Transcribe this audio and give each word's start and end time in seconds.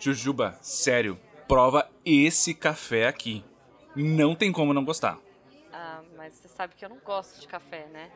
Jujuba, 0.00 0.58
sério, 0.62 1.20
prova 1.46 1.86
esse 2.06 2.54
café 2.54 3.06
aqui. 3.06 3.44
Não 3.94 4.34
tem 4.34 4.50
como 4.50 4.72
não 4.72 4.82
gostar. 4.82 5.18
Ah, 5.70 6.00
mas 6.16 6.32
você 6.32 6.48
sabe 6.48 6.74
que 6.74 6.82
eu 6.82 6.88
não 6.88 6.96
gosto 7.04 7.38
de 7.38 7.46
café, 7.46 7.86
né? 7.92 8.10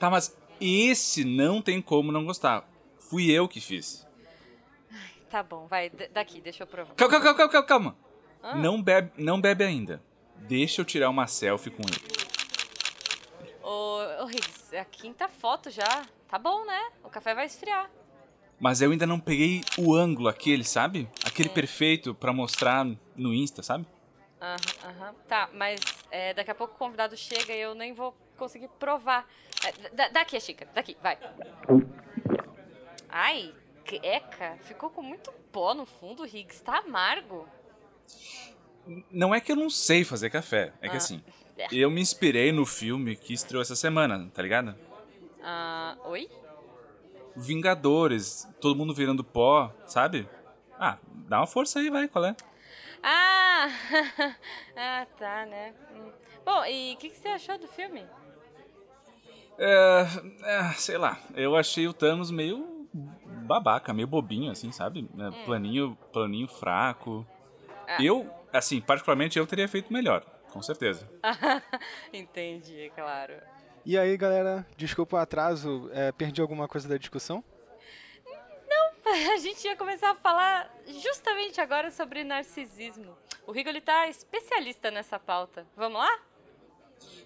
Tá, 0.00 0.10
mas 0.10 0.36
esse 0.60 1.24
não 1.24 1.62
tem 1.62 1.80
como 1.80 2.10
não 2.10 2.24
gostar. 2.24 2.68
Fui 2.98 3.30
eu 3.30 3.46
que 3.46 3.60
fiz. 3.60 4.04
Tá 5.30 5.44
bom, 5.44 5.68
vai, 5.68 5.90
daqui, 5.90 6.40
deixa 6.40 6.64
eu 6.64 6.66
provar. 6.66 6.94
Calma, 6.96 7.20
calma, 7.20 7.36
calma, 7.36 7.52
calma, 7.52 7.66
calma. 7.66 7.96
Ah. 8.42 8.56
Não 8.56 8.82
bebe, 8.82 9.12
não 9.16 9.40
bebe 9.40 9.62
ainda. 9.62 10.02
Deixa 10.38 10.80
eu 10.80 10.84
tirar 10.84 11.08
uma 11.08 11.28
selfie 11.28 11.70
com 11.70 11.82
ele. 11.82 12.00
Ô, 13.62 14.22
ô 14.22 14.26
Riggs, 14.26 14.74
é 14.74 14.80
a 14.80 14.84
quinta 14.84 15.28
foto 15.28 15.70
já. 15.70 16.04
Tá 16.28 16.36
bom, 16.36 16.64
né? 16.64 16.90
O 17.04 17.08
café 17.08 17.32
vai 17.32 17.46
esfriar. 17.46 17.88
Mas 18.58 18.80
eu 18.80 18.90
ainda 18.90 19.06
não 19.06 19.20
peguei 19.20 19.62
o 19.78 19.94
ângulo 19.94 20.28
aquele, 20.28 20.64
sabe? 20.64 21.08
Aquele 21.24 21.48
perfeito 21.48 22.14
pra 22.14 22.32
mostrar 22.32 22.86
no 23.14 23.34
Insta, 23.34 23.62
sabe? 23.62 23.86
Aham, 24.40 24.56
aham. 24.84 25.14
Tá, 25.28 25.48
mas 25.52 25.80
é, 26.10 26.32
daqui 26.34 26.50
a 26.50 26.54
pouco 26.54 26.74
o 26.74 26.78
convidado 26.78 27.16
chega 27.16 27.52
e 27.54 27.60
eu 27.60 27.74
nem 27.74 27.92
vou 27.92 28.14
conseguir 28.36 28.68
provar. 28.78 29.28
É, 29.64 29.90
da- 29.94 30.08
daqui 30.08 30.36
a 30.36 30.40
xícara, 30.40 30.70
daqui, 30.74 30.96
vai. 31.02 31.18
Ai, 33.08 33.52
eca, 34.02 34.56
ficou 34.62 34.90
com 34.90 35.02
muito 35.02 35.30
pó 35.52 35.74
no 35.74 35.86
fundo, 35.86 36.24
Riggs. 36.24 36.62
Tá 36.62 36.78
amargo. 36.78 37.46
Não 39.10 39.34
é 39.34 39.40
que 39.40 39.50
eu 39.52 39.56
não 39.56 39.68
sei 39.70 40.04
fazer 40.04 40.30
café, 40.30 40.72
é 40.80 40.88
que 40.88 40.94
Ah. 40.94 40.98
assim, 40.98 41.22
eu 41.72 41.90
me 41.90 42.00
inspirei 42.00 42.52
no 42.52 42.64
filme 42.64 43.16
que 43.16 43.32
estreou 43.34 43.60
essa 43.62 43.74
semana, 43.74 44.30
tá 44.32 44.42
ligado? 44.42 44.76
Ah, 45.42 45.96
oi? 46.04 46.28
Vingadores, 47.36 48.48
todo 48.60 48.76
mundo 48.76 48.94
virando 48.94 49.22
pó, 49.22 49.72
sabe? 49.86 50.28
Ah, 50.78 50.98
dá 51.28 51.40
uma 51.40 51.46
força 51.46 51.78
aí, 51.78 51.90
vai, 51.90 52.08
qual 52.08 52.24
é? 52.24 52.36
Ah, 53.02 53.68
ah 54.76 55.06
tá, 55.18 55.46
né? 55.46 55.74
Hum. 55.94 56.10
Bom, 56.44 56.64
e 56.64 56.94
o 56.94 56.96
que, 56.96 57.10
que 57.10 57.18
você 57.18 57.28
achou 57.28 57.58
do 57.58 57.68
filme? 57.68 58.04
É, 59.58 60.06
é, 60.42 60.72
sei 60.74 60.98
lá, 60.98 61.18
eu 61.34 61.56
achei 61.56 61.86
o 61.88 61.92
Thanos 61.92 62.30
meio 62.30 62.88
babaca, 63.46 63.92
meio 63.92 64.06
bobinho, 64.08 64.50
assim, 64.50 64.72
sabe? 64.72 65.08
É, 65.18 65.44
Planinho, 65.44 65.96
planinho 66.12 66.48
fraco. 66.48 67.26
Ah. 67.86 68.02
Eu, 68.02 68.28
assim, 68.52 68.80
particularmente 68.80 69.38
eu 69.38 69.46
teria 69.46 69.68
feito 69.68 69.92
melhor, 69.92 70.24
com 70.52 70.60
certeza. 70.60 71.08
Entendi, 72.12 72.90
claro. 72.94 73.34
E 73.86 73.96
aí, 73.96 74.16
galera, 74.16 74.66
desculpa 74.76 75.16
o 75.16 75.20
atraso, 75.20 75.88
é, 75.92 76.10
perdi 76.10 76.40
alguma 76.40 76.66
coisa 76.66 76.88
da 76.88 76.96
discussão? 76.96 77.44
A 79.06 79.38
gente 79.38 79.64
ia 79.64 79.76
começar 79.76 80.10
a 80.10 80.14
falar 80.16 80.68
justamente 81.00 81.60
agora 81.60 81.92
sobre 81.92 82.24
narcisismo. 82.24 83.16
O 83.46 83.52
Rigo 83.52 83.68
ele 83.68 83.80
tá 83.80 84.08
especialista 84.08 84.90
nessa 84.90 85.20
pauta. 85.20 85.64
Vamos 85.76 86.00
lá? 86.00 86.18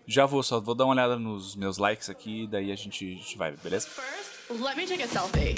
Já 0.06 0.26
vou, 0.26 0.42
só 0.42 0.60
vou 0.60 0.74
dar 0.74 0.84
uma 0.84 0.92
olhada 0.92 1.18
nos 1.18 1.56
meus 1.56 1.78
likes 1.78 2.10
aqui, 2.10 2.46
daí 2.46 2.70
a 2.70 2.76
gente, 2.76 3.06
a 3.06 3.16
gente 3.16 3.38
vai, 3.38 3.52
beleza? 3.52 3.88
First, 3.88 4.50
let 4.62 4.76
me 4.76 4.86
take 4.86 5.02
a 5.02 5.08
selfie. 5.08 5.54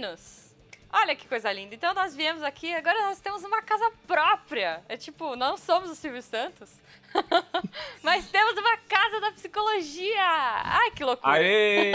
Meninos! 0.00 0.54
Olha 0.90 1.14
que 1.14 1.28
coisa 1.28 1.52
linda. 1.52 1.74
Então 1.74 1.92
nós 1.92 2.16
viemos 2.16 2.42
aqui, 2.42 2.72
agora 2.72 2.98
nós 3.02 3.20
temos 3.20 3.44
uma 3.44 3.60
casa 3.60 3.92
própria. 4.06 4.82
É 4.88 4.96
tipo, 4.96 5.36
não 5.36 5.58
somos 5.58 5.90
o 5.90 5.94
Silvio 5.94 6.22
Santos, 6.22 6.70
mas 8.02 8.28
temos 8.30 8.54
uma 8.56 8.78
casa 8.78 9.20
da 9.20 9.30
psicologia. 9.32 10.24
Ai, 10.64 10.90
que 10.92 11.04
loucura. 11.04 11.34
Aê! 11.34 11.92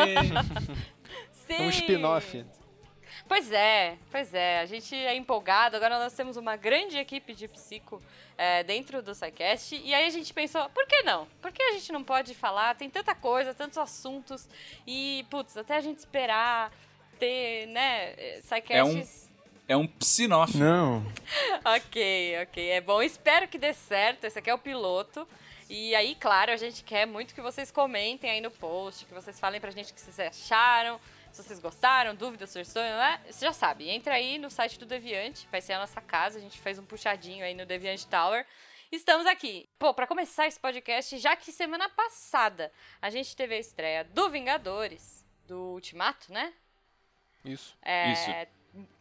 Sim. 1.34 1.62
Um 1.62 1.70
spin-off. 1.70 2.46
Pois 3.28 3.52
é, 3.52 3.98
pois 4.12 4.34
é. 4.36 4.60
A 4.60 4.66
gente 4.68 4.96
é 4.96 5.16
empolgado. 5.16 5.76
Agora 5.76 5.98
nós 5.98 6.14
temos 6.14 6.38
uma 6.38 6.56
grande 6.56 6.98
equipe 6.98 7.34
de 7.34 7.48
psico 7.48 8.00
é, 8.38 8.64
dentro 8.64 9.02
do 9.02 9.16
SciCast. 9.16 9.82
E 9.84 9.96
aí 9.96 10.06
a 10.06 10.12
gente 10.12 10.32
pensou, 10.32 10.70
por 10.70 10.86
que 10.86 11.02
não? 11.02 11.28
Por 11.42 11.52
que 11.52 11.62
a 11.62 11.72
gente 11.74 11.92
não 11.92 12.04
pode 12.04 12.36
falar? 12.36 12.76
Tem 12.76 12.88
tanta 12.88 13.16
coisa, 13.16 13.54
tantos 13.54 13.80
assuntos. 13.80 14.48
E, 14.86 15.26
putz, 15.30 15.58
até 15.58 15.76
a 15.76 15.82
gente 15.82 15.98
esperar 15.98 16.72
ter, 17.20 17.68
né, 17.68 18.14
SciCasts... 18.42 19.26
É 19.68 19.76
um 19.76 19.88
psinoff. 19.88 20.56
Não. 20.58 21.04
Ok, 21.66 22.38
ok. 22.44 22.70
É 22.70 22.80
bom, 22.80 23.02
espero 23.02 23.48
que 23.48 23.58
dê 23.58 23.74
certo. 23.74 24.26
Esse 24.26 24.38
aqui 24.38 24.52
é 24.52 24.54
o 24.54 24.60
piloto. 24.60 25.28
E 25.68 25.96
aí, 25.96 26.14
claro, 26.14 26.52
a 26.52 26.58
gente 26.58 26.84
quer 26.84 27.08
muito 27.08 27.34
que 27.34 27.42
vocês 27.42 27.72
comentem 27.72 28.30
aí 28.30 28.40
no 28.40 28.52
post, 28.52 29.04
que 29.06 29.14
vocês 29.14 29.40
falem 29.40 29.60
pra 29.60 29.72
gente 29.72 29.92
o 29.92 29.96
que 29.96 30.02
vocês 30.02 30.20
acharam, 30.20 31.00
se 31.32 31.42
vocês 31.42 31.60
gostaram, 31.60 32.14
dúvidas, 32.14 32.52
sugestões, 32.52 32.92
né? 32.92 33.20
Você 33.28 33.44
já 33.44 33.52
sabe, 33.52 33.90
entra 33.90 34.14
aí 34.14 34.38
no 34.38 34.52
site 34.52 34.78
do 34.78 34.86
Deviante, 34.86 35.48
vai 35.52 35.62
ser 35.62 35.74
a 35.74 35.80
nossa 35.80 36.00
casa, 36.00 36.38
a 36.38 36.42
gente 36.42 36.60
fez 36.60 36.78
um 36.78 36.86
puxadinho 36.86 37.44
aí 37.44 37.56
no 37.56 37.66
Deviante 37.66 38.06
Tower. 38.06 38.46
Estamos 38.92 39.26
aqui. 39.26 39.68
Pô, 39.80 39.92
pra 39.92 40.06
começar 40.06 40.46
esse 40.46 40.60
podcast, 40.60 41.18
já 41.18 41.36
que 41.36 41.52
semana 41.52 41.90
passada 41.90 42.72
a 43.02 43.10
gente 43.10 43.36
teve 43.36 43.56
a 43.56 43.60
estreia 43.60 44.04
do 44.04 44.30
Vingadores, 44.30 45.26
do 45.48 45.74
Ultimato, 45.74 46.32
né? 46.32 46.54
Isso. 47.46 47.78
É, 47.82 48.12
Isso. 48.12 48.30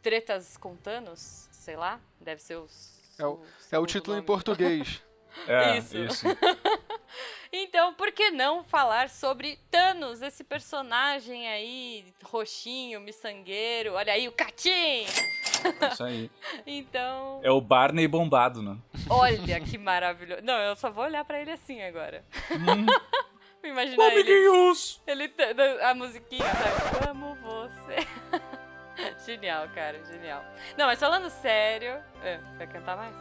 Tretas 0.02 0.56
com 0.56 0.76
Thanos, 0.76 1.48
sei 1.50 1.76
lá, 1.76 1.98
deve 2.20 2.40
ser 2.40 2.56
os. 2.56 2.94
É 3.18 3.26
o, 3.26 3.40
é 3.72 3.78
o 3.78 3.86
título 3.86 4.14
em 4.14 4.18
nome. 4.18 4.26
português. 4.26 5.02
É, 5.48 5.78
Isso. 5.78 5.98
isso. 5.98 6.24
Então, 7.52 7.92
por 7.94 8.10
que 8.12 8.30
não 8.30 8.62
falar 8.62 9.08
sobre 9.08 9.58
Thanos, 9.70 10.22
esse 10.22 10.44
personagem 10.44 11.48
aí, 11.48 12.04
roxinho, 12.24 13.00
miçangueiro, 13.00 13.94
olha 13.94 14.12
aí 14.12 14.28
o 14.28 14.32
Catim! 14.32 15.04
Isso 15.92 16.04
aí. 16.04 16.30
Então, 16.66 17.40
É 17.42 17.50
o 17.50 17.60
Barney 17.60 18.06
bombado, 18.06 18.62
né? 18.62 18.76
olha 19.10 19.60
que 19.60 19.76
maravilhoso. 19.76 20.42
Não, 20.42 20.54
eu 20.60 20.76
só 20.76 20.88
vou 20.90 21.02
olhar 21.04 21.24
pra 21.24 21.40
ele 21.40 21.50
assim 21.50 21.82
agora. 21.82 22.24
Hum. 22.52 22.86
Imaginar 23.64 24.04
ele, 24.12 24.20
Amiguinhos! 24.32 25.02
ele 25.06 25.28
t- 25.28 25.56
a 25.82 25.94
musiquinha, 25.94 26.44
sabe? 26.44 27.08
Amo 27.10 27.34
você. 27.36 28.06
genial, 29.26 29.66
cara, 29.74 29.98
genial. 30.04 30.44
Não, 30.76 30.86
mas 30.86 30.98
falando 31.00 31.30
sério, 31.30 31.96
é, 32.22 32.38
vai 32.58 32.66
cantar 32.66 32.96
mais? 32.96 33.14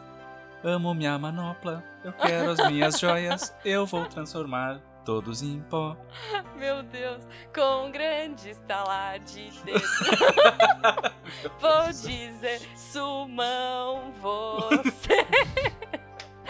Amo 0.62 0.94
minha 0.94 1.18
manopla, 1.18 1.84
eu 2.02 2.12
quero 2.12 2.50
as 2.50 2.70
minhas 2.70 2.98
joias, 2.98 3.54
eu 3.64 3.84
vou 3.84 4.06
transformar 4.06 4.80
todos 5.04 5.42
em 5.42 5.60
pó. 5.60 5.94
Meu 6.56 6.82
Deus, 6.82 7.22
com 7.54 7.86
um 7.86 7.90
grande 7.90 8.50
estalar 8.50 9.18
de 9.18 9.50
dedo. 9.62 9.82
Vou 11.60 11.86
dizer, 11.88 12.60
sumão 12.76 14.12
você. 14.22 15.26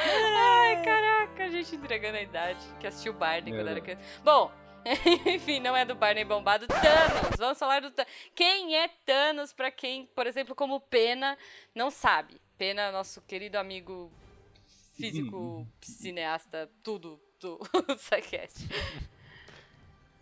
Ai, 0.05 0.83
caraca, 0.83 1.45
a 1.45 1.49
gente 1.49 1.75
entregando 1.75 2.19
a 2.19 2.23
idade 2.23 2.61
que 2.79 2.87
assistiu 2.87 3.13
Barney 3.13 3.53
Meu 3.53 3.61
quando 3.61 3.69
era 3.69 3.81
criança. 3.81 4.03
Bom, 4.23 4.53
enfim, 5.27 5.61
não 5.61 5.77
é 5.77 5.85
do 5.85 5.95
Barney 5.95 6.25
bombado. 6.25 6.67
Thanos, 6.67 7.37
vamos 7.39 7.59
falar 7.59 7.81
do 7.81 7.91
Thanos. 7.91 8.13
Quem 8.35 8.77
é 8.77 8.89
Thanos 8.89 9.53
pra 9.53 9.71
quem, 9.71 10.07
por 10.07 10.27
exemplo, 10.27 10.55
como 10.55 10.81
Pena, 10.81 11.39
não 11.75 11.91
sabe? 11.91 12.41
Pena, 12.59 12.93
nosso 12.93 13.23
querido 13.23 13.59
amigo 13.59 14.13
físico, 14.97 15.67
cineasta, 15.81 16.71
tudo 16.83 17.21
do 17.41 17.59
SciCast. 17.99 18.69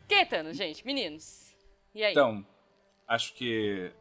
Quem 0.08 0.18
é 0.18 0.24
Thanos, 0.24 0.56
gente? 0.56 0.84
Meninos. 0.86 1.54
E 1.94 2.04
aí? 2.04 2.12
Então, 2.12 2.46
acho 3.06 3.34
que 3.34 3.92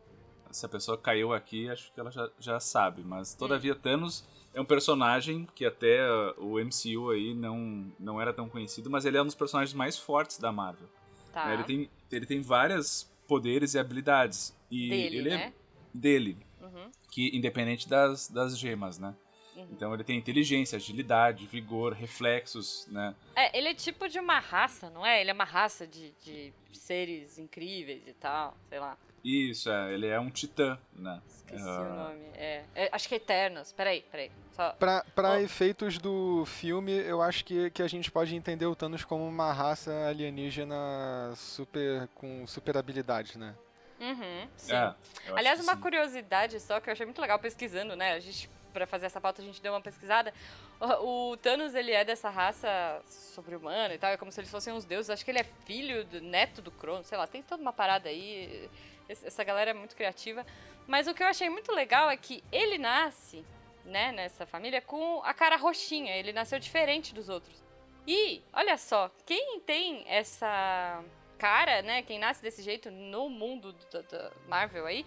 se 0.51 0.65
a 0.65 0.69
pessoa 0.69 0.97
caiu 0.97 1.33
aqui, 1.33 1.69
acho 1.69 1.91
que 1.91 1.99
ela 1.99 2.11
já, 2.11 2.29
já 2.39 2.59
sabe. 2.59 3.03
Mas, 3.03 3.33
todavia, 3.33 3.75
Thanos 3.75 4.27
é 4.53 4.61
um 4.61 4.66
personagem 4.66 5.47
que 5.55 5.66
até 5.66 6.02
uh, 6.09 6.34
o 6.37 6.59
MCU 6.59 7.09
aí 7.11 7.34
não, 7.34 7.91
não 7.99 8.22
era 8.22 8.34
tão 8.34 8.49
conhecido, 8.49 8.90
mas 8.90 9.05
ele 9.05 9.17
é 9.17 9.22
um 9.22 9.25
dos 9.25 9.35
personagens 9.35 9.73
mais 9.73 9.97
fortes 9.97 10.37
da 10.37 10.52
Marvel. 10.52 10.87
tá. 11.31 11.46
né? 11.46 11.53
Ele, 11.53 11.64
tem, 11.64 11.90
ele 12.11 12.25
tem 12.25 12.41
vários 12.41 13.09
poderes 13.28 13.73
e 13.73 13.79
habilidades. 13.79 14.53
E 14.70 14.90
Dele, 14.90 15.17
ele 15.17 15.29
né? 15.29 15.35
é 15.35 15.53
dele. 15.93 16.37
Uhum. 16.61 16.91
Que, 17.09 17.35
independente 17.35 17.87
das, 17.87 18.28
das 18.28 18.58
gemas, 18.58 18.97
né? 18.97 19.16
Uhum. 19.55 19.67
Então 19.72 19.93
ele 19.93 20.03
tem 20.03 20.17
inteligência, 20.17 20.78
agilidade, 20.78 21.46
vigor, 21.46 21.93
reflexos, 21.93 22.87
né? 22.90 23.16
É, 23.35 23.58
ele 23.58 23.70
é 23.70 23.73
tipo 23.73 24.08
de 24.08 24.20
uma 24.20 24.40
raça, 24.40 24.90
não 24.90 25.05
é? 25.05 25.22
Ele 25.22 25.29
é 25.29 25.34
uma 25.34 25.43
raça 25.43 25.85
de, 25.85 26.11
de 26.23 26.53
seres 26.72 27.37
incríveis 27.37 28.08
e 28.08 28.14
tal, 28.14 28.55
sei 28.70 28.79
lá. 28.79 28.97
Isso, 29.23 29.70
é, 29.70 29.94
ele 29.94 30.08
é 30.08 30.20
um 30.20 30.29
titã, 30.29 30.78
né? 30.96 31.22
Esqueci 31.28 31.64
Ah. 31.68 31.82
o 31.82 31.96
nome. 31.96 32.26
É, 32.35 32.64
é, 32.76 32.90
acho 32.91 33.08
que 33.08 33.14
é 33.16 33.18
Eternos. 33.18 33.72
Peraí, 33.72 34.03
peraí. 34.12 34.32
Só... 34.56 34.72
Pra, 34.73 35.06
pra 35.16 35.34
Oh. 35.34 35.38
efeitos 35.38 35.97
do 35.97 36.44
filme, 36.46 36.91
eu 36.91 37.22
acho 37.22 37.46
que, 37.46 37.70
que 37.70 37.84
a 37.84 37.88
gente 37.88 38.09
pode 38.12 38.35
entender 38.35 38.66
o 38.66 38.76
Thanos 38.76 39.03
como 39.03 39.28
uma 39.28 39.53
raça 39.53 39.91
alienígena 40.08 41.34
super 41.35 42.08
com 42.16 42.46
super 42.47 42.78
habilidades, 42.78 43.35
né? 43.35 43.56
Uhum, 44.00 44.47
sim. 44.58 44.73
É, 44.73 44.78
eu 44.78 44.88
acho 44.90 45.35
Aliás, 45.38 45.59
uma 45.62 45.76
sim. 45.76 45.82
curiosidade 45.82 46.59
só 46.59 46.79
que 46.79 46.90
eu 46.90 46.94
achei 46.94 47.06
muito 47.06 47.22
legal 47.22 47.38
pesquisando, 47.38 47.96
né? 47.96 48.14
A 48.14 48.20
gente 48.20 48.50
pra 48.73 48.88
fazer 48.88 49.06
essa 49.06 49.20
pauta 49.20 49.41
a 49.41 49.46
gente 49.46 49.62
deu 49.62 49.73
uma 49.73 49.82
pesquisada. 49.82 50.34
O, 50.79 51.32
o 51.34 51.38
Thanos, 51.38 51.76
ele 51.76 51.91
é 51.91 52.03
dessa 52.06 52.29
raça 52.29 53.02
sobre-humana 53.08 53.94
e 53.94 53.97
tal, 53.97 54.09
é 54.12 54.18
como 54.18 54.32
se 54.32 54.40
eles 54.40 54.50
fossem 54.50 54.73
uns 54.73 54.85
deuses. 54.85 55.09
Acho 55.09 55.23
que 55.26 55.29
ele 55.29 55.40
é 55.40 55.44
filho, 55.44 56.06
do, 56.06 56.22
neto 56.22 56.62
do 56.62 56.72
Cronos, 56.72 57.06
sei 57.08 57.18
lá, 57.18 57.28
tem 57.28 57.44
toda 57.44 57.62
uma 57.62 57.73
parada 57.73 58.09
aí. 58.09 58.70
Essa 59.11 59.43
galera 59.43 59.72
é 59.72 59.73
muito 59.73 59.96
criativa. 59.96 60.46
Mas 60.87 61.08
o 61.08 61.13
que 61.13 61.22
eu 61.23 61.28
achei 61.28 61.49
muito 61.49 61.72
legal 61.72 62.09
é 62.09 62.17
que 62.17 62.43
ele 62.52 62.78
nasce, 62.78 63.46
né, 63.85 64.11
nessa 64.11 64.46
família, 64.46 64.81
com 64.81 65.22
a 65.23 65.34
cara 65.34 65.55
roxinha. 65.55 66.16
Ele 66.16 66.34
nasceu 66.34 66.59
diferente 66.59 67.13
dos 67.13 67.29
outros. 67.29 67.63
E, 68.08 68.41
olha 68.52 68.78
só, 68.78 69.11
quem 69.25 69.59
tem 69.59 70.03
essa 70.08 71.03
cara, 71.37 71.81
né, 71.81 72.02
quem 72.02 72.17
nasce 72.19 72.41
desse 72.41 72.61
jeito 72.63 72.90
no 72.91 73.29
mundo 73.29 73.73
da, 73.91 74.31
Marvel 74.47 74.85
aí, 74.85 75.05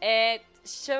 é, 0.00 0.40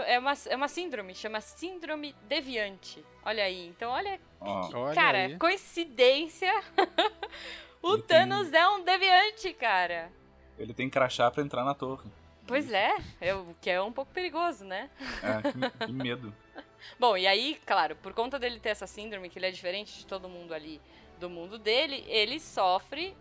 é, 0.06 0.18
uma, 0.18 0.32
é 0.48 0.56
uma 0.56 0.68
síndrome, 0.68 1.14
chama 1.14 1.40
síndrome 1.40 2.14
deviante. 2.22 3.04
Olha 3.24 3.44
aí, 3.44 3.68
então 3.68 3.90
olha, 3.90 4.20
Olha 4.40 4.94
cara, 4.94 5.18
aí. 5.24 5.38
coincidência. 5.38 6.52
o 7.82 7.94
Ele 7.94 8.02
tem- 8.02 8.18
Thanos 8.18 8.52
é 8.52 8.68
um 8.68 8.82
deviante, 8.84 9.52
cara. 9.54 10.10
ele 10.58 10.72
tem 10.74 10.88
crachá 10.90 11.30
pra 11.30 11.42
entrar 11.42 11.64
na 11.64 11.74
torre. 11.74 12.08
Pois 12.46 12.70
é, 12.70 12.94
é, 13.20 13.34
o 13.34 13.54
que 13.60 13.70
é 13.70 13.80
um 13.80 13.92
pouco 13.92 14.12
perigoso, 14.12 14.64
né? 14.64 14.90
É, 15.22 15.86
que, 15.86 15.92
medo. 15.92 16.34
Bom, 17.00 17.16
e 17.16 17.26
aí, 17.26 17.58
claro, 17.64 17.96
por 17.96 18.12
conta 18.12 18.38
dele 18.38 18.60
ter 18.60 18.70
essa 18.70 18.86
síndrome, 18.86 19.30
que 19.30 19.38
ele 19.38 19.46
é 19.46 19.50
diferente 19.50 19.98
de 19.98 20.06
todo 20.06 20.28
mundo 20.28 20.52
ali 20.52 20.80
do 21.18 21.30
mundo 21.30 21.58
dele, 21.58 22.04
ele 22.06 22.38
sofre 22.38 23.16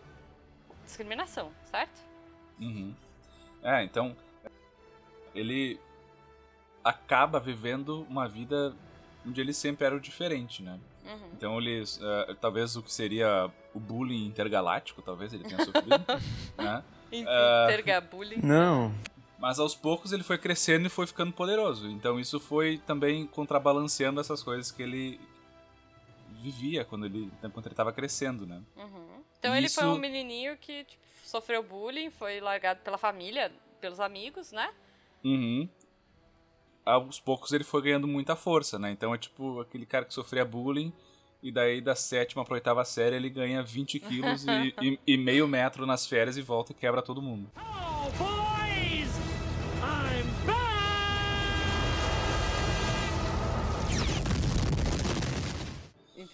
discriminação, 0.84 1.52
certo? 1.64 2.02
Uhum. 2.60 2.94
É, 3.64 3.84
então 3.84 4.16
ele 5.34 5.80
acaba 6.84 7.40
vivendo 7.40 8.06
uma 8.10 8.28
vida 8.28 8.76
onde 9.26 9.40
ele 9.40 9.54
sempre 9.54 9.86
era 9.86 9.96
o 9.96 10.00
diferente, 10.00 10.62
né? 10.62 10.78
Uhum. 11.06 11.30
Então 11.34 11.58
ele, 11.58 11.82
eh, 11.82 12.36
talvez 12.40 12.76
o 12.76 12.84
que 12.84 12.92
seria 12.92 13.50
o 13.74 13.80
bullying 13.80 14.26
intergaláctico, 14.26 15.02
talvez 15.02 15.34
ele 15.34 15.44
tenha 15.44 15.64
sofrido, 15.64 15.90
né? 16.58 16.84
Ah. 17.28 17.68
Intergabullying. 17.70 18.42
Não. 18.44 18.94
Mas 19.44 19.60
aos 19.60 19.76
poucos 19.76 20.14
ele 20.14 20.24
foi 20.24 20.38
crescendo 20.38 20.88
e 20.88 20.90
foi 20.90 21.06
ficando 21.06 21.34
poderoso. 21.34 21.90
Então 21.90 22.18
isso 22.18 22.40
foi 22.40 22.78
também 22.88 23.28
contrabalanceando 23.28 24.22
essas 24.22 24.42
coisas 24.42 24.72
que 24.72 24.82
ele 24.82 25.20
vivia 26.42 26.86
quando 26.86 27.06
ele 27.08 27.30
enquanto 27.44 27.66
ele 27.66 27.74
estava 27.74 27.92
crescendo, 27.92 28.46
né? 28.48 28.62
Uhum. 28.78 29.22
Então 29.38 29.54
ele 29.54 29.68
foi 29.68 29.84
Isso- 29.84 29.94
um 29.94 30.00
menininho 30.00 30.56
que 30.56 30.86
tipo, 30.86 31.04
sofreu 31.26 31.62
bullying, 31.62 32.10
foi 32.10 32.40
largado 32.40 32.80
pela 32.86 32.98
família, 32.98 33.52
pelos 33.82 34.00
amigos, 34.00 34.54
né? 34.54 34.72
Uhum. 35.26 35.68
Aos 36.86 37.20
poucos 37.20 37.52
ele 37.52 37.66
foi 37.66 37.82
ganhando 37.82 38.08
muita 38.08 38.38
força, 38.38 38.80
né? 38.80 38.92
Então 38.92 39.14
é 39.14 39.18
tipo 39.18 39.60
aquele 39.60 39.86
cara 39.86 40.06
que 40.06 40.14
sofria 40.14 40.46
bullying 40.46 40.94
e 41.42 41.52
daí 41.52 41.82
da 41.82 41.96
sétima 41.98 42.46
pra 42.46 42.54
oitava 42.54 42.86
série 42.86 43.18
ele 43.18 43.30
ganha 43.30 43.62
20 43.62 44.00
quilos 44.00 44.46
e, 44.46 44.74
e- 44.82 45.00
e 45.06 45.18
meio 45.18 45.50
metro 45.50 45.86
nas 45.86 46.08
férias 46.08 46.38
e 46.38 46.42
volta 46.42 46.72
e 46.72 46.76
quebra 46.76 47.02
todo 47.02 47.22
mundo. 47.22 47.52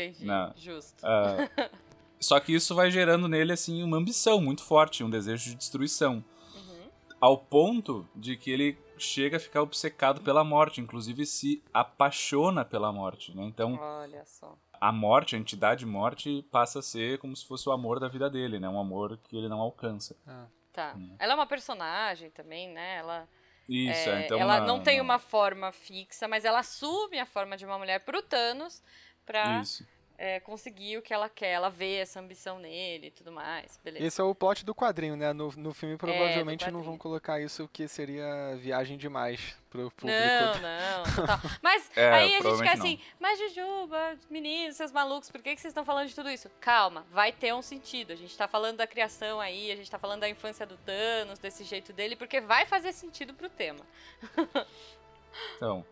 Entendi. 0.04 0.25
Não. 0.25 0.54
Justo. 0.56 1.06
Ah, 1.06 1.38
só 2.19 2.40
que 2.40 2.54
isso 2.54 2.74
vai 2.75 2.90
gerando 2.90 3.28
nele 3.28 3.51
assim 3.54 3.84
uma 3.84 3.98
ambição 3.98 4.40
muito 4.42 4.63
forte, 4.63 5.04
um 5.04 5.10
desejo 5.10 5.50
de 5.50 5.56
destruição. 5.56 6.24
Ao 7.22 7.38
ponto 7.38 8.07
de 8.16 8.38
que 8.38 8.50
ele 8.50 8.78
chega 8.98 9.36
a 9.36 9.40
ficar 9.42 9.62
obcecado 9.62 10.22
pela 10.22 10.42
morte, 10.42 10.80
inclusive 10.80 11.25
se 11.25 11.62
apaixona 11.74 12.63
pela 12.63 12.94
morte, 12.94 13.36
né? 13.36 13.44
Então, 13.44 13.78
Olha 13.78 14.24
só. 14.25 14.57
a 14.80 14.90
morte, 14.90 15.36
a 15.36 15.40
entidade 15.40 15.86
morte, 15.86 16.45
passa 16.50 16.80
a 16.80 16.81
ser 16.81 17.18
como 17.19 17.36
se 17.36 17.45
fosse 17.45 17.68
o 17.68 17.74
amor 17.74 18.00
da 18.00 18.07
vida 18.07 18.30
dele, 18.30 18.57
né? 18.57 18.69
Um 18.69 18.80
amor 18.80 19.18
que 19.28 19.36
ele 19.36 19.50
não 19.50 19.60
alcança. 19.60 20.16
Tá. 20.72 20.94
Hum. 20.98 21.13
Ela 21.19 21.34
é 21.34 21.36
uma 21.36 21.45
personagem 21.48 22.30
também, 22.30 22.69
né? 22.69 23.00
Ela, 23.00 23.28
Isso, 23.68 24.10
é, 24.10 24.22
é, 24.22 24.25
então... 24.25 24.40
ela 24.40 24.62
na- 24.62 24.66
não 24.66 24.81
tem 24.81 24.95
na- 24.98 25.04
uma 25.04 25.19
forma 25.19 25.74
fixa, 25.74 26.25
mas 26.25 26.45
ela 26.45 26.60
assume 26.60 27.19
a 27.19 27.25
forma 27.25 27.57
de 27.57 27.66
uma 27.66 27.78
mulher 27.78 28.00
pro 28.06 28.22
Thanos 28.22 28.81
pra 29.30 29.62
é, 30.18 30.40
conseguir 30.40 30.98
o 30.98 31.02
que 31.04 31.14
ela 31.14 31.30
quer. 31.30 31.52
Ela 31.52 31.70
vê 31.70 31.98
essa 31.98 32.20
ambição 32.20 32.58
nele 32.58 33.08
e 33.08 33.12
tudo 33.12 33.31
mais. 33.31 33.80
Beleza. 33.84 34.06
Esse 34.06 34.20
é 34.20 34.24
o 34.24 34.34
plot 34.34 34.66
do 34.66 34.74
quadrinho, 34.74 35.16
né? 35.16 35.31
No, 35.31 35.52
no 35.52 35.72
filme 35.72 35.96
provavelmente 35.98 36.66
não 36.66 36.72
quadrinho. 36.72 36.84
vão 36.84 36.98
colocar 36.98 37.40
isso, 37.40 37.70
que 37.72 37.88
seria 37.88 38.58
viagem 38.58 38.98
demais 38.98 39.56
pro 39.70 39.92
público. 39.92 40.08
Não, 40.08 40.54
não. 40.56 41.04
Mas 41.62 41.90
É, 41.96 42.10
aí 42.10 42.36
a 42.36 42.42
gente 42.42 42.58
fica 42.58 42.74
assim, 42.74 43.00
mas 43.20 43.40
Jujuba, 43.40 44.18
meninos, 44.30 44.76
seus 44.76 44.92
malucos, 44.92 45.30
por 45.30 45.42
que, 45.42 45.56
que 45.56 45.62
vocês 45.62 45.72
estão 45.72 45.86
falando 45.86 46.08
de 46.08 46.16
tudo 46.16 46.30
isso? 46.30 46.50
Calma, 46.60 47.06
vai 47.12 47.31
ter 47.31 47.54
um 47.54 47.62
sentido. 47.62 48.12
A 48.12 48.16
gente 48.16 48.36
tá 48.36 48.48
falando 48.48 48.78
da 48.78 48.88
criação 48.88 49.40
aí, 49.40 49.72
a 49.72 49.76
gente 49.76 49.90
tá 49.90 50.00
falando 50.00 50.22
da 50.22 50.30
infância 50.30 50.66
do 50.66 50.76
Thanos, 50.78 51.40
desse 51.40 51.64
jeito 51.64 51.94
dele, 51.94 52.16
porque 52.16 52.42
vai 52.42 52.66
fazer 52.66 52.92
sentido 52.94 53.34
pro 53.34 53.50
tema. 53.50 53.86
Então, 55.58 55.86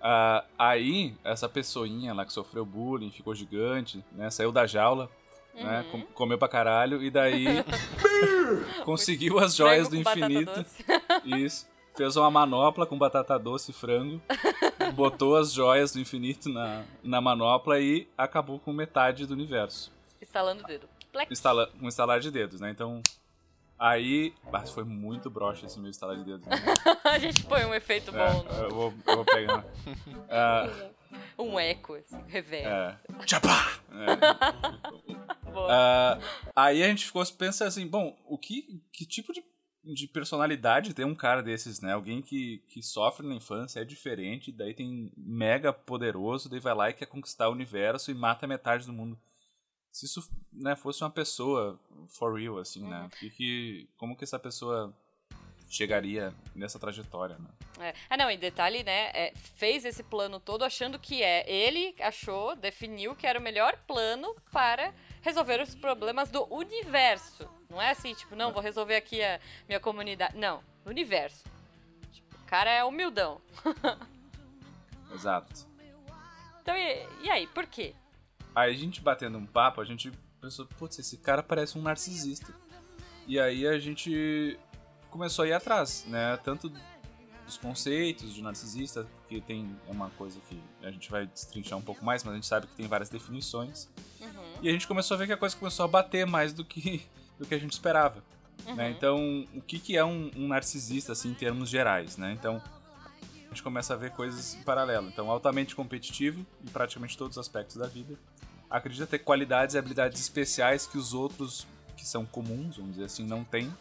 ah, 0.00 0.44
aí, 0.58 1.14
essa 1.24 1.48
pessoinha 1.48 2.12
lá 2.14 2.24
que 2.24 2.32
sofreu 2.32 2.64
bullying, 2.64 3.10
ficou 3.10 3.34
gigante, 3.34 4.04
né? 4.12 4.30
Saiu 4.30 4.50
da 4.52 4.66
jaula, 4.66 5.08
né? 5.54 5.80
Uhum. 5.80 5.90
com- 6.02 6.06
comeu 6.14 6.38
pra 6.38 6.48
caralho, 6.48 7.02
e 7.02 7.10
daí 7.10 7.44
conseguiu 8.84 9.38
as 9.38 9.54
joias 9.54 9.88
do 9.88 9.96
infinito. 9.96 10.64
Isso. 11.24 11.68
Fez 11.96 12.16
uma 12.16 12.30
manopla 12.30 12.86
com 12.86 12.96
batata 12.96 13.38
doce 13.38 13.72
e 13.72 13.74
frango. 13.74 14.20
botou 14.94 15.36
as 15.36 15.52
joias 15.52 15.92
do 15.92 16.00
infinito 16.00 16.48
na, 16.48 16.84
na 17.02 17.20
manopla 17.20 17.80
e 17.80 18.08
acabou 18.16 18.58
com 18.58 18.72
metade 18.72 19.26
do 19.26 19.34
universo. 19.34 19.92
Estalando 20.20 20.62
o 20.62 20.66
dedo. 20.66 20.88
Plec. 21.12 21.30
Instala, 21.32 21.66
com 21.66 21.84
um 21.86 21.88
estalar 21.88 22.20
de 22.20 22.30
dedos, 22.30 22.60
né? 22.60 22.70
Então. 22.70 23.02
Aí. 23.80 24.34
Ah, 24.52 24.66
foi 24.66 24.84
muito 24.84 25.30
broxa 25.30 25.64
esse 25.64 25.80
meu 25.80 25.90
estalar 25.90 26.14
de 26.18 26.24
dedos. 26.24 26.46
Né? 26.46 26.56
a 27.02 27.18
gente 27.18 27.42
põe 27.44 27.64
um 27.64 27.72
efeito 27.74 28.14
É, 28.14 28.30
bom, 28.30 28.46
eu, 28.50 28.70
vou, 28.70 28.94
eu 29.06 29.16
vou 29.16 29.24
pegar. 29.24 29.64
Ah, 30.28 30.90
um 31.38 31.58
eco, 31.58 31.94
assim, 31.94 32.22
reverb. 32.28 32.66
é. 32.66 32.98
Tchapá! 33.24 33.80
É. 33.90 35.50
Boa. 35.50 35.68
Ah, 35.72 36.18
aí 36.54 36.82
a 36.82 36.88
gente 36.88 37.06
ficou 37.06 37.24
pensando 37.26 37.68
assim, 37.68 37.86
bom, 37.86 38.16
o 38.26 38.38
que, 38.38 38.80
que 38.92 39.04
tipo 39.04 39.32
de, 39.32 39.42
de 39.82 40.06
personalidade 40.06 40.94
tem 40.94 41.04
um 41.04 41.14
cara 41.14 41.42
desses, 41.42 41.80
né? 41.80 41.94
Alguém 41.94 42.22
que, 42.22 42.62
que 42.68 42.82
sofre 42.82 43.26
na 43.26 43.34
infância, 43.34 43.80
é 43.80 43.84
diferente, 43.84 44.52
daí 44.52 44.74
tem 44.74 45.10
mega 45.16 45.72
poderoso, 45.72 46.48
daí 46.48 46.60
vai 46.60 46.74
lá 46.74 46.90
e 46.90 46.94
quer 46.94 47.06
conquistar 47.06 47.48
o 47.48 47.52
universo 47.52 48.10
e 48.10 48.14
mata 48.14 48.46
metade 48.46 48.86
do 48.86 48.92
mundo. 48.92 49.18
Se 49.92 50.06
isso 50.06 50.28
né, 50.52 50.76
fosse 50.76 51.02
uma 51.02 51.10
pessoa 51.10 51.78
for 52.08 52.38
real, 52.38 52.58
assim, 52.58 52.86
né? 52.86 53.08
Que, 53.18 53.30
que, 53.30 53.88
como 53.96 54.16
que 54.16 54.24
essa 54.24 54.38
pessoa 54.38 54.94
chegaria 55.68 56.34
nessa 56.54 56.78
trajetória, 56.78 57.38
né? 57.38 57.48
É. 57.78 57.94
Ah, 58.10 58.16
não, 58.16 58.30
e 58.30 58.36
detalhe, 58.36 58.82
né? 58.82 59.10
é, 59.14 59.32
fez 59.56 59.84
esse 59.84 60.02
plano 60.02 60.40
todo 60.40 60.64
achando 60.64 60.98
que 60.98 61.22
é. 61.22 61.48
Ele 61.50 61.94
achou, 62.00 62.56
definiu 62.56 63.14
que 63.14 63.26
era 63.26 63.38
o 63.38 63.42
melhor 63.42 63.76
plano 63.86 64.34
para 64.52 64.92
resolver 65.22 65.60
os 65.62 65.74
problemas 65.74 66.30
do 66.30 66.44
universo. 66.52 67.48
Não 67.68 67.80
é 67.80 67.90
assim, 67.90 68.12
tipo, 68.14 68.34
não, 68.34 68.52
vou 68.52 68.60
resolver 68.60 68.96
aqui 68.96 69.22
a 69.22 69.40
minha 69.68 69.78
comunidade. 69.80 70.36
Não, 70.36 70.62
universo. 70.84 71.44
Tipo, 72.12 72.36
o 72.36 72.44
cara 72.46 72.70
é 72.70 72.84
humildão. 72.84 73.40
Exato. 75.14 75.68
Então, 76.60 76.76
e, 76.76 77.06
e 77.22 77.30
aí, 77.30 77.46
por 77.46 77.66
quê? 77.66 77.94
Aí 78.54 78.72
a 78.72 78.76
gente 78.76 79.00
batendo 79.00 79.38
um 79.38 79.46
papo, 79.46 79.80
a 79.80 79.84
gente 79.84 80.12
pensou, 80.40 80.66
putz, 80.66 80.98
esse 80.98 81.16
cara 81.16 81.42
parece 81.42 81.78
um 81.78 81.82
narcisista. 81.82 82.52
E 83.26 83.38
aí 83.38 83.66
a 83.66 83.78
gente 83.78 84.58
começou 85.10 85.44
a 85.44 85.48
ir 85.48 85.52
atrás, 85.52 86.04
né? 86.08 86.36
Tanto 86.38 86.72
dos 87.46 87.56
conceitos 87.56 88.32
de 88.32 88.42
narcisista, 88.42 89.06
que 89.28 89.40
tem 89.40 89.76
é 89.86 89.90
uma 89.90 90.10
coisa 90.10 90.40
que 90.48 90.60
a 90.82 90.90
gente 90.90 91.10
vai 91.10 91.26
destrinchar 91.26 91.78
um 91.78 91.82
pouco 91.82 92.04
mais, 92.04 92.22
mas 92.22 92.32
a 92.32 92.36
gente 92.36 92.46
sabe 92.46 92.66
que 92.66 92.74
tem 92.74 92.86
várias 92.86 93.10
definições. 93.10 93.88
Uhum. 94.20 94.28
E 94.62 94.68
a 94.68 94.72
gente 94.72 94.86
começou 94.86 95.16
a 95.16 95.18
ver 95.18 95.26
que 95.26 95.32
a 95.32 95.36
coisa 95.36 95.56
começou 95.56 95.84
a 95.84 95.88
bater 95.88 96.26
mais 96.26 96.52
do 96.52 96.64
que, 96.64 97.02
do 97.38 97.46
que 97.46 97.54
a 97.54 97.58
gente 97.58 97.72
esperava. 97.72 98.22
Uhum. 98.66 98.74
Né? 98.76 98.90
Então, 98.90 99.46
o 99.54 99.60
que, 99.60 99.78
que 99.78 99.96
é 99.96 100.04
um, 100.04 100.30
um 100.36 100.48
narcisista, 100.48 101.12
assim, 101.12 101.30
em 101.30 101.34
termos 101.34 101.68
gerais, 101.68 102.16
né? 102.16 102.32
Então, 102.32 102.62
a 103.46 103.48
gente 103.48 103.62
começa 103.62 103.94
a 103.94 103.96
ver 103.96 104.12
coisas 104.12 104.54
em 104.54 104.62
paralelo. 104.62 105.08
Então, 105.08 105.28
altamente 105.28 105.74
competitivo 105.74 106.46
em 106.64 106.68
praticamente 106.70 107.18
todos 107.18 107.36
os 107.36 107.40
aspectos 107.40 107.76
da 107.76 107.86
vida. 107.86 108.16
Acredita 108.70 109.06
ter 109.06 109.18
qualidades 109.18 109.74
e 109.74 109.78
habilidades 109.78 110.20
especiais 110.20 110.86
que 110.86 110.96
os 110.96 111.12
outros, 111.12 111.66
que 111.96 112.06
são 112.06 112.24
comuns, 112.24 112.76
vamos 112.76 112.92
dizer 112.92 113.06
assim, 113.06 113.24
não 113.24 113.42
têm. 113.42 113.72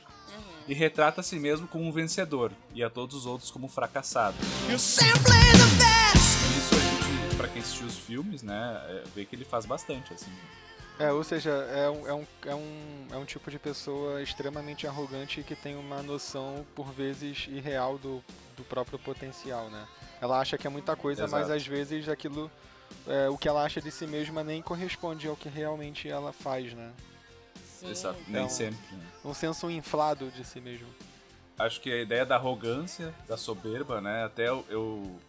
E 0.68 0.74
retrata 0.74 1.22
a 1.22 1.24
si 1.24 1.40
mesmo 1.40 1.68
como 1.68 1.86
um 1.86 1.92
vencedor 1.92 2.52
e 2.74 2.84
a 2.84 2.90
todos 2.90 3.16
os 3.16 3.26
outros 3.26 3.52
como 3.52 3.66
um 3.66 3.70
fracassado. 3.70 4.38
Isso 4.74 5.00
a 6.76 6.80
gente, 6.80 7.36
pra 7.36 7.48
quem 7.48 7.62
assistiu 7.62 7.88
os 7.88 7.98
filmes, 7.98 8.44
né, 8.44 8.80
é, 8.88 9.04
vê 9.16 9.26
que 9.26 9.36
ele 9.36 9.46
faz 9.46 9.66
bastante, 9.66 10.14
assim. 10.14 10.32
É, 11.00 11.12
ou 11.14 11.24
seja, 11.24 11.50
é 11.50 11.90
um, 11.90 12.08
é, 12.08 12.14
um, 12.14 12.28
é, 12.46 12.56
um, 12.56 13.08
é 13.14 13.18
um 13.18 13.26
tipo 13.26 13.50
de 13.50 13.58
pessoa 13.58 14.22
extremamente 14.22 14.86
arrogante 14.86 15.42
que 15.44 15.56
tem 15.56 15.78
uma 15.78 16.04
noção, 16.04 16.66
por 16.76 16.92
vezes, 16.92 17.48
irreal 17.48 17.98
do, 17.98 18.22
do 18.58 18.66
próprio 18.66 19.00
potencial, 19.00 19.70
né? 19.70 19.88
Ela 20.20 20.40
acha 20.40 20.58
que 20.58 20.68
é 20.68 20.70
muita 20.70 20.98
coisa, 20.98 21.22
mas 21.24 21.46
Exato. 21.46 21.54
às 21.54 21.66
vezes 21.66 22.10
aquilo, 22.10 22.52
é, 23.08 23.30
o 23.30 23.38
que 23.38 23.48
ela 23.48 23.64
acha 23.64 23.82
de 23.82 23.92
si 23.92 24.06
mesma 24.08 24.44
nem 24.44 24.62
corresponde 24.62 25.28
ao 25.28 25.36
que 25.36 25.50
realmente 25.50 26.08
ela 26.10 26.32
faz, 26.34 26.74
né? 26.74 26.92
Sim. 27.80 27.90
Exato, 27.92 28.20
nem 28.28 28.44
Então- 28.44 28.50
sempre. 28.50 28.96
né? 28.96 29.04
Um 29.24 29.34
senso 29.34 29.70
inflado 29.70 30.30
de 30.32 30.44
si 30.46 30.60
mesmo. 30.60 30.88
Acho 31.58 31.80
que 31.82 31.92
a 31.92 32.02
ideia 32.02 32.26
da 32.26 32.36
arrogância, 32.36 33.14
da 33.28 33.36
soberba, 33.38 34.00
né? 34.02 34.24
Até 34.26 34.48
eu, 34.48 34.66
eu, 34.70 35.20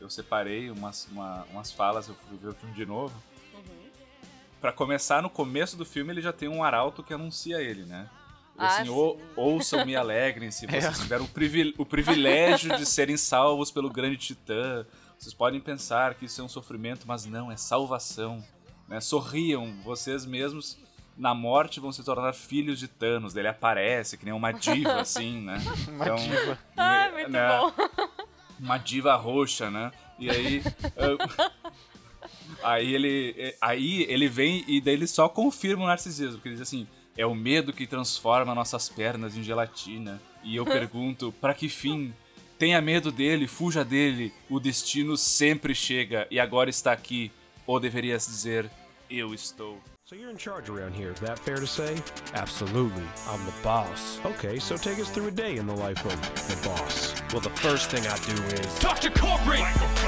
eu 0.00 0.08
separei 0.10 0.70
umas, 0.70 1.06
uma- 1.10 1.44
umas 1.50 1.72
falas, 1.72 2.08
eu 2.08 2.14
fui 2.28 2.36
ver 2.38 2.48
o 2.48 2.54
filme 2.54 2.74
de 2.74 2.86
novo. 2.86 3.14
Uhum. 3.54 3.62
Pra 4.60 4.72
começar, 4.72 5.20
no 5.22 5.30
começo 5.30 5.76
do 5.76 5.84
filme, 5.84 6.12
ele 6.12 6.22
já 6.22 6.32
tem 6.32 6.48
um 6.48 6.62
arauto 6.62 7.02
que 7.02 7.12
anuncia 7.14 7.60
ele, 7.60 7.84
né? 7.84 8.08
Ah, 8.56 8.66
assim, 8.74 8.84
sim. 8.84 8.90
"Ou- 8.90 9.20
ouçam-me 9.36 9.94
alegrem-se, 9.94 10.66
vocês 10.66 10.84
É. 10.84 10.90
tiveram 10.92 11.24
o, 11.24 11.28
privil- 11.28 11.74
o 11.78 11.86
privilégio 11.86 12.76
de 12.76 12.84
serem 12.86 13.16
salvos 13.16 13.70
pelo 13.70 13.88
grande 13.88 14.16
titã. 14.16 14.84
Vocês 15.18 15.34
podem 15.34 15.60
pensar 15.60 16.14
que 16.14 16.26
isso 16.26 16.40
é 16.40 16.44
um 16.44 16.48
sofrimento, 16.48 17.04
mas 17.06 17.24
não, 17.26 17.50
é 17.50 17.56
salvação. 17.56 18.42
Né? 18.86 19.00
Sorriam, 19.00 19.74
vocês 19.84 20.24
mesmos 20.24 20.78
na 21.16 21.34
morte 21.34 21.80
vão 21.80 21.90
se 21.90 22.04
tornar 22.04 22.32
filhos 22.32 22.78
de 22.78 22.86
Thanos. 22.86 23.34
Ele 23.34 23.48
aparece, 23.48 24.16
que 24.16 24.24
nem 24.24 24.32
uma 24.32 24.52
diva, 24.52 24.94
assim, 25.00 25.40
né? 25.40 25.60
Uma 25.88 26.04
Então, 26.04 26.16
diva. 26.16 26.58
Ai, 26.76 27.08
né, 27.10 27.14
muito 27.16 27.30
né, 27.30 27.48
bom. 27.58 27.72
Uma 28.60 28.78
diva 28.78 29.14
roxa, 29.16 29.70
né? 29.70 29.90
E 30.18 30.30
aí. 30.30 30.62
ah, 32.62 32.72
aí 32.72 32.94
ele. 32.94 33.34
eh, 33.36 33.56
Aí 33.60 34.02
ele 34.08 34.28
vem 34.28 34.64
e 34.68 34.80
daí 34.80 34.94
ele 34.94 35.06
só 35.06 35.28
confirma 35.28 35.84
o 35.84 35.86
narcisismo, 35.86 36.34
porque 36.36 36.48
ele 36.48 36.54
diz 36.56 36.62
assim. 36.62 36.86
É 37.16 37.26
o 37.26 37.34
medo 37.34 37.72
que 37.72 37.84
transforma 37.84 38.54
nossas 38.54 38.88
pernas 38.88 39.36
em 39.36 39.42
gelatina. 39.42 40.22
E 40.44 40.54
eu 40.54 40.62
pergunto, 40.66 41.32
pra 41.40 41.52
que 41.52 41.68
fim? 41.68 42.14
Tenha 42.58 42.80
medo 42.80 43.12
dele, 43.12 43.46
fuja 43.46 43.84
dele. 43.84 44.32
O 44.50 44.58
destino 44.58 45.16
sempre 45.16 45.74
chega 45.74 46.26
e 46.30 46.40
agora 46.40 46.68
está 46.68 46.92
aqui. 46.92 47.30
Ou 47.66 47.78
deverias 47.78 48.26
dizer, 48.26 48.68
eu 49.08 49.32
estou. 49.32 49.78
So 50.04 50.16
you're 50.16 50.30
in 50.30 50.38
charge 50.38 50.70
around 50.70 50.94
here, 50.96 51.12
is 51.12 51.20
that 51.20 51.38
fair 51.38 51.56
to 51.56 51.66
say? 51.66 51.94
Absolutely. 52.32 53.04
I'm 53.28 53.44
the 53.44 53.52
boss. 53.62 54.18
Okay, 54.24 54.58
so 54.58 54.78
take 54.78 54.98
us 54.98 55.10
through 55.10 55.28
a 55.28 55.30
day 55.30 55.58
in 55.58 55.66
the 55.66 55.74
life 55.74 56.02
of 56.02 56.18
the 56.48 56.66
boss. 56.66 57.14
Well, 57.30 57.42
the 57.42 57.50
first 57.50 57.90
thing 57.90 58.06
I 58.06 58.16
do 58.24 58.42
is 58.56 58.78
Talk 58.78 59.00
to 59.00 59.10
corporate, 59.10 59.60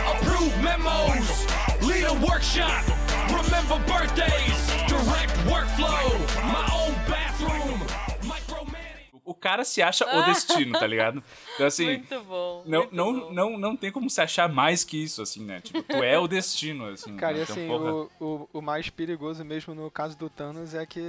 approve 0.09 0.57
memos, 0.63 1.47
lead 1.83 2.05
a 2.05 2.15
workshop, 2.27 2.83
remember 3.29 3.79
birthdays, 3.87 4.57
direct 4.89 5.37
workflow, 5.45 6.09
my. 6.51 6.80
O 9.31 9.35
cara 9.35 9.65
se 9.65 9.81
acha 9.81 10.05
o 10.05 10.25
destino, 10.25 10.77
tá 10.77 10.85
ligado? 10.89 11.23
Então 11.55 11.67
assim. 11.67 11.87
Muito 11.99 12.21
bom. 12.25 12.65
Não, 12.67 12.81
muito 12.81 12.95
não, 12.97 13.21
bom. 13.21 13.33
não, 13.33 13.59
não 13.59 13.77
tem 13.77 13.93
como 13.93 14.11
se 14.11 14.21
achar 14.21 14.49
mais 14.49 14.83
que 14.83 15.01
isso, 15.01 15.23
assim, 15.23 15.45
né? 15.45 15.61
Tipo, 15.61 15.85
tu 15.85 16.03
é 16.03 16.19
o 16.19 16.27
destino, 16.27 16.87
assim. 16.87 17.17
Cara, 17.17 17.35
e 17.35 17.37
né? 17.39 17.43
Então, 17.45 17.55
assim, 17.55 17.69
porra, 17.69 17.93
o, 17.93 18.09
o, 18.19 18.49
o 18.55 18.61
mais 18.61 18.91
perigoso 18.91 19.45
mesmo 19.45 19.73
no 19.73 19.89
caso 19.89 20.19
do 20.19 20.29
Thanos 20.29 20.75
é 20.75 20.85
que 20.85 21.01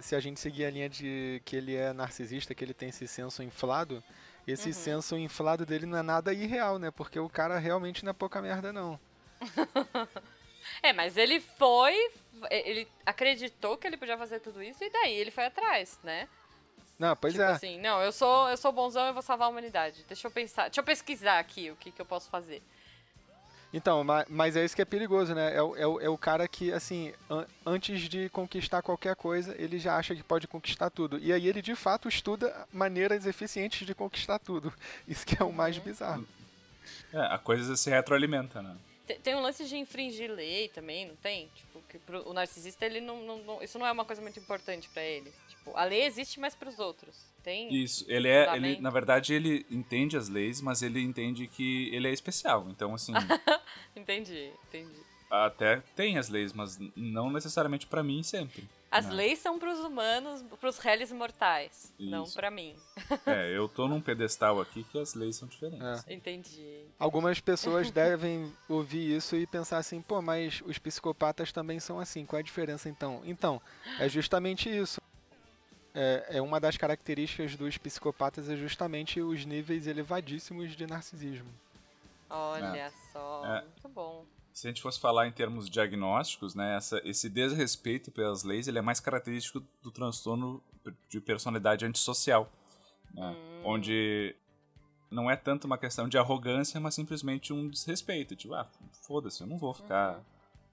se 0.00 0.16
a 0.16 0.20
gente 0.20 0.40
seguir 0.40 0.64
a 0.64 0.70
linha 0.70 0.88
de 0.88 1.42
que 1.44 1.54
ele 1.54 1.76
é 1.76 1.92
narcisista, 1.92 2.54
que 2.54 2.64
ele 2.64 2.72
tem 2.72 2.88
esse 2.88 3.06
senso 3.06 3.42
inflado, 3.42 4.02
esse 4.46 4.68
Uhum. 4.68 4.74
senso 4.74 5.18
inflado 5.18 5.66
dele 5.66 5.84
não 5.84 5.98
é 5.98 6.02
nada 6.02 6.32
irreal, 6.32 6.78
né? 6.78 6.90
Porque 6.90 7.20
o 7.20 7.28
cara 7.28 7.58
realmente 7.58 8.02
não 8.04 8.10
é 8.10 8.14
pouca 8.14 8.40
merda, 8.40 8.72
não. 8.72 8.98
É, 10.82 10.92
mas 10.92 11.16
ele 11.16 11.40
foi. 11.40 11.94
Ele 12.50 12.86
acreditou 13.04 13.76
que 13.76 13.86
ele 13.86 13.96
podia 13.96 14.16
fazer 14.16 14.40
tudo 14.40 14.62
isso 14.62 14.82
e 14.84 14.90
daí 14.90 15.14
ele 15.14 15.30
foi 15.30 15.44
atrás, 15.46 15.98
né? 16.02 16.28
Não, 17.00 17.16
pois 17.16 17.32
tipo 17.32 17.42
é. 17.42 17.48
assim, 17.52 17.80
não, 17.80 18.00
eu 18.02 18.12
sou, 18.12 18.48
eu 18.50 18.56
sou 18.58 18.70
bonzão 18.70 19.06
eu 19.06 19.14
vou 19.14 19.22
salvar 19.22 19.46
a 19.48 19.50
humanidade. 19.50 20.04
Deixa 20.06 20.26
eu 20.26 20.30
pensar. 20.30 20.64
Deixa 20.64 20.80
eu 20.80 20.84
pesquisar 20.84 21.38
aqui 21.38 21.70
o 21.70 21.76
que, 21.76 21.90
que 21.90 22.00
eu 22.00 22.04
posso 22.04 22.28
fazer. 22.28 22.62
Então, 23.72 24.04
ma- 24.04 24.26
mas 24.28 24.54
é 24.54 24.64
isso 24.64 24.76
que 24.76 24.82
é 24.82 24.84
perigoso, 24.84 25.34
né? 25.34 25.56
É 25.56 25.62
o, 25.62 25.76
é 25.76 25.86
o, 25.86 26.00
é 26.00 26.08
o 26.10 26.18
cara 26.18 26.46
que, 26.46 26.70
assim, 26.72 27.14
an- 27.30 27.46
antes 27.64 28.02
de 28.02 28.28
conquistar 28.28 28.82
qualquer 28.82 29.16
coisa, 29.16 29.54
ele 29.58 29.78
já 29.78 29.96
acha 29.96 30.14
que 30.14 30.22
pode 30.22 30.46
conquistar 30.46 30.90
tudo. 30.90 31.18
E 31.18 31.32
aí 31.32 31.46
ele, 31.46 31.62
de 31.62 31.74
fato, 31.74 32.06
estuda 32.08 32.66
maneiras 32.72 33.24
eficientes 33.26 33.86
de 33.86 33.94
conquistar 33.94 34.38
tudo. 34.38 34.70
Isso 35.08 35.24
que 35.24 35.40
é 35.40 35.44
o 35.44 35.52
mais 35.52 35.78
bizarro. 35.78 36.26
é, 37.14 37.18
a 37.18 37.38
coisa 37.38 37.76
se 37.76 37.88
retroalimenta, 37.88 38.60
né? 38.60 38.76
Tem, 39.18 39.34
um 39.34 39.40
lance 39.40 39.64
de 39.66 39.76
infringir 39.76 40.30
lei 40.30 40.68
também, 40.68 41.06
não 41.06 41.16
tem? 41.16 41.48
Tipo, 41.54 41.80
que 41.88 41.98
pro, 41.98 42.28
o 42.28 42.32
narcisista, 42.32 42.84
ele 42.86 43.00
não, 43.00 43.22
não- 43.22 43.38
não- 43.38 43.62
Isso 43.62 43.78
não 43.78 43.86
é 43.86 43.92
uma 43.92 44.04
coisa 44.04 44.20
muito 44.22 44.38
importante 44.38 44.88
pra 44.90 45.02
ele. 45.02 45.32
Tipo, 45.48 45.76
a 45.76 45.84
lei 45.84 46.02
existe, 46.04 46.38
mas 46.40 46.54
pros 46.54 46.78
outros. 46.78 47.28
Tem. 47.42 47.72
Isso, 47.74 48.04
ele 48.08 48.28
é, 48.28 48.54
ele, 48.54 48.78
na 48.80 48.90
verdade, 48.90 49.32
ele 49.32 49.64
entende 49.70 50.16
as 50.16 50.28
leis, 50.28 50.60
mas 50.60 50.82
ele 50.82 51.00
entende 51.00 51.46
que 51.46 51.88
ele 51.94 52.06
é 52.08 52.12
especial. 52.12 52.66
Então, 52.68 52.94
assim, 52.94 53.12
Entendi, 53.96 54.52
entendi. 54.68 55.00
Até 55.30 55.82
tem 55.94 56.18
as 56.18 56.28
leis, 56.28 56.52
mas 56.52 56.78
não 56.96 57.30
necessariamente 57.30 57.86
pra 57.86 58.02
mim 58.02 58.22
sempre. 58.22 58.68
As 58.90 59.06
né? 59.06 59.12
leis 59.12 59.38
são 59.38 59.56
pros 59.56 59.78
humanos, 59.78 60.42
pros 60.58 60.78
réis 60.78 61.12
mortais, 61.12 61.94
não 61.96 62.24
Isso. 62.24 62.34
pra 62.34 62.50
mim. 62.50 62.74
É, 63.24 63.56
eu 63.56 63.68
tô 63.68 63.86
num 63.86 64.00
pedestal 64.00 64.60
aqui 64.60 64.82
que 64.82 64.98
as 64.98 65.14
leis 65.14 65.36
são 65.36 65.46
diferentes. 65.46 66.04
É. 66.08 66.12
Entendi. 66.12 66.84
Algumas 66.98 67.38
pessoas 67.38 67.88
devem 67.92 68.52
ouvir 68.68 69.16
isso 69.16 69.36
e 69.36 69.46
pensar 69.46 69.78
assim, 69.78 70.02
pô, 70.02 70.20
mas 70.20 70.60
os 70.66 70.76
psicopatas 70.78 71.52
também 71.52 71.78
são 71.78 72.00
assim, 72.00 72.26
qual 72.26 72.38
é 72.38 72.40
a 72.40 72.44
diferença 72.44 72.88
então? 72.88 73.22
Então, 73.24 73.62
é 74.00 74.08
justamente 74.08 74.68
isso. 74.68 75.00
É, 75.94 76.26
é 76.38 76.42
uma 76.42 76.58
das 76.58 76.76
características 76.76 77.54
dos 77.54 77.78
psicopatas 77.78 78.48
é 78.48 78.56
justamente 78.56 79.20
os 79.20 79.44
níveis 79.44 79.86
elevadíssimos 79.86 80.74
de 80.76 80.86
narcisismo. 80.86 81.48
Olha 82.28 82.92
só, 83.12 83.44
É. 83.44 83.62
muito 83.62 83.88
bom. 83.88 84.24
Se 84.60 84.66
a 84.66 84.70
gente 84.70 84.82
fosse 84.82 85.00
falar 85.00 85.26
em 85.26 85.32
termos 85.32 85.70
diagnósticos, 85.70 86.54
né, 86.54 86.76
essa, 86.76 87.00
esse 87.02 87.30
desrespeito 87.30 88.10
pelas 88.10 88.42
leis 88.42 88.68
ele 88.68 88.78
é 88.78 88.82
mais 88.82 89.00
característico 89.00 89.64
do 89.82 89.90
transtorno 89.90 90.62
de 91.08 91.18
personalidade 91.18 91.86
antissocial, 91.86 92.46
né, 93.14 93.34
onde 93.64 94.36
não 95.10 95.30
é 95.30 95.34
tanto 95.34 95.64
uma 95.64 95.78
questão 95.78 96.06
de 96.06 96.18
arrogância, 96.18 96.78
mas 96.78 96.94
simplesmente 96.94 97.54
um 97.54 97.70
desrespeito. 97.70 98.36
Tipo, 98.36 98.52
ah, 98.52 98.70
foda-se, 99.06 99.40
eu 99.40 99.46
não 99.46 99.56
vou 99.56 99.72
ficar 99.72 100.22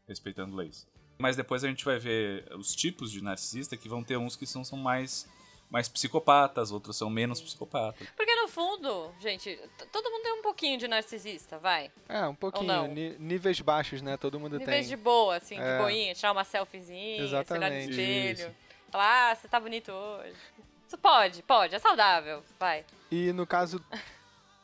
respeitando 0.05 0.53
leis. 0.53 0.85
Mas 1.17 1.37
depois 1.37 1.63
a 1.63 1.69
gente 1.69 1.85
vai 1.85 1.97
ver 1.97 2.45
os 2.57 2.75
tipos 2.75 3.09
de 3.09 3.23
narcisista 3.23 3.77
que 3.77 3.87
vão 3.87 4.03
ter 4.03 4.17
uns 4.17 4.35
que 4.35 4.45
são, 4.45 4.65
são 4.65 4.77
mais, 4.77 5.29
mais 5.69 5.89
psicopatas, 5.89 6.71
outros 6.71 6.95
são 6.95 7.09
menos 7.09 7.41
psicopatas. 7.41 8.07
Porque 8.15 8.33
no 8.35 8.47
fundo, 8.47 9.11
gente, 9.19 9.59
todo 9.91 10.09
mundo 10.09 10.23
tem 10.23 10.33
um 10.33 10.41
pouquinho 10.41 10.77
de 10.79 10.87
narcisista, 10.87 11.57
vai. 11.59 11.91
É, 12.07 12.25
um 12.25 12.35
pouquinho, 12.35 12.87
níveis 13.19 13.59
baixos, 13.59 14.01
né? 14.01 14.15
Todo 14.17 14.39
mundo 14.39 14.57
Níveis 14.57 14.87
tem. 14.87 14.95
de 14.95 15.01
boa, 15.01 15.35
assim, 15.37 15.55
de 15.55 15.61
É. 15.61 15.77
boinha, 15.77 16.13
tirar 16.15 16.31
uma 16.31 16.43
selfiezinha, 16.45 17.17
se 17.17 17.33
olhar 17.33 17.69
no 17.69 17.77
Exatamente. 17.77 17.89
espelho. 17.91 18.55
Falar, 18.89 19.31
ah, 19.31 19.35
você 19.35 19.47
tá 19.47 19.59
bonito 19.59 19.91
hoje. 19.91 20.35
Isso 20.87 20.97
pode, 20.97 21.43
pode, 21.43 21.75
é 21.75 21.79
saudável, 21.79 22.41
vai. 22.57 22.85
E 23.11 23.33
no 23.33 23.45
caso 23.45 23.83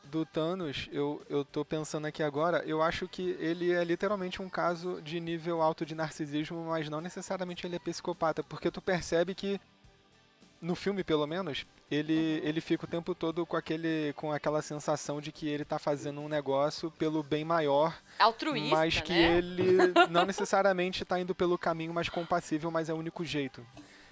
do 0.04 0.24
Thanos, 0.24 0.88
eu, 0.90 1.20
eu 1.28 1.44
tô 1.44 1.64
pensando 1.64 2.06
aqui 2.06 2.22
agora, 2.22 2.62
eu 2.64 2.80
acho 2.80 3.06
que 3.06 3.36
ele 3.38 3.72
é 3.72 3.84
literalmente 3.84 4.40
um 4.40 4.48
caso 4.48 5.02
de 5.02 5.20
nível 5.20 5.60
alto 5.60 5.84
de 5.84 5.94
narcisismo, 5.94 6.64
mas 6.64 6.88
não 6.88 7.00
necessariamente 7.02 7.66
ele 7.66 7.76
é 7.76 7.78
psicopata, 7.78 8.42
porque 8.42 8.70
tu 8.70 8.80
percebe 8.80 9.34
que 9.34 9.60
no 10.64 10.74
filme, 10.74 11.04
pelo 11.04 11.26
menos, 11.26 11.66
ele, 11.90 12.40
ele 12.42 12.60
fica 12.60 12.84
o 12.86 12.88
tempo 12.88 13.14
todo 13.14 13.44
com 13.44 13.56
aquele 13.56 14.12
com 14.14 14.32
aquela 14.32 14.62
sensação 14.62 15.20
de 15.20 15.30
que 15.30 15.46
ele 15.48 15.64
tá 15.64 15.78
fazendo 15.78 16.20
um 16.20 16.28
negócio 16.28 16.90
pelo 16.92 17.22
bem 17.22 17.44
maior, 17.44 17.94
Altruísta, 18.18 18.74
mas 18.74 19.00
que 19.00 19.12
né? 19.12 19.38
ele 19.38 19.92
não 20.10 20.24
necessariamente 20.24 21.04
tá 21.04 21.20
indo 21.20 21.34
pelo 21.34 21.58
caminho 21.58 21.92
mais 21.92 22.08
compassível, 22.08 22.70
mas 22.70 22.88
é 22.88 22.94
o 22.94 22.96
único 22.96 23.24
jeito. 23.24 23.64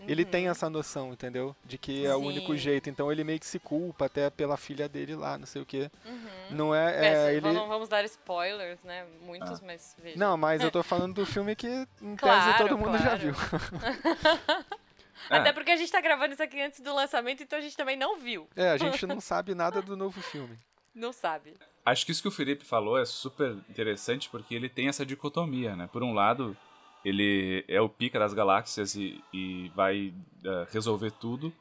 Ele 0.07 0.25
tem 0.25 0.49
essa 0.49 0.69
noção, 0.69 1.13
entendeu? 1.13 1.55
De 1.65 1.79
que 1.79 2.05
é 2.05 2.13
o 2.13 2.19
único 2.19 2.51
Uhum. 2.51 2.59
Sim. 2.59 2.63
jeito. 2.63 2.91
Então 2.91 3.13
ele 3.13 3.23
meio 3.23 3.39
que 3.39 3.47
se 3.47 3.61
culpa 3.61 4.07
até 4.07 4.29
pela 4.31 4.57
filha 4.57 4.89
dele 4.89 5.15
lá, 5.15 5.39
não 5.39 5.47
sei 5.47 5.63
o 5.63 5.65
quê. 5.65 5.89
Uhum. 6.05 6.27
Não 6.51 6.75
é, 6.75 7.07
É, 7.07 7.15
é, 7.15 7.35
ele... 7.37 7.53
Não 7.53 7.69
vamos 7.69 7.89
dar 7.89 8.05
spoilers, 8.05 8.83
né? 8.83 9.07
Muitos, 9.21 9.61
mas 9.61 9.95
veja. 10.03 10.19
Não, 10.19 10.37
mas 10.37 10.61
eu 10.61 10.73
tô 10.73 10.83
falando 10.83 11.15
do 11.15 11.25
filme 11.25 11.55
que, 11.55 11.69
em 11.69 12.17
tese, 12.17 12.19
Claro, 12.19 12.59
todo 12.59 12.79
mundo 12.79 12.99
já 12.99 13.17
claro. 13.17 13.19
viu. 13.21 13.35
É. 15.31 15.37
Até 15.37 15.53
porque 15.53 15.71
a 15.71 15.77
gente 15.77 15.91
tá 15.91 16.01
gravando 16.01 16.35
isso 16.35 16.43
aqui 16.43 16.61
antes 16.61 16.81
do 16.81 16.95
lançamento, 16.95 17.43
então 17.43 17.59
a 17.59 17.63
gente 17.63 17.77
também 17.77 17.97
não 17.97 18.19
viu. 18.19 18.49
É, 18.57 18.71
a 18.71 18.77
gente 18.77 19.07
não 19.07 19.21
sabe 19.21 19.55
nada 19.55 19.81
do 19.81 19.97
novo 19.97 20.21
filme. 20.21 20.59
Não 20.95 21.13
sabe. 21.13 21.55
Acho 21.85 22.05
que 22.05 22.13
isso 22.13 22.23
que 22.23 22.29
o 22.29 22.33
Felipe 22.33 22.65
falou 22.65 22.99
é 22.99 23.05
super 23.05 23.57
interessante 23.69 24.29
porque 24.29 24.55
ele 24.55 24.69
tem 24.69 24.89
essa 24.89 25.07
dicotomia, 25.07 25.75
né? 25.75 25.89
Por 25.91 26.03
um 26.03 26.13
lado, 26.13 26.57
ele 27.05 27.65
é 27.67 27.81
o 27.81 27.89
pica 27.89 28.19
das 28.19 28.35
galáxias 28.35 28.95
e, 28.95 29.23
e 29.33 29.71
vai 29.75 30.13
eh, 30.45 30.67
resolver 30.71 31.11
tudo. 31.13 31.53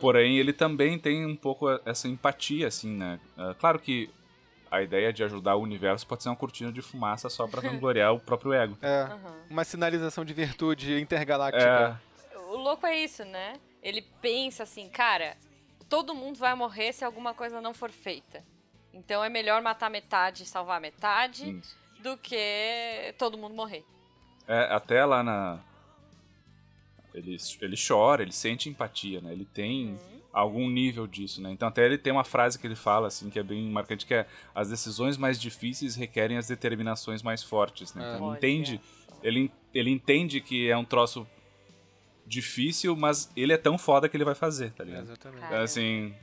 Porém, 0.00 0.38
ele 0.38 0.52
também 0.52 0.98
tem 0.98 1.24
um 1.24 1.36
pouco 1.36 1.68
essa 1.84 2.06
empatia, 2.08 2.68
assim, 2.68 2.96
né? 2.96 3.18
Ah, 3.36 3.54
claro 3.58 3.78
que 3.78 4.10
a 4.70 4.82
ideia 4.82 5.12
de 5.12 5.22
ajudar 5.24 5.56
o 5.56 5.62
universo 5.62 6.06
pode 6.06 6.22
ser 6.22 6.28
uma 6.28 6.36
cortina 6.36 6.72
de 6.72 6.82
fumaça 6.82 7.28
só 7.28 7.46
pra 7.46 7.60
vangloriar 7.62 8.12
o 8.12 8.20
próprio 8.20 8.52
ego. 8.52 8.76
É, 8.82 9.02
Aham. 9.02 9.34
uma 9.50 9.64
sinalização 9.64 10.24
de 10.24 10.34
virtude 10.34 11.00
intergaláctica. 11.00 11.98
É, 12.00 12.05
O 12.56 12.58
louco 12.58 12.86
é 12.86 12.96
isso, 13.04 13.22
né? 13.22 13.60
Ele 13.82 14.00
pensa 14.00 14.62
assim, 14.62 14.88
cara, 14.88 15.36
todo 15.90 16.14
mundo 16.14 16.38
vai 16.38 16.54
morrer 16.54 16.90
se 16.94 17.04
alguma 17.04 17.34
coisa 17.34 17.60
não 17.60 17.74
for 17.74 17.90
feita. 17.90 18.42
Então 18.94 19.22
é 19.22 19.28
melhor 19.28 19.60
matar 19.60 19.90
metade 19.90 20.42
e 20.42 20.46
salvar 20.46 20.80
metade 20.80 21.60
do 22.02 22.16
que 22.16 23.14
todo 23.18 23.36
mundo 23.36 23.54
morrer. 23.54 23.84
É, 24.48 24.74
até 24.74 25.04
lá 25.04 25.22
na. 25.22 25.58
Ele, 27.12 27.36
ele 27.60 27.76
chora, 27.76 28.22
ele 28.22 28.32
sente 28.32 28.70
empatia, 28.70 29.20
né? 29.20 29.32
Ele 29.32 29.44
tem 29.44 29.88
Uhum. 29.90 30.20
algum 30.32 30.68
nível 30.70 31.06
disso, 31.06 31.42
né? 31.42 31.50
Então 31.50 31.68
até 31.68 31.84
ele 31.84 31.98
tem 31.98 32.10
uma 32.12 32.24
frase 32.24 32.58
que 32.58 32.66
ele 32.66 32.74
fala, 32.76 33.08
assim, 33.08 33.28
que 33.28 33.38
é 33.38 33.42
bem 33.42 33.68
marcante, 33.70 34.06
que 34.06 34.14
é 34.14 34.26
as 34.54 34.70
decisões 34.70 35.18
mais 35.18 35.38
difíceis 35.38 35.94
requerem 35.94 36.38
as 36.38 36.46
determinações 36.48 37.22
mais 37.22 37.42
fortes, 37.42 37.92
né? 37.92 38.02
Então 38.02 38.26
ele 38.28 38.36
entende, 38.38 38.80
ele, 39.22 39.52
ele 39.74 39.90
entende 39.90 40.40
que 40.40 40.70
é 40.70 40.76
um 40.76 40.84
troço 40.84 41.26
difícil, 42.26 42.96
mas 42.96 43.30
ele 43.36 43.52
é 43.52 43.56
tão 43.56 43.78
foda 43.78 44.08
que 44.08 44.16
ele 44.16 44.24
vai 44.24 44.34
fazer, 44.34 44.72
tá 44.72 44.82
ligado? 44.84 45.02
Exatamente. 45.04 45.40
Cara. 45.40 45.52
Então, 45.54 45.62
assim. 45.64 46.14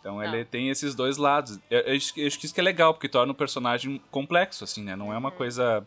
Então 0.00 0.16
Não. 0.16 0.24
ele 0.24 0.44
tem 0.46 0.70
esses 0.70 0.94
dois 0.94 1.16
lados. 1.18 1.58
Eu, 1.70 1.80
eu 1.80 1.96
acho 1.96 2.14
que 2.14 2.22
eu 2.22 2.26
acho 2.26 2.38
que 2.38 2.46
isso 2.46 2.54
que 2.54 2.60
é 2.60 2.64
legal, 2.64 2.94
porque 2.94 3.08
torna 3.08 3.32
o 3.32 3.34
personagem 3.34 4.00
complexo, 4.10 4.64
assim, 4.64 4.82
né? 4.82 4.96
Não 4.96 5.06
é 5.08 5.12
Uhum. 5.12 5.18
uma 5.18 5.30
coisa 5.30 5.86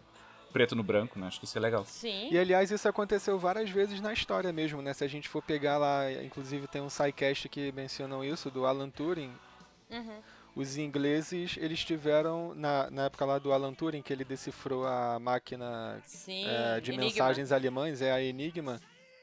preto 0.51 0.75
no 0.75 0.83
branco, 0.83 1.17
né? 1.17 1.25
Acho 1.25 1.39
que 1.39 1.45
isso 1.45 1.57
é 1.57 1.61
legal. 1.61 1.83
Sim. 1.85 2.29
E 2.31 2.37
aliás, 2.37 2.69
isso 2.69 2.87
aconteceu 2.87 3.39
várias 3.39 3.71
vezes 3.71 3.99
na 4.01 4.13
história 4.13 4.53
mesmo, 4.53 4.83
né? 4.83 4.93
Se 4.93 5.03
a 5.03 5.07
gente 5.07 5.27
for 5.27 5.41
pegar 5.41 5.79
lá, 5.79 6.11
inclusive 6.23 6.67
tem 6.67 6.79
um 6.79 6.89
sidecast 6.91 7.49
que 7.49 7.71
mencionam 7.71 8.23
isso, 8.23 8.51
do 8.51 8.67
Alan 8.67 8.89
Turing. 8.91 9.31
Uhum. 9.89 10.19
Os 10.55 10.77
ingleses, 10.77 11.57
eles 11.59 11.83
tiveram, 11.83 12.53
na, 12.53 12.91
na 12.91 13.05
época 13.05 13.25
lá 13.25 13.39
do 13.39 13.51
Alan 13.51 13.73
Turing, 13.73 14.03
que 14.03 14.13
ele 14.13 14.23
decifrou 14.23 14.85
a 14.85 15.17
máquina 15.19 15.99
Sim. 16.05 16.45
é, 16.47 16.79
de 16.79 16.91
Enigma. 16.91 17.05
mensagens 17.09 17.51
alemães, 17.51 17.99
é 18.03 18.11
a 18.11 18.21
Enigma, 18.21 18.79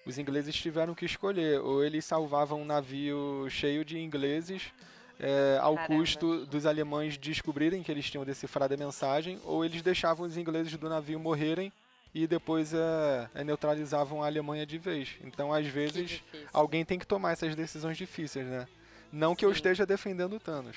os 0.06 0.18
ingleses 0.18 0.54
tiveram 0.54 0.94
que 0.94 1.04
escolher. 1.04 1.60
Ou 1.60 1.84
eles 1.84 2.04
salvavam 2.04 2.62
um 2.62 2.64
navio 2.64 3.46
cheio 3.50 3.84
de 3.84 3.98
ingleses 3.98 4.72
é, 5.18 5.58
ao 5.60 5.74
Caramba. 5.74 5.94
custo 5.94 6.46
dos 6.46 6.66
alemães 6.66 7.18
descobrirem 7.18 7.82
que 7.82 7.92
eles 7.92 8.10
tinham 8.10 8.24
decifrado 8.24 8.72
a 8.72 8.76
mensagem, 8.76 9.38
ou 9.44 9.64
eles 9.64 9.82
deixavam 9.82 10.26
os 10.26 10.36
ingleses 10.36 10.76
do 10.76 10.88
navio 10.88 11.20
morrerem 11.20 11.72
e 12.14 12.26
depois 12.26 12.74
é, 12.74 13.28
é, 13.34 13.44
neutralizavam 13.44 14.22
a 14.22 14.26
Alemanha 14.26 14.66
de 14.66 14.78
vez. 14.78 15.16
Então, 15.22 15.52
às 15.52 15.66
vezes, 15.66 16.22
alguém 16.52 16.84
tem 16.84 16.98
que 16.98 17.06
tomar 17.06 17.32
essas 17.32 17.54
decisões 17.54 17.96
difíceis, 17.96 18.46
né? 18.46 18.66
Não 19.12 19.34
que 19.34 19.44
eu 19.44 19.50
Sim. 19.50 19.56
esteja 19.56 19.84
defendendo 19.84 20.36
o 20.36 20.40
Thanos. 20.40 20.76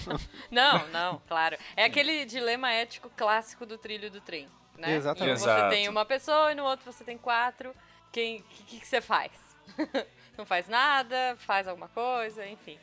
Não, 0.50 0.88
não, 0.88 1.20
claro. 1.28 1.58
É 1.76 1.84
aquele 1.84 2.24
dilema 2.24 2.70
ético 2.70 3.10
clássico 3.14 3.66
do 3.66 3.76
trilho 3.76 4.10
do 4.10 4.22
trem, 4.22 4.48
né? 4.78 4.96
Exatamente. 4.96 5.38
Em 5.38 5.42
um 5.42 5.44
você 5.44 5.68
tem 5.68 5.88
uma 5.88 6.04
pessoa 6.06 6.52
e 6.52 6.54
no 6.54 6.64
outro 6.64 6.90
você 6.90 7.04
tem 7.04 7.18
quatro. 7.18 7.74
Quem, 8.14 8.38
o 8.38 8.42
que, 8.44 8.78
que 8.78 8.86
você 8.86 9.00
faz? 9.00 9.32
Não 10.38 10.46
faz 10.46 10.68
nada, 10.68 11.34
faz 11.38 11.66
alguma 11.66 11.88
coisa, 11.88 12.46
enfim. 12.46 12.78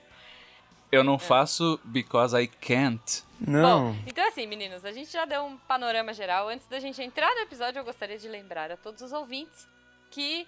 Eu 0.91 0.99
É. 1.01 1.03
não 1.05 1.17
faço 1.17 1.79
because 1.85 2.35
I 2.37 2.47
can't. 2.47 3.23
Bom, 3.39 3.95
então 4.05 4.27
assim, 4.27 4.45
meninos, 4.45 4.83
a 4.83 4.91
gente 4.91 5.09
já 5.09 5.23
deu 5.23 5.43
um 5.45 5.57
panorama 5.57 6.13
geral. 6.13 6.49
Antes 6.49 6.67
da 6.67 6.79
gente 6.81 7.01
entrar 7.01 7.33
no 7.33 7.41
episódio, 7.43 7.79
eu 7.79 7.83
gostaria 7.85 8.17
de 8.17 8.27
lembrar 8.27 8.71
a 8.71 8.75
todos 8.75 9.01
os 9.01 9.13
ouvintes 9.13 9.67
que, 10.09 10.45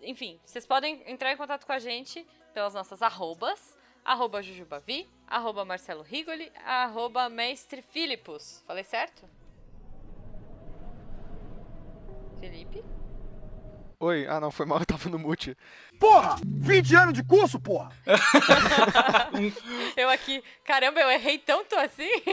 enfim, 0.00 0.40
vocês 0.42 0.64
podem 0.66 1.02
entrar 1.06 1.30
em 1.32 1.36
contato 1.36 1.66
com 1.66 1.72
a 1.72 1.78
gente 1.78 2.26
pelas 2.54 2.72
nossas 2.72 3.02
arrobas, 3.02 3.76
arroba 4.02 4.42
Jujubavi, 4.42 5.06
arroba 5.26 5.66
Marcelo 5.66 6.02
Rigoli, 6.02 6.50
arroba 6.64 7.28
Mestre 7.28 7.82
Filipos. 7.82 8.62
Falei 8.66 8.84
certo? 8.84 9.28
Felipe? 12.40 12.82
Oi, 14.00 14.26
ah 14.28 14.38
não, 14.38 14.50
foi 14.52 14.64
mal, 14.64 14.78
eu 14.82 14.86
tava 14.86 15.08
no 15.08 15.18
mute. 15.18 15.56
Porra! 15.98 16.36
20 16.44 16.94
anos 16.94 17.14
de 17.14 17.24
curso, 17.24 17.58
porra! 17.58 17.90
Eu 19.96 20.08
aqui, 20.08 20.42
caramba, 20.64 21.00
eu 21.00 21.10
errei 21.10 21.38
tanto 21.38 21.74
assim? 21.76 22.08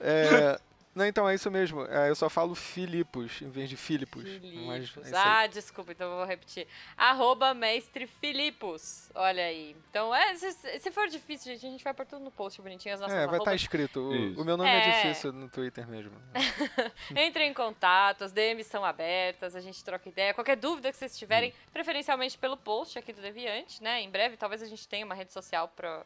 É, 0.00 0.58
não, 0.94 1.06
então 1.06 1.28
é 1.28 1.34
isso 1.34 1.50
mesmo. 1.50 1.84
É, 1.86 2.08
eu 2.08 2.14
só 2.14 2.28
falo 2.30 2.54
Filipos 2.54 3.42
em 3.42 3.50
vez 3.50 3.68
de 3.68 3.76
Filipos. 3.76 4.22
Mas 4.66 4.90
Filipos. 4.90 5.12
é 5.12 5.16
ah, 5.16 5.46
desculpa, 5.46 5.92
então 5.92 6.10
eu 6.10 6.16
vou 6.18 6.24
repetir. 6.24 6.66
Arroba 6.96 7.52
mestre 7.52 8.06
Filipos. 8.06 9.10
Olha 9.14 9.44
aí. 9.44 9.74
Então, 9.90 10.14
é, 10.14 10.34
se, 10.34 10.52
se 10.52 10.90
for 10.90 11.08
difícil, 11.08 11.52
gente, 11.52 11.66
a 11.66 11.70
gente 11.70 11.84
vai 11.84 11.92
pôr 11.92 12.06
tudo 12.06 12.22
no 12.22 12.30
post 12.30 12.60
bonitinho 12.62 12.94
as 12.94 13.00
nossas 13.00 13.16
É, 13.16 13.26
vai 13.26 13.38
estar 13.38 13.50
arrobas. 13.50 13.60
escrito. 13.60 14.00
O, 14.00 14.40
o 14.40 14.44
meu 14.44 14.56
nome 14.56 14.70
é. 14.70 14.84
É. 14.84 15.02
difícil 15.02 15.32
no 15.32 15.48
Twitter 15.48 15.86
mesmo. 15.88 16.12
Entrem 17.10 17.50
em 17.50 17.54
contato, 17.54 18.22
as 18.24 18.32
DMs 18.32 18.68
são 18.68 18.84
abertas, 18.84 19.56
a 19.56 19.60
gente 19.60 19.82
troca 19.82 20.08
ideia. 20.08 20.34
Qualquer 20.34 20.56
dúvida 20.56 20.90
que 20.90 20.96
vocês 20.96 21.18
tiverem, 21.18 21.52
preferencialmente 21.72 22.38
pelo 22.38 22.56
post 22.56 22.98
aqui 22.98 23.12
do 23.12 23.20
Deviante, 23.20 23.82
né? 23.82 24.00
Em 24.00 24.10
breve, 24.10 24.36
talvez 24.36 24.62
a 24.62 24.66
gente 24.66 24.86
tenha 24.86 25.04
uma 25.04 25.14
rede 25.14 25.32
social 25.32 25.68
pro, 25.74 26.04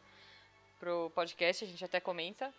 pro 0.79 1.11
podcast, 1.13 1.63
a 1.63 1.67
gente 1.67 1.83
até 1.85 1.99
comenta. 1.99 2.51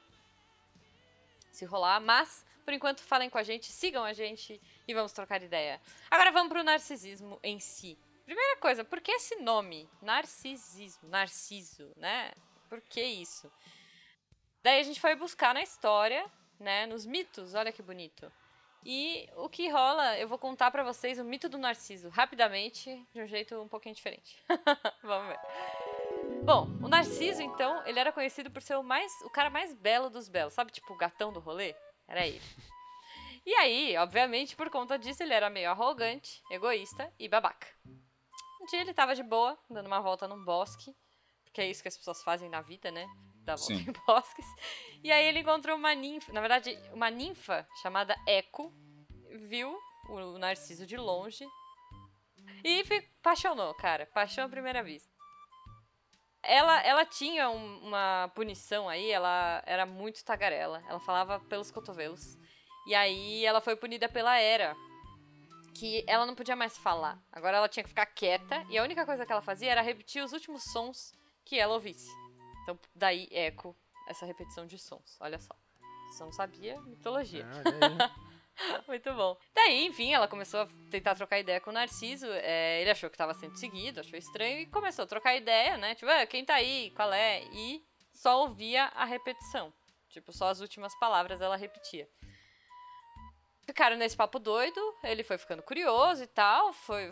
Se 1.51 1.65
rolar, 1.65 2.01
mas 2.01 2.45
por 2.65 2.75
enquanto 2.75 3.03
falem 3.03 3.29
com 3.29 3.39
a 3.39 3.43
gente, 3.43 3.73
sigam 3.73 4.05
a 4.05 4.13
gente 4.13 4.61
e 4.87 4.95
vamos 4.95 5.13
trocar 5.13 5.43
ideia. 5.43 5.81
Agora 6.11 6.31
vamos 6.31 6.53
pro 6.53 6.63
narcisismo 6.63 7.39
em 7.43 7.59
si. 7.59 7.99
Primeira 8.25 8.57
coisa, 8.59 8.85
por 8.85 9.01
que 9.01 9.11
esse 9.11 9.37
nome? 9.37 9.89
Narcisismo, 10.01 11.09
narciso, 11.09 11.91
né? 11.97 12.33
Por 12.69 12.81
que 12.81 13.03
isso? 13.03 13.51
Daí 14.63 14.79
a 14.79 14.83
gente 14.85 15.01
foi 15.01 15.17
buscar 15.17 15.53
na 15.53 15.63
história, 15.63 16.25
né, 16.59 16.87
nos 16.87 17.05
mitos, 17.05 17.55
olha 17.55 17.73
que 17.73 17.83
bonito. 17.83 18.31
E 18.85 19.29
o 19.37 19.49
que 19.49 19.69
rola, 19.69 20.17
eu 20.19 20.29
vou 20.29 20.39
contar 20.39 20.71
pra 20.71 20.83
vocês 20.83 21.19
o 21.19 21.25
mito 21.25 21.49
do 21.49 21.59
Narciso, 21.59 22.09
rapidamente, 22.09 23.05
de 23.13 23.21
um 23.21 23.27
jeito 23.27 23.61
um 23.61 23.69
pouquinho 23.69 23.95
diferente. 23.95 24.43
Vamos 25.03 25.29
ver. 25.29 25.90
Bom, 26.45 26.67
o 26.83 26.89
Narciso, 26.89 27.43
então, 27.43 27.87
ele 27.87 27.99
era 27.99 28.11
conhecido 28.11 28.51
por 28.51 28.63
ser 28.63 28.75
o, 28.77 28.83
mais, 28.83 29.13
o 29.23 29.31
cara 29.31 29.51
mais 29.51 29.75
belo 29.75 30.09
dos 30.09 30.29
belos. 30.29 30.55
Sabe, 30.55 30.73
tipo, 30.73 30.93
o 30.93 30.97
gatão 30.97 31.33
do 31.33 31.39
rolê? 31.39 31.75
Era 32.09 32.27
ele. 32.27 32.41
E 33.47 33.55
aí, 33.55 33.97
obviamente, 33.97 34.55
por 34.55 34.69
conta 34.69 34.99
disso, 34.99 35.23
ele 35.23 35.33
era 35.33 35.49
meio 35.49 35.71
arrogante, 35.71 36.43
egoísta 36.51 37.11
e 37.19 37.27
babaca. 37.27 37.67
Um 38.61 38.67
dia 38.67 38.83
ele 38.83 38.93
tava 38.93 39.15
de 39.15 39.23
boa, 39.23 39.59
dando 39.69 39.87
uma 39.87 39.99
volta 39.99 40.29
num 40.29 40.45
bosque, 40.45 40.95
porque 41.43 41.63
é 41.63 41.69
isso 41.69 41.81
que 41.81 41.89
as 41.89 41.97
pessoas 41.97 42.23
fazem 42.23 42.51
na 42.51 42.61
vida, 42.61 42.91
né? 42.91 43.07
Dar 43.43 43.57
volta 43.57 43.75
Sim. 43.75 43.87
em 43.89 43.93
bosques. 44.07 44.45
E 45.03 45.11
aí 45.11 45.25
ele 45.27 45.39
encontrou 45.39 45.75
uma 45.75 45.95
ninfa, 45.95 46.31
na 46.35 46.41
verdade, 46.41 46.79
uma 46.93 47.11
ninfa 47.11 47.67
chamada 47.81 48.15
Eco, 48.27 48.71
viu 49.49 49.75
o 50.11 50.39
Narciso 50.39 50.87
de 50.87 50.99
longe 50.99 51.49
e 52.63 52.85
apaixonou, 53.19 53.73
cara. 53.75 54.05
Paixão 54.07 54.45
à 54.45 54.49
primeira 54.51 54.83
vista. 54.83 55.20
Ela, 56.43 56.81
ela 56.83 57.05
tinha 57.05 57.51
um- 57.51 57.87
uma 57.89 58.31
punição 58.35 58.89
aí, 58.89 59.11
ela 59.11 59.63
era 59.67 59.85
muito 59.85 60.25
tagarela. 60.25 60.83
Ela 60.89 61.01
falava 61.01 61.39
pelos 61.41 61.71
cotovelos. 61.71 62.37
E 62.87 62.95
aí 62.95 63.45
ela 63.45 63.61
foi 63.61 63.77
punida 63.77 64.09
pela 64.09 64.39
Era. 64.39 64.75
Que 65.75 66.05
ela 66.07 66.27
não 66.27 66.35
podia 66.35 66.57
mais 66.57 66.77
falar. 66.77 67.19
Agora 67.31 67.57
ela 67.59 67.69
tinha 67.69 67.83
que 67.83 67.89
ficar 67.91 68.07
quieta. 68.07 68.65
E 68.69 68.77
a 68.79 68.83
única 68.83 69.05
coisa 69.07 69.25
que 69.25 69.33
ela 69.33 69.43
fazia 69.43 69.71
era 69.71 69.81
repetir 69.83 70.23
os 70.23 70.33
últimos 70.33 70.65
sons 70.65 71.13
que 71.45 71.59
ela 71.59 71.75
ouvisse. 71.75 72.11
Então, 72.63 72.79
daí 72.95 73.29
eco 73.31 73.77
essa 74.09 74.27
repetição 74.27 74.67
de 74.67 74.79
sons. 74.79 75.17
Olha 75.21 75.39
só. 75.39 75.55
Você 76.11 76.25
não 76.25 76.33
sabia? 76.33 76.81
Mitologia. 76.83 77.47
Ah. 77.47 78.11
Muito 78.87 79.13
bom. 79.15 79.37
Daí, 79.55 79.87
enfim, 79.87 80.13
ela 80.13 80.29
começou 80.29 80.61
a 80.61 80.69
tentar 80.91 81.15
trocar 81.15 81.39
ideia 81.39 81.61
com 81.61 81.71
o 81.71 81.73
Narciso. 81.73 82.27
é, 82.27 82.81
ele 82.81 82.91
achou 82.91 83.09
que 83.11 83.15
estava 83.15 83.35
sendo 83.35 83.57
seguido, 83.57 84.01
achou 84.01 84.19
estranho 84.19 84.61
e 84.61 84.67
começou 84.67 85.05
a 85.05 85.09
trocar 85.09 85.37
ideia, 85.37 85.77
né? 85.77 85.95
Tipo, 85.95 86.11
"Ah, 86.11 86.27
quem 86.27 86.45
tá 86.45 86.55
aí? 86.55 86.91
Qual 86.97 87.13
é? 87.13 87.43
E 87.53 87.83
só 88.13 88.41
ouvia 88.43 88.85
a 88.95 89.05
repetição. 89.05 89.73
Tipo, 90.09 90.33
só 90.33 90.49
as 90.49 90.61
últimas 90.61 90.95
palavras 90.99 91.41
ela 91.41 91.57
repetia. 91.57 92.09
Ficaram 93.65 93.97
nesse 93.97 94.17
papo 94.17 94.39
doido, 94.39 94.81
ele 95.05 95.23
foi 95.23 95.39
ficando 95.39 95.63
curioso 95.63 96.23
e 96.25 96.27
tal, 96.27 96.73
foi... 96.73 97.11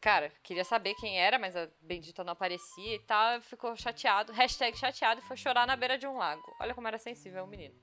Cara, 0.00 0.30
queria 0.44 0.64
saber 0.64 0.94
quem 0.94 1.18
era, 1.18 1.36
mas 1.38 1.56
a 1.56 1.68
bendita 1.80 2.22
não 2.22 2.32
aparecia 2.34 2.94
e 2.94 3.00
tal, 3.00 3.40
ficou 3.40 3.74
chateado, 3.76 4.32
hashtag 4.32 4.78
chateado 4.78 5.20
e 5.20 5.24
foi 5.24 5.36
chorar 5.36 5.66
na 5.66 5.74
beira 5.74 5.98
de 5.98 6.06
um 6.06 6.16
lago. 6.16 6.54
Olha 6.60 6.74
como 6.74 6.86
era 6.86 6.98
sensível 6.98 7.42
o 7.42 7.46
menino. 7.48 7.74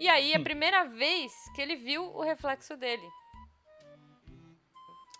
E 0.00 0.08
aí, 0.08 0.34
a 0.34 0.40
primeira 0.40 0.84
vez 0.84 1.30
que 1.54 1.60
ele 1.60 1.76
viu 1.76 2.02
o 2.02 2.22
reflexo 2.22 2.74
dele. 2.74 3.06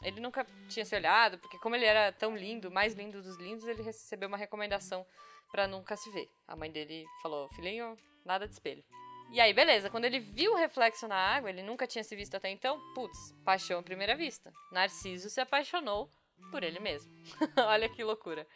Ele 0.02 0.20
nunca 0.20 0.42
tinha 0.70 0.86
se 0.86 0.96
olhado, 0.96 1.38
porque 1.38 1.58
como 1.58 1.76
ele 1.76 1.84
era 1.84 2.10
tão 2.12 2.34
lindo, 2.34 2.70
mais 2.70 2.94
lindo 2.94 3.20
dos 3.20 3.36
lindos, 3.36 3.68
ele 3.68 3.82
recebeu 3.82 4.26
uma 4.26 4.38
recomendação 4.38 5.06
pra 5.52 5.66
nunca 5.66 5.98
se 5.98 6.10
ver. 6.10 6.30
A 6.48 6.56
mãe 6.56 6.72
dele 6.72 7.04
falou, 7.20 7.46
filhinho, 7.50 7.94
nada 8.24 8.48
de 8.48 8.54
espelho. 8.54 8.82
E 9.30 9.38
aí, 9.38 9.52
beleza, 9.52 9.90
quando 9.90 10.06
ele 10.06 10.18
viu 10.18 10.52
o 10.52 10.56
reflexo 10.56 11.06
na 11.06 11.14
água, 11.14 11.50
ele 11.50 11.62
nunca 11.62 11.86
tinha 11.86 12.02
se 12.02 12.16
visto 12.16 12.34
até 12.34 12.48
então, 12.48 12.80
putz, 12.94 13.34
paixão 13.44 13.80
à 13.80 13.82
primeira 13.82 14.16
vista. 14.16 14.50
Narciso 14.72 15.28
se 15.28 15.42
apaixonou 15.42 16.10
por 16.50 16.62
ele 16.62 16.80
mesmo. 16.80 17.12
Olha 17.68 17.86
que 17.86 18.02
loucura. 18.02 18.46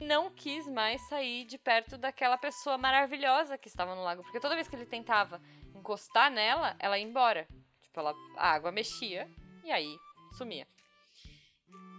Não 0.00 0.30
quis 0.30 0.66
mais 0.66 1.00
sair 1.08 1.44
de 1.44 1.58
perto 1.58 1.98
daquela 1.98 2.38
pessoa 2.38 2.78
maravilhosa 2.78 3.58
que 3.58 3.68
estava 3.68 3.94
no 3.94 4.02
lago, 4.02 4.22
porque 4.22 4.40
toda 4.40 4.54
vez 4.54 4.66
que 4.66 4.74
ele 4.74 4.86
tentava 4.86 5.40
encostar 5.74 6.30
nela, 6.30 6.74
ela 6.78 6.98
ia 6.98 7.04
embora. 7.04 7.46
Tipo, 7.82 8.00
ela, 8.00 8.14
a 8.36 8.52
água 8.52 8.72
mexia 8.72 9.28
e 9.64 9.70
aí 9.70 9.96
sumia. 10.38 10.66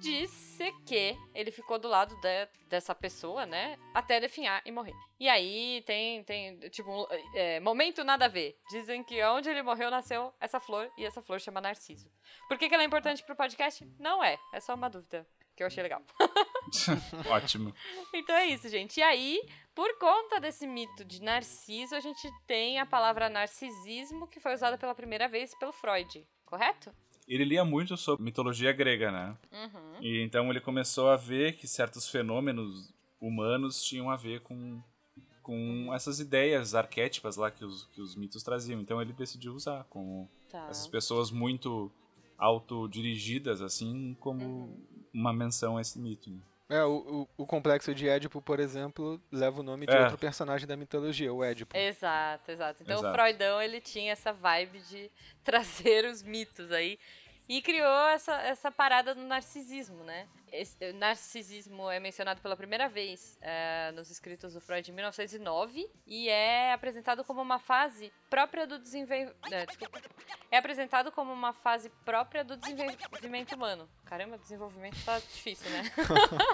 disse 0.02 0.72
que 0.86 1.16
ele 1.34 1.52
ficou 1.52 1.78
do 1.78 1.88
lado 1.88 2.16
de- 2.20 2.50
dessa 2.68 2.96
pessoa, 2.96 3.46
né? 3.46 3.78
Até 3.94 4.20
definhar 4.20 4.62
e 4.66 4.72
morrer. 4.72 4.96
E 5.20 5.30
aí 5.30 5.84
tem, 5.86 6.24
tem 6.24 6.58
tipo, 6.70 7.08
é, 7.36 7.60
momento 7.60 8.04
nada 8.04 8.26
a 8.26 8.28
ver. 8.28 8.58
Dizem 8.72 9.04
que 9.04 9.24
onde 9.26 9.48
ele 9.50 9.62
morreu 9.62 9.92
nasceu 9.92 10.34
essa 10.40 10.60
flor 10.60 10.92
e 10.98 11.06
essa 11.06 11.22
flor 11.22 11.40
chama 11.40 11.62
Narciso. 11.62 12.10
Por 12.48 12.58
que, 12.58 12.68
que 12.68 12.74
ela 12.74 12.82
é 12.84 12.86
importante 12.88 13.24
pro 13.24 13.36
podcast? 13.36 13.86
Não 14.00 14.24
é. 14.24 14.40
É 14.52 14.60
só 14.60 14.74
uma 14.74 14.90
dúvida 14.90 15.26
que 15.56 15.64
eu 15.64 15.68
achei 15.68 15.84
legal. 15.84 16.02
Ótimo. 17.30 17.74
Então 18.14 18.36
é 18.36 18.48
isso, 18.48 18.68
gente. 18.70 19.00
E 19.00 19.04
aí, 19.04 19.42
por 19.76 19.98
conta 19.98 20.40
desse 20.40 20.66
mito 20.68 21.04
de 21.04 21.22
Narciso, 21.22 21.96
a 21.96 22.00
gente 22.00 22.28
tem 22.48 22.80
a 22.80 22.86
palavra 22.86 23.30
narcisismo 23.30 24.28
que 24.28 24.40
foi 24.40 24.54
usada 24.54 24.78
pela 24.78 24.96
primeira 24.96 25.28
vez 25.28 25.54
pelo 25.60 25.72
Freud, 25.72 26.26
correto? 26.46 26.94
Ele 27.28 27.46
lia 27.46 27.64
muito 27.64 27.96
sobre 27.96 28.24
mitologia 28.24 28.72
grega, 28.74 29.12
né? 29.12 29.38
Uhum. 29.52 30.02
E 30.02 30.22
então 30.22 30.50
ele 30.50 30.60
começou 30.60 31.10
a 31.10 31.16
ver 31.16 31.54
que 31.56 31.68
certos 31.68 32.08
fenômenos 32.10 32.92
humanos 33.20 33.84
tinham 33.84 34.10
a 34.10 34.16
ver 34.18 34.42
com, 34.42 34.82
com 35.44 35.94
essas 35.94 36.20
ideias 36.20 36.74
arquétipas 36.74 37.38
lá 37.38 37.52
que 37.52 37.64
os, 37.64 37.86
que 37.94 38.02
os 38.02 38.16
mitos 38.16 38.42
traziam. 38.44 38.82
Então 38.82 39.02
ele 39.02 39.14
decidiu 39.14 39.54
usar 39.54 39.86
como 39.90 40.30
Tá. 40.50 40.68
essas 40.70 40.88
pessoas 40.88 41.32
muito 41.32 41.90
autodirigidas, 42.38 43.62
assim, 43.62 44.18
como 44.20 44.44
Uhum. 44.44 44.86
Uma 45.14 45.34
menção 45.34 45.78
a 45.78 45.82
esse 45.82 46.00
mito. 46.00 46.30
né? 46.30 46.40
É, 46.70 46.86
o, 46.86 47.28
o, 47.38 47.44
o 47.44 47.46
complexo 47.46 47.94
de 47.94 48.08
Édipo, 48.08 48.42
por 48.42 48.58
exemplo, 48.60 49.22
leva 49.30 49.60
o 49.60 49.64
nome 49.64 49.86
de 49.86 49.94
É. 49.94 50.04
outro 50.04 50.18
personagem 50.18 50.66
da 50.66 50.78
mitologia, 50.78 51.34
o 51.34 51.44
Édipo. 51.44 51.76
Exato, 51.76 52.50
exato. 52.50 52.82
Então 52.82 52.96
o 52.96 53.00
Exato. 53.02 53.14
Freudão, 53.14 53.62
ele 53.62 53.82
tinha 53.82 54.14
essa 54.14 54.32
vibe 54.32 54.80
de 54.80 55.12
trazer 55.44 56.06
os 56.06 56.24
mitos 56.24 56.72
aí. 56.72 56.98
E 57.50 57.62
criou 57.62 58.08
essa, 58.08 58.34
essa 58.44 58.72
parada 58.72 59.14
do 59.14 59.22
narcisismo, 59.22 60.02
né? 60.06 60.28
Esse, 60.52 60.92
o 60.92 60.94
narcisismo 60.94 61.90
é 61.90 62.00
mencionado 62.00 62.42
pela 62.42 62.58
primeira 62.58 62.90
vez 62.90 63.38
é, 63.42 63.92
nos 63.94 64.12
escritos 64.12 64.54
do 64.54 64.60
Freud 64.60 64.92
em 64.92 64.94
1909 64.94 65.90
e 66.06 66.28
é 66.28 66.74
apresentado 66.74 67.24
como 67.24 67.42
uma 67.42 67.58
fase 67.58 68.12
própria 68.30 68.68
do 68.68 68.78
desenvolvimento. 68.78 69.38
É 70.52 70.58
apresentado 70.58 71.10
como 71.12 71.32
uma 71.32 71.54
fase 71.54 71.90
própria 72.04 72.44
do 72.44 72.58
desenvolvimento 72.58 73.56
humano. 73.56 73.90
Caramba, 74.04 74.38
desenvolvimento 74.38 74.98
tá 75.06 75.18
difícil, 75.20 75.70
né? 75.70 75.84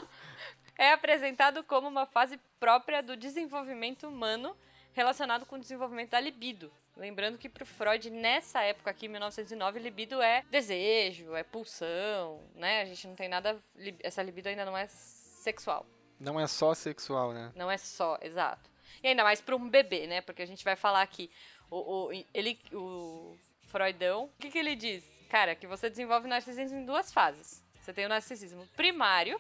é 0.78 0.92
apresentado 0.92 1.64
como 1.64 1.88
uma 1.88 2.06
fase 2.06 2.40
própria 2.60 3.02
do 3.02 3.18
desenvolvimento 3.18 4.08
humano 4.08 4.56
relacionado 4.94 5.46
com 5.46 5.56
o 5.56 5.60
desenvolvimento 5.60 6.12
da 6.12 6.20
libido. 6.20 6.72
Lembrando 6.98 7.38
que 7.38 7.48
pro 7.48 7.66
Freud, 7.66 8.10
nessa 8.10 8.62
época 8.64 8.90
aqui, 8.90 9.08
1909, 9.08 9.80
libido 9.80 10.22
é 10.22 10.44
desejo, 10.50 11.36
é 11.36 11.44
pulsão, 11.44 12.42
né? 12.56 12.82
A 12.82 12.86
gente 12.86 13.08
não 13.08 13.16
tem 13.16 13.30
nada... 13.30 13.58
Essa 14.02 14.24
libido 14.24 14.50
ainda 14.50 14.66
não 14.66 14.78
é 14.78 14.88
sexual. 14.88 15.86
Não 16.20 16.40
é 16.40 16.48
só 16.48 16.74
sexual, 16.74 17.34
né? 17.34 17.52
Não 17.56 17.70
é 17.70 17.78
só, 17.78 18.18
exato. 18.22 18.70
E 19.04 19.08
ainda 19.08 19.24
mais 19.24 19.40
para 19.40 19.56
um 19.56 19.70
bebê, 19.70 20.08
né? 20.08 20.22
Porque 20.22 20.42
a 20.42 20.46
gente 20.48 20.64
vai 20.64 20.76
falar 20.76 21.02
aqui, 21.02 21.30
o, 21.70 22.08
o, 22.08 22.26
ele, 22.34 22.60
o 22.74 23.38
Freudão, 23.68 24.26
o 24.26 24.30
que, 24.40 24.50
que 24.50 24.58
ele 24.58 24.76
diz? 24.76 25.04
Cara, 25.30 25.56
que 25.56 25.68
você 25.68 25.90
desenvolve 25.90 26.28
narcisismo 26.28 26.80
em 26.80 26.86
duas 26.86 27.14
fases. 27.14 27.64
Você 27.82 27.94
tem 27.94 28.06
o 28.06 28.10
narcisismo 28.10 28.68
primário, 28.76 29.40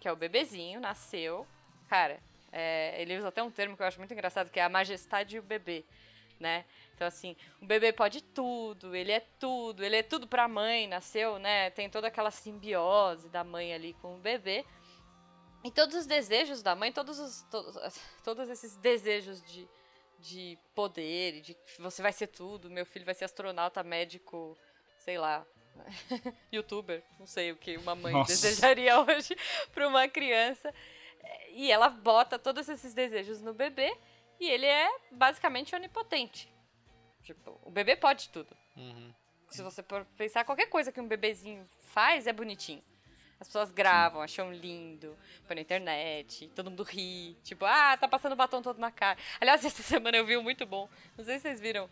que 0.00 0.08
é 0.08 0.12
o 0.12 0.16
bebezinho, 0.16 0.80
nasceu. 0.80 1.46
Cara, 1.88 2.18
é, 2.50 3.00
ele 3.00 3.16
usa 3.16 3.28
até 3.28 3.42
um 3.42 3.50
termo 3.50 3.76
que 3.76 3.82
eu 3.82 3.86
acho 3.86 3.98
muito 3.98 4.12
engraçado, 4.12 4.50
que 4.50 4.58
é 4.58 4.64
a 4.64 4.68
majestade 4.68 5.36
e 5.36 5.38
o 5.38 5.42
bebê, 5.42 5.84
né? 6.38 6.64
Então, 6.94 7.06
assim, 7.06 7.36
o 7.60 7.66
bebê 7.66 7.92
pode 7.92 8.22
tudo, 8.22 8.94
ele 8.94 9.12
é 9.12 9.20
tudo, 9.20 9.84
ele 9.84 9.96
é 9.96 10.02
tudo 10.02 10.26
pra 10.26 10.48
mãe, 10.48 10.86
nasceu, 10.86 11.38
né? 11.38 11.70
Tem 11.70 11.90
toda 11.90 12.08
aquela 12.08 12.30
simbiose 12.30 13.28
da 13.28 13.44
mãe 13.44 13.74
ali 13.74 13.94
com 13.94 14.14
o 14.14 14.18
bebê. 14.18 14.64
E 15.64 15.70
todos 15.70 15.96
os 15.96 16.06
desejos 16.06 16.62
da 16.62 16.74
mãe, 16.74 16.92
todos, 16.92 17.18
os, 17.18 17.42
todos, 17.50 18.00
todos 18.22 18.48
esses 18.48 18.76
desejos 18.76 19.42
de, 19.42 19.68
de 20.20 20.58
poder, 20.74 21.40
de 21.40 21.56
você 21.78 22.00
vai 22.00 22.12
ser 22.12 22.28
tudo, 22.28 22.70
meu 22.70 22.86
filho 22.86 23.04
vai 23.04 23.14
ser 23.14 23.24
astronauta, 23.24 23.82
médico, 23.82 24.56
sei 24.98 25.18
lá, 25.18 25.44
youtuber, 26.52 27.02
não 27.18 27.26
sei 27.26 27.52
o 27.52 27.56
que 27.56 27.76
uma 27.76 27.94
mãe 27.94 28.12
Nossa. 28.12 28.32
desejaria 28.32 28.98
hoje 29.02 29.36
para 29.72 29.88
uma 29.88 30.08
criança. 30.08 30.72
E 31.50 31.70
ela 31.70 31.88
bota 31.88 32.38
todos 32.38 32.68
esses 32.68 32.94
desejos 32.94 33.40
no 33.40 33.52
bebê 33.52 33.96
e 34.40 34.48
ele 34.48 34.66
é 34.66 34.88
basicamente 35.10 35.74
onipotente. 35.74 36.52
Tipo, 37.22 37.58
o 37.64 37.70
bebê 37.70 37.96
pode 37.96 38.28
tudo. 38.28 38.56
Se 39.50 39.62
você 39.62 39.82
for 39.82 40.04
pensar, 40.16 40.44
qualquer 40.44 40.66
coisa 40.66 40.92
que 40.92 41.00
um 41.00 41.08
bebezinho 41.08 41.68
faz 41.80 42.26
é 42.26 42.32
bonitinho. 42.32 42.82
As 43.38 43.48
pessoas 43.48 43.70
gravam, 43.70 44.22
acham 44.22 44.50
lindo, 44.52 45.16
põe 45.46 45.56
na 45.56 45.60
internet, 45.60 46.48
todo 46.54 46.70
mundo 46.70 46.82
ri. 46.82 47.36
Tipo, 47.42 47.66
ah, 47.66 47.96
tá 47.96 48.08
passando 48.08 48.34
batom 48.34 48.62
todo 48.62 48.78
na 48.78 48.90
cara. 48.90 49.18
Aliás, 49.40 49.62
essa 49.64 49.82
semana 49.82 50.16
eu 50.16 50.24
vi 50.24 50.36
um 50.36 50.42
muito 50.42 50.64
bom. 50.64 50.88
Não 51.16 51.24
sei 51.24 51.36
se 51.36 51.42
vocês 51.42 51.60
viram. 51.60 51.88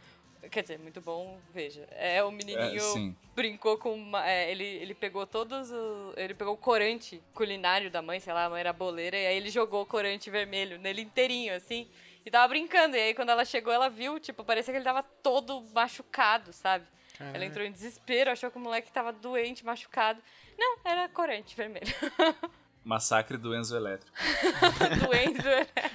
Quer 0.51 0.63
dizer, 0.63 0.79
muito 0.79 1.01
bom, 1.01 1.39
veja. 1.55 1.87
É, 1.93 2.23
o 2.23 2.31
menininho 2.31 2.83
É, 2.83 3.15
brincou 3.35 3.79
com 3.79 3.95
uma, 3.95 4.29
é, 4.29 4.51
ele, 4.51 4.65
ele 4.65 4.95
pegou 4.95 5.27
todos 5.27 5.73
o, 5.73 6.13
ele 6.19 6.35
pegou 6.35 6.53
o 6.53 6.57
corante 6.57 7.23
culinário 7.33 7.91
da 7.91 8.03
mãe, 8.03 8.21
sei 8.21 8.33
lá, 8.33 8.45
a 8.45 8.51
mãe 8.51 8.61
era 8.61 8.73
boleira, 8.73 9.17
e 9.17 9.27
aí 9.27 9.37
ele 9.39 9.49
jogou 9.49 9.83
o 9.83 9.87
corante 9.87 10.29
vermelho 10.29 10.79
nele 10.79 11.01
inteirinho, 11.01 11.55
assim, 11.55 11.89
e 12.25 12.31
tava 12.31 12.49
brincando. 12.49 12.97
E 12.97 13.01
aí 13.01 13.15
quando 13.15 13.31
ela 13.31 13.45
chegou, 13.45 13.73
ela 13.73 13.89
viu, 13.89 14.19
tipo, 14.19 14.45
parecia 14.45 14.73
que 14.73 14.79
ele 14.79 14.85
tava 14.85 15.03
todo 15.03 15.63
machucado, 15.73 16.53
sabe? 16.53 16.87
Ela 17.19 17.45
entrou 17.45 17.65
em 17.65 17.71
desespero, 17.71 18.31
achou 18.31 18.51
que 18.51 18.57
o 18.57 18.61
moleque 18.61 18.91
tava 18.91 19.13
doente, 19.13 19.65
machucado. 19.65 20.21
Não, 20.59 20.79
era 20.85 21.09
corante 21.09 21.55
vermelho. 21.55 21.87
Massacre 22.85 23.37
do 23.39 23.55
Enzo 23.55 23.77
Elétrico. 23.77 24.17
Doenço. 25.07 25.49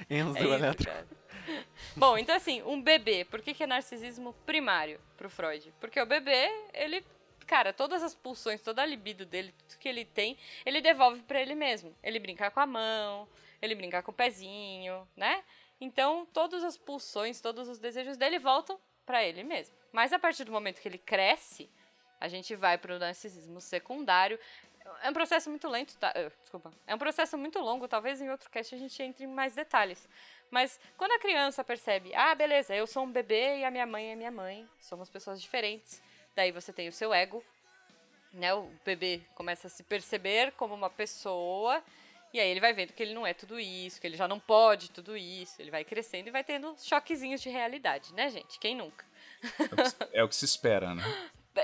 Enzo 0.08 0.38
É 0.38 0.40
isso, 0.42 0.52
Elétrico. 0.52 0.92
cara. 0.92 1.06
Bom, 1.94 2.18
então 2.18 2.34
assim, 2.34 2.62
um 2.62 2.80
bebê, 2.80 3.24
por 3.24 3.40
que, 3.42 3.54
que 3.54 3.62
é 3.62 3.66
narcisismo 3.66 4.32
primário 4.44 5.00
pro 5.16 5.30
Freud? 5.30 5.72
Porque 5.80 6.00
o 6.00 6.06
bebê, 6.06 6.48
ele, 6.74 7.04
cara, 7.46 7.72
todas 7.72 8.02
as 8.02 8.14
pulsões, 8.14 8.60
toda 8.60 8.82
a 8.82 8.86
libido 8.86 9.24
dele, 9.24 9.54
tudo 9.58 9.78
que 9.78 9.88
ele 9.88 10.04
tem, 10.04 10.36
ele 10.66 10.80
devolve 10.80 11.22
pra 11.22 11.40
ele 11.40 11.54
mesmo. 11.54 11.94
Ele 12.02 12.18
brinca 12.18 12.50
com 12.50 12.60
a 12.60 12.66
mão, 12.66 13.28
ele 13.62 13.74
brinca 13.74 14.02
com 14.02 14.10
o 14.10 14.14
pezinho, 14.14 15.06
né? 15.16 15.42
Então, 15.80 16.26
todas 16.32 16.62
as 16.62 16.76
pulsões, 16.76 17.40
todos 17.40 17.68
os 17.68 17.78
desejos 17.78 18.16
dele 18.16 18.38
voltam 18.38 18.78
pra 19.06 19.24
ele 19.24 19.42
mesmo. 19.42 19.74
Mas 19.92 20.12
a 20.12 20.18
partir 20.18 20.44
do 20.44 20.52
momento 20.52 20.80
que 20.80 20.86
ele 20.86 20.98
cresce, 20.98 21.70
a 22.20 22.28
gente 22.28 22.54
vai 22.54 22.76
pro 22.76 22.98
narcisismo 22.98 23.60
secundário. 23.60 24.38
É 25.02 25.10
um 25.10 25.12
processo 25.12 25.48
muito 25.48 25.68
lento, 25.68 25.96
tá? 25.96 26.12
eh, 26.14 26.30
desculpa. 26.42 26.72
É 26.86 26.94
um 26.94 26.98
processo 26.98 27.38
muito 27.38 27.58
longo, 27.58 27.88
talvez 27.88 28.20
em 28.20 28.30
outro 28.30 28.50
cast 28.50 28.74
a 28.74 28.78
gente 28.78 29.02
entre 29.02 29.24
em 29.24 29.28
mais 29.28 29.54
detalhes. 29.54 30.06
Mas 30.50 30.78
quando 30.96 31.12
a 31.12 31.18
criança 31.18 31.64
percebe, 31.64 32.14
ah, 32.14 32.34
beleza, 32.34 32.74
eu 32.74 32.86
sou 32.86 33.04
um 33.04 33.10
bebê 33.10 33.58
e 33.58 33.64
a 33.64 33.70
minha 33.70 33.86
mãe 33.86 34.12
é 34.12 34.16
minha 34.16 34.30
mãe, 34.30 34.68
somos 34.80 35.08
pessoas 35.08 35.40
diferentes. 35.40 36.02
Daí 36.34 36.50
você 36.52 36.72
tem 36.72 36.88
o 36.88 36.92
seu 36.92 37.14
ego, 37.14 37.42
né? 38.32 38.52
O 38.54 38.70
bebê 38.84 39.20
começa 39.34 39.66
a 39.66 39.70
se 39.70 39.82
perceber 39.82 40.52
como 40.52 40.74
uma 40.74 40.90
pessoa, 40.90 41.82
e 42.32 42.40
aí 42.40 42.48
ele 42.48 42.60
vai 42.60 42.72
vendo 42.72 42.92
que 42.92 43.02
ele 43.02 43.14
não 43.14 43.26
é 43.26 43.34
tudo 43.34 43.58
isso, 43.58 44.00
que 44.00 44.06
ele 44.06 44.16
já 44.16 44.26
não 44.28 44.38
pode 44.38 44.90
tudo 44.90 45.16
isso, 45.16 45.60
ele 45.60 45.70
vai 45.70 45.84
crescendo 45.84 46.28
e 46.28 46.30
vai 46.30 46.44
tendo 46.44 46.74
choquezinhos 46.78 47.40
de 47.40 47.48
realidade, 47.50 48.12
né, 48.14 48.28
gente? 48.30 48.58
Quem 48.58 48.74
nunca? 48.76 49.04
É 49.42 49.64
o 49.64 49.76
que- 49.92 50.16
É 50.18 50.24
o 50.24 50.28
que 50.28 50.36
se 50.36 50.44
espera, 50.44 50.94
né? 50.94 51.02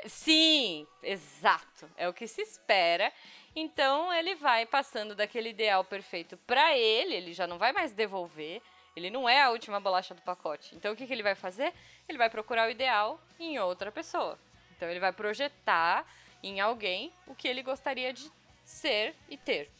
Sim, 0.06 0.86
exato. 1.02 1.88
É 1.96 2.08
o 2.08 2.12
que 2.12 2.26
se 2.26 2.42
espera. 2.42 3.12
Então 3.54 4.12
ele 4.12 4.34
vai 4.34 4.66
passando 4.66 5.14
daquele 5.14 5.50
ideal 5.50 5.84
perfeito 5.84 6.36
pra 6.46 6.76
ele, 6.76 7.14
ele 7.14 7.32
já 7.32 7.46
não 7.46 7.56
vai 7.58 7.72
mais 7.72 7.92
devolver. 7.92 8.60
Ele 8.94 9.10
não 9.10 9.28
é 9.28 9.42
a 9.42 9.50
última 9.50 9.78
bolacha 9.78 10.14
do 10.14 10.22
pacote. 10.22 10.74
Então 10.74 10.92
o 10.92 10.96
que, 10.96 11.06
que 11.06 11.12
ele 11.12 11.22
vai 11.22 11.34
fazer? 11.34 11.72
Ele 12.08 12.16
vai 12.18 12.30
procurar 12.30 12.66
o 12.66 12.70
ideal 12.70 13.20
em 13.38 13.58
outra 13.58 13.92
pessoa. 13.92 14.38
Então 14.76 14.88
ele 14.88 15.00
vai 15.00 15.12
projetar 15.12 16.04
em 16.42 16.60
alguém 16.60 17.12
o 17.26 17.34
que 17.34 17.46
ele 17.46 17.62
gostaria 17.62 18.12
de 18.12 18.30
ser 18.64 19.14
e 19.28 19.36
ter. 19.36 19.70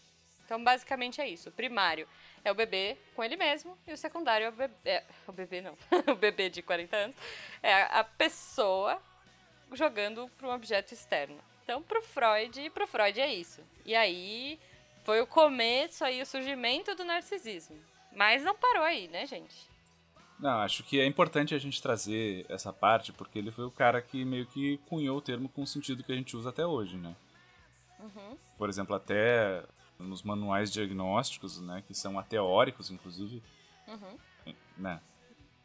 Então 0.47 0.63
basicamente 0.63 1.21
é 1.21 1.29
isso. 1.29 1.51
O 1.51 1.53
primário 1.53 2.09
é 2.45 2.51
o 2.51 2.55
bebê 2.55 2.97
com 3.15 3.23
ele 3.23 3.37
mesmo 3.37 3.77
e 3.87 3.93
o 3.93 3.97
secundário 3.97 4.47
é 4.47 4.49
o 4.49 4.53
bebê. 4.53 4.75
É, 4.85 5.05
o 5.27 5.33
bebê 5.33 5.61
não. 5.61 5.77
o 6.11 6.15
bebê 6.15 6.49
de 6.49 6.63
40 6.63 6.97
anos. 6.97 7.17
É 7.63 7.83
a 7.83 8.05
pessoa 8.05 9.03
jogando 9.73 10.31
para 10.39 10.49
um 10.49 10.53
objeto 10.53 10.95
externo. 10.95 11.37
Então, 11.65 11.83
pro 11.83 12.01
Freud, 12.01 12.71
pro 12.71 12.87
Freud 12.87 13.21
é 13.21 13.35
isso. 13.35 13.61
E 13.85 13.95
aí 13.95 14.59
foi 15.03 15.21
o 15.21 15.27
começo 15.27 16.05
aí, 16.05 16.23
o 16.23 16.27
surgimento 16.27 16.95
do 16.95 17.05
narcisismo. 17.05 17.77
Mas 18.15 18.45
não 18.45 18.55
parou 18.55 18.85
aí, 18.85 19.09
né, 19.09 19.27
gente? 19.27 19.67
Não, 20.39 20.61
acho 20.61 20.85
que 20.85 21.01
é 21.01 21.07
importante 21.07 21.55
a 21.55 21.59
gente 21.59 21.83
trazer 21.83 22.47
essa 22.49 22.73
parte, 22.73 23.13
porque 23.13 23.39
ele 23.39 23.51
foi 23.51 23.65
o 23.65 23.71
cara 23.71 24.01
que 24.01 24.25
meio 24.25 24.47
que 24.47 24.79
cunhou 24.87 25.19
o 25.19 25.21
termo 25.21 25.49
com 25.49 25.63
o 25.63 25.67
sentido 25.67 26.05
que 26.05 26.13
a 26.13 26.17
gente 26.17 26.37
usa 26.37 26.51
até 26.51 26.65
hoje, 26.65 26.97
né? 26.97 27.17
Por 28.57 28.69
exemplo, 28.69 28.95
até 28.95 29.63
nos 29.99 30.23
manuais 30.23 30.73
diagnósticos, 30.73 31.61
né, 31.61 31.83
que 31.87 31.95
são 31.95 32.19
ateóricos, 32.19 32.91
inclusive, 32.91 33.43
né, 34.77 35.01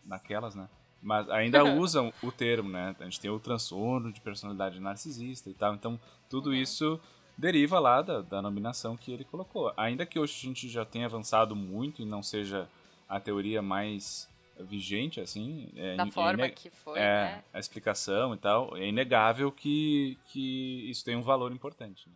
naquelas, 0.06 0.56
né? 0.56 0.68
Mas 1.02 1.30
ainda 1.30 1.64
usam 1.76 2.14
o 2.22 2.32
termo, 2.32 2.70
né? 2.70 2.96
A 3.00 3.04
gente 3.06 3.20
tem 3.20 3.30
o 3.32 3.40
transtorno 3.40 4.12
de 4.12 4.22
personalidade 4.22 4.80
narcisista 4.80 5.50
e 5.50 5.54
tal. 5.54 5.74
Então, 5.74 6.00
tudo 6.30 6.54
isso 6.54 7.00
deriva 7.38 7.80
lá 7.80 8.02
da, 8.02 8.22
da 8.22 8.42
nominação 8.42 8.96
que 8.96 9.12
ele 9.12 9.24
colocou. 9.24 9.74
Ainda 9.76 10.06
que 10.06 10.20
hoje 10.20 10.34
a 10.38 10.48
gente 10.48 10.70
já 10.70 10.86
tenha 10.86 11.08
avançado 11.08 11.56
muito 11.56 12.02
e 12.02 12.06
não 12.06 12.22
seja 12.22 12.70
a 13.10 13.20
teoria 13.20 13.62
mais 13.64 14.30
vigente, 14.60 15.20
assim. 15.20 15.70
É, 15.76 15.96
Da 15.96 16.06
é 16.06 16.12
forma 16.12 16.46
ine- 16.46 16.54
que 16.54 16.70
foi, 16.70 17.00
é, 17.00 17.02
né? 17.04 17.44
a 17.52 17.60
explicação 17.60 18.36
e 18.36 18.38
tal, 18.38 18.78
é 18.78 18.88
inegável 18.88 19.52
que, 19.52 20.20
que 20.28 20.88
isso 20.90 21.04
tem 21.04 21.16
um 21.16 21.22
valor 21.24 21.52
importante. 21.52 22.08
né? 22.08 22.16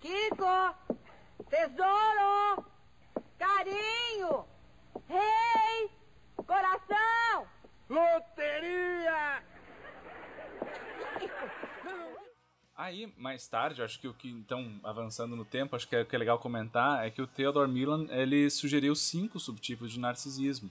Kiko! 0.00 0.74
Tesouro! 1.50 2.64
Carinho! 3.38 4.44
Rei! 5.08 5.90
Coração! 6.46 7.46
Loteria! 7.88 9.42
Aí, 12.76 13.12
mais 13.16 13.48
tarde, 13.48 13.82
acho 13.82 13.98
que 13.98 14.06
o 14.06 14.14
que, 14.14 14.30
então, 14.30 14.78
avançando 14.84 15.34
no 15.34 15.44
tempo, 15.44 15.74
acho 15.74 15.88
que 15.88 15.96
é, 15.96 16.04
que 16.04 16.14
é 16.14 16.18
legal 16.18 16.38
comentar 16.38 17.04
é 17.04 17.10
que 17.10 17.20
o 17.20 17.26
Theodore 17.26 17.68
Millan, 17.68 18.06
ele 18.10 18.48
sugeriu 18.50 18.94
cinco 18.94 19.40
subtipos 19.40 19.90
de 19.90 19.98
narcisismo. 19.98 20.70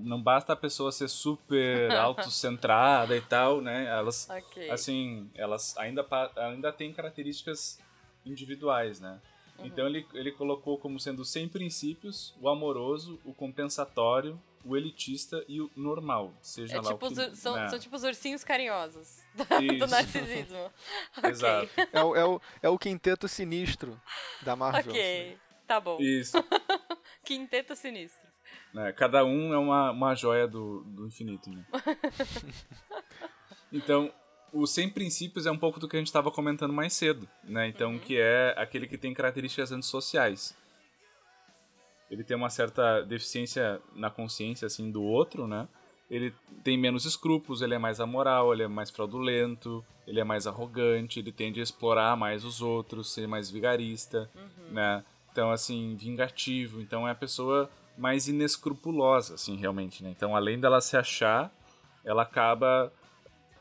Não 0.00 0.20
basta 0.22 0.54
a 0.54 0.56
pessoa 0.56 0.90
ser 0.90 1.08
super 1.08 1.92
autocentrada 1.94 3.14
e 3.14 3.20
tal, 3.20 3.60
né? 3.60 3.84
Elas, 3.84 4.26
Ok. 4.30 4.70
assim, 4.70 5.30
elas 5.34 5.76
ainda, 5.76 6.06
ainda 6.36 6.72
têm 6.72 6.94
características 6.94 7.78
individuais, 8.24 9.00
né? 9.00 9.20
Uhum. 9.58 9.66
Então 9.66 9.86
ele, 9.86 10.06
ele 10.14 10.32
colocou 10.32 10.76
como 10.78 10.98
sendo 10.98 11.24
100 11.24 11.48
princípios, 11.48 12.34
o 12.40 12.48
amoroso, 12.48 13.20
o 13.24 13.32
compensatório, 13.32 14.40
o 14.64 14.76
elitista 14.76 15.44
e 15.46 15.60
o 15.60 15.70
normal. 15.76 16.32
Seja 16.40 16.76
É 16.76 16.80
lá 16.80 16.92
tipo 16.92 17.06
o 17.06 17.14
que, 17.14 17.20
os 17.20 17.38
são, 17.38 17.54
né? 17.54 17.68
são 17.68 17.78
tipo 17.78 17.94
os 17.94 18.02
ursinhos 18.02 18.42
carinhosos 18.42 19.22
do 19.78 19.86
narcisismo. 19.86 20.72
Exato. 21.22 21.68
É 21.92 22.02
o, 22.02 22.16
é, 22.16 22.24
o, 22.24 22.40
é 22.62 22.68
o 22.68 22.78
quinteto 22.78 23.28
sinistro 23.28 24.00
da 24.42 24.56
Marvel. 24.56 24.90
Ok, 24.92 25.38
tá 25.66 25.78
bom. 25.80 25.98
Isso. 26.00 26.36
Quinteto 27.24 27.76
sinistro. 27.76 28.26
né? 28.72 28.92
Cada 28.92 29.24
um 29.24 29.52
é 29.52 29.58
uma, 29.58 29.90
uma 29.92 30.14
joia 30.14 30.48
do, 30.48 30.82
do 30.84 31.06
infinito, 31.06 31.50
né? 31.50 31.64
Então, 33.72 34.12
os 34.54 34.70
100 34.70 34.90
princípios 34.90 35.46
é 35.46 35.50
um 35.50 35.58
pouco 35.58 35.80
do 35.80 35.88
que 35.88 35.96
a 35.96 35.98
gente 35.98 36.06
estava 36.06 36.30
comentando 36.30 36.72
mais 36.72 36.92
cedo, 36.92 37.28
né? 37.42 37.66
Então, 37.66 37.98
que 37.98 38.16
é 38.16 38.54
aquele 38.56 38.86
que 38.86 38.96
tem 38.96 39.12
características 39.12 39.72
antissociais. 39.72 40.56
Ele 42.08 42.22
tem 42.22 42.36
uma 42.36 42.48
certa 42.48 43.02
deficiência 43.02 43.80
na 43.96 44.10
consciência, 44.10 44.66
assim, 44.66 44.90
do 44.90 45.02
outro, 45.02 45.48
né? 45.48 45.66
Ele 46.08 46.32
tem 46.62 46.78
menos 46.78 47.04
escrúpulos, 47.04 47.62
ele 47.62 47.74
é 47.74 47.78
mais 47.78 47.98
amoral, 47.98 48.52
ele 48.52 48.62
é 48.62 48.68
mais 48.68 48.90
fraudulento, 48.90 49.84
ele 50.06 50.20
é 50.20 50.24
mais 50.24 50.46
arrogante, 50.46 51.18
ele 51.18 51.32
tende 51.32 51.58
a 51.58 51.62
explorar 51.62 52.16
mais 52.16 52.44
os 52.44 52.62
outros, 52.62 53.12
ser 53.12 53.26
mais 53.26 53.50
vigarista, 53.50 54.30
né? 54.70 55.04
Então, 55.32 55.50
assim, 55.50 55.96
vingativo. 55.96 56.80
Então, 56.80 57.08
é 57.08 57.10
a 57.10 57.14
pessoa 57.14 57.68
mais 57.98 58.28
inescrupulosa, 58.28 59.34
assim, 59.34 59.56
realmente, 59.56 60.04
né? 60.04 60.10
Então, 60.10 60.36
além 60.36 60.60
dela 60.60 60.80
se 60.80 60.96
achar, 60.96 61.52
ela 62.04 62.22
acaba 62.22 62.92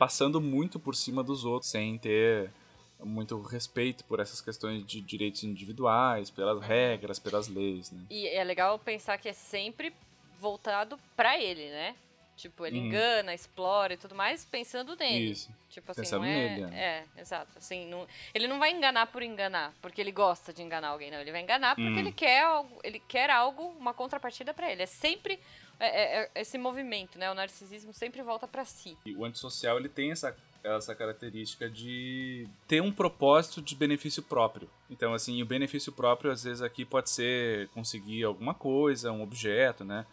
passando 0.04 0.42
muito 0.42 0.82
por 0.82 0.98
cima 0.98 1.24
dos 1.24 1.46
outros, 1.46 1.72
sem 1.72 1.98
ter 1.98 2.52
muito 3.00 3.40
respeito 3.42 4.04
por 4.04 4.20
essas 4.20 4.42
questões 4.42 4.86
de 4.86 5.00
direitos 5.00 5.46
individuais, 5.46 6.30
pelas 6.30 6.62
regras, 6.62 7.20
pelas 7.20 7.48
leis, 7.48 7.90
né? 7.90 8.02
E 8.10 8.28
é 8.28 8.44
legal 8.44 8.78
pensar 8.78 9.18
que 9.18 9.30
é 9.30 9.34
sempre 9.34 9.94
voltado 10.42 11.00
pra 11.16 11.42
ele, 11.42 11.70
né? 11.70 11.96
Tipo, 12.44 12.66
ele 12.66 12.78
Uhum. 12.78 12.86
engana, 12.88 13.34
explora 13.34 13.94
e 13.94 13.98
tudo 13.98 14.14
mais, 14.14 14.44
pensando 14.44 14.98
nele. 14.98 15.32
Isso. 15.32 15.50
Tipo 15.70 15.92
assim, 15.92 16.02
Pensando 16.02 16.24
não 16.24 16.28
é... 16.28 16.50
nele, 16.50 16.62
né? 16.66 17.06
É, 17.16 17.22
exato. 17.22 17.58
Assim, 17.58 17.88
não... 17.88 18.06
ele 18.34 18.48
não 18.50 18.60
vai 18.60 18.70
enganar 18.72 19.08
por 19.08 19.24
enganar, 19.24 19.74
porque 19.82 20.02
ele 20.02 20.12
gosta 20.12 20.52
de 20.52 20.62
enganar 20.62 20.90
alguém, 20.90 21.10
não. 21.10 21.20
Ele 21.22 21.32
vai 21.32 21.40
enganar 21.42 21.74
porque 21.74 22.00
ele 22.00 22.12
quer 22.12 22.42
algo, 22.44 22.80
ele 22.84 23.00
quer 23.00 23.30
algo, 23.30 23.64
uma 23.80 23.94
contrapartida 23.94 24.54
pra 24.54 24.70
ele. 24.70 24.84
É 24.84 24.86
sempre 24.86 25.40
é- 25.80 26.24
é- 26.24 26.32
é 26.36 26.42
esse 26.42 26.58
movimento, 26.58 27.18
né? 27.18 27.32
O 27.32 27.34
narcisismo 27.34 27.94
sempre 27.94 28.22
volta 28.22 28.46
pra 28.46 28.66
si. 28.66 28.98
E 29.06 29.16
o 29.16 29.24
antissocial 29.24 29.78
ele 29.80 29.88
tem 29.90 30.12
essa, 30.12 30.36
essa 30.62 30.94
característica 30.94 31.70
de 31.70 32.46
ter 32.68 32.82
um 32.82 32.92
propósito 32.92 33.62
de 33.62 33.74
benefício 33.74 34.22
próprio. 34.22 34.70
Então, 34.90 35.14
assim, 35.14 35.42
o 35.42 35.46
benefício 35.46 35.94
próprio, 35.94 36.30
às 36.30 36.44
vezes, 36.44 36.62
aqui 36.62 36.84
pode 36.84 37.10
ser 37.10 37.70
conseguir 37.70 38.26
alguma 38.26 38.54
coisa, 38.54 39.14
um 39.14 39.24
objeto, 39.24 39.86
né? 39.86 40.06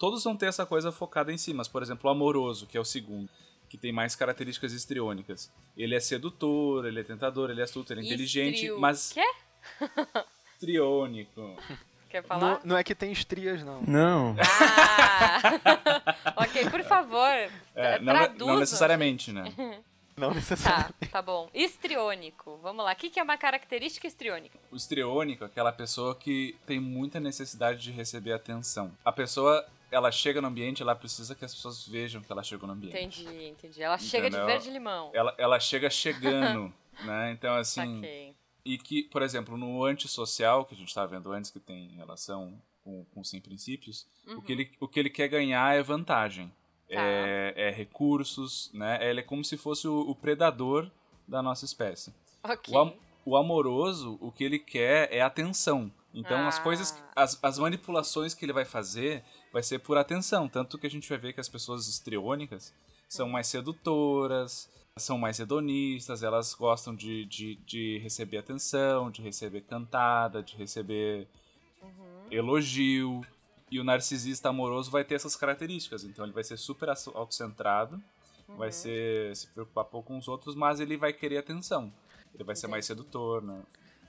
Todos 0.00 0.24
vão 0.24 0.34
ter 0.34 0.46
essa 0.46 0.64
coisa 0.64 0.90
focada 0.90 1.30
em 1.30 1.36
si, 1.36 1.52
mas, 1.52 1.68
por 1.68 1.82
exemplo, 1.82 2.08
o 2.08 2.12
amoroso, 2.12 2.66
que 2.66 2.76
é 2.76 2.80
o 2.80 2.84
segundo, 2.84 3.28
que 3.68 3.76
tem 3.76 3.92
mais 3.92 4.16
características 4.16 4.72
histriônicas. 4.72 5.52
Ele 5.76 5.94
é 5.94 6.00
sedutor, 6.00 6.86
ele 6.86 7.00
é 7.00 7.04
tentador, 7.04 7.50
ele 7.50 7.60
é 7.60 7.64
astuto, 7.64 7.92
ele 7.92 8.00
é 8.00 8.04
inteligente, 8.04 8.54
Estrio- 8.54 8.80
mas 8.80 9.12
Quê? 9.12 9.22
histriônico. 10.54 11.56
Quer 12.08 12.22
Não, 12.22 12.28
falar? 12.28 12.60
não 12.64 12.76
é 12.76 12.82
que 12.82 12.94
tem 12.94 13.12
estrias, 13.12 13.62
não. 13.62 13.82
Não. 13.82 14.36
Ah! 14.40 16.32
ok, 16.44 16.68
por 16.70 16.82
favor, 16.82 17.28
É, 17.74 17.98
não, 18.00 18.14
não 18.46 18.58
necessariamente, 18.58 19.30
né? 19.32 19.44
Não 20.16 20.34
necessariamente. 20.34 20.92
Tá, 21.00 21.06
tá 21.12 21.22
bom. 21.22 21.48
Histriônico. 21.54 22.58
Vamos 22.62 22.84
lá. 22.84 22.92
O 22.92 22.96
que, 22.96 23.08
que 23.08 23.18
é 23.18 23.22
uma 23.22 23.38
característica 23.38 24.06
histriônica? 24.06 24.58
O 24.70 24.76
histriônico 24.76 25.44
é 25.44 25.46
aquela 25.46 25.72
pessoa 25.72 26.14
que 26.14 26.54
tem 26.66 26.78
muita 26.78 27.18
necessidade 27.18 27.80
de 27.80 27.90
receber 27.90 28.32
atenção. 28.34 28.92
A 29.02 29.10
pessoa, 29.12 29.64
ela 29.90 30.10
chega 30.12 30.40
no 30.40 30.48
ambiente, 30.48 30.82
ela 30.82 30.94
precisa 30.94 31.34
que 31.34 31.44
as 31.44 31.54
pessoas 31.54 31.86
vejam 31.86 32.22
que 32.22 32.30
ela 32.30 32.42
chegou 32.42 32.66
no 32.66 32.74
ambiente. 32.74 32.96
Entendi, 33.22 33.44
entendi. 33.48 33.82
Ela 33.82 33.98
chega 33.98 34.28
Entendeu? 34.28 34.46
de 34.46 34.52
verde 34.52 34.70
limão. 34.70 35.10
Ela, 35.12 35.34
ela 35.38 35.58
chega 35.60 35.88
chegando, 35.90 36.72
né? 37.04 37.32
Então, 37.32 37.54
assim... 37.56 37.98
Ok. 37.98 38.36
E 38.62 38.76
que, 38.76 39.04
por 39.04 39.22
exemplo, 39.22 39.56
no 39.56 39.84
antissocial, 39.84 40.66
que 40.66 40.74
a 40.74 40.76
gente 40.76 40.88
estava 40.88 41.06
vendo 41.06 41.32
antes, 41.32 41.50
que 41.50 41.58
tem 41.58 41.88
relação 41.96 42.60
com, 42.84 43.04
com 43.06 43.20
os 43.20 43.30
100 43.30 43.40
princípios, 43.40 44.06
o, 44.26 44.42
que 44.42 44.52
ele, 44.52 44.70
o 44.78 44.86
que 44.86 45.00
ele 45.00 45.08
quer 45.08 45.28
ganhar 45.28 45.74
é 45.74 45.82
vantagem. 45.82 46.44
Uhum. 46.44 46.96
Tá. 46.96 47.00
É, 47.02 47.54
é 47.56 47.70
recursos, 47.70 48.70
né? 48.74 48.98
Ele 49.08 49.20
é 49.20 49.22
como 49.22 49.42
se 49.44 49.56
fosse 49.56 49.88
o, 49.88 50.00
o 50.00 50.14
predador 50.14 50.90
da 51.26 51.40
nossa 51.42 51.64
espécie. 51.64 52.12
Ok. 52.44 52.74
O, 52.74 52.78
am- 52.78 52.92
o 53.24 53.36
amoroso, 53.36 54.18
o 54.20 54.30
que 54.30 54.44
ele 54.44 54.58
quer 54.58 55.10
é 55.10 55.22
atenção. 55.22 55.90
Então, 56.12 56.46
as 56.46 56.58
Ah. 56.58 56.62
coisas, 56.62 57.02
as, 57.16 57.38
as 57.42 57.58
manipulações 57.58 58.34
que 58.34 58.44
ele 58.44 58.52
vai 58.52 58.64
fazer 58.64 59.24
vai 59.52 59.62
ser 59.62 59.78
por 59.80 59.98
atenção. 59.98 60.48
Tanto 60.48 60.78
que 60.78 60.86
a 60.86 60.90
gente 60.90 61.08
vai 61.08 61.18
ver 61.18 61.32
que 61.32 61.40
as 61.40 61.48
pessoas 61.48 61.88
histriônicas 61.88 62.72
são 63.08 63.28
mais 63.28 63.46
sedutoras, 63.46 64.68
são 64.96 65.18
mais 65.18 65.40
hedonistas, 65.40 66.22
elas 66.22 66.54
gostam 66.54 66.94
de, 66.94 67.24
de, 67.24 67.56
de 67.66 67.98
receber 67.98 68.38
atenção, 68.38 69.10
de 69.10 69.22
receber 69.22 69.62
cantada, 69.62 70.42
de 70.42 70.56
receber 70.56 71.26
elogio. 72.30 73.24
E 73.70 73.78
o 73.78 73.84
narcisista 73.84 74.48
amoroso 74.48 74.90
vai 74.90 75.04
ter 75.04 75.14
essas 75.14 75.36
características. 75.36 76.02
Então, 76.04 76.24
ele 76.24 76.32
vai 76.32 76.42
ser 76.42 76.56
super 76.56 76.88
autocentrado, 77.14 78.02
vai 78.56 78.72
ser 78.72 79.34
se 79.36 79.46
preocupar 79.46 79.84
pouco 79.84 80.08
com 80.08 80.18
os 80.18 80.26
outros, 80.26 80.56
mas 80.56 80.80
ele 80.80 80.96
vai 80.96 81.12
querer 81.12 81.38
atenção. 81.38 81.92
Ele 82.34 82.42
vai 82.42 82.56
ser 82.56 82.66
mais 82.66 82.84
sedutor, 82.84 83.42
né? 83.42 83.62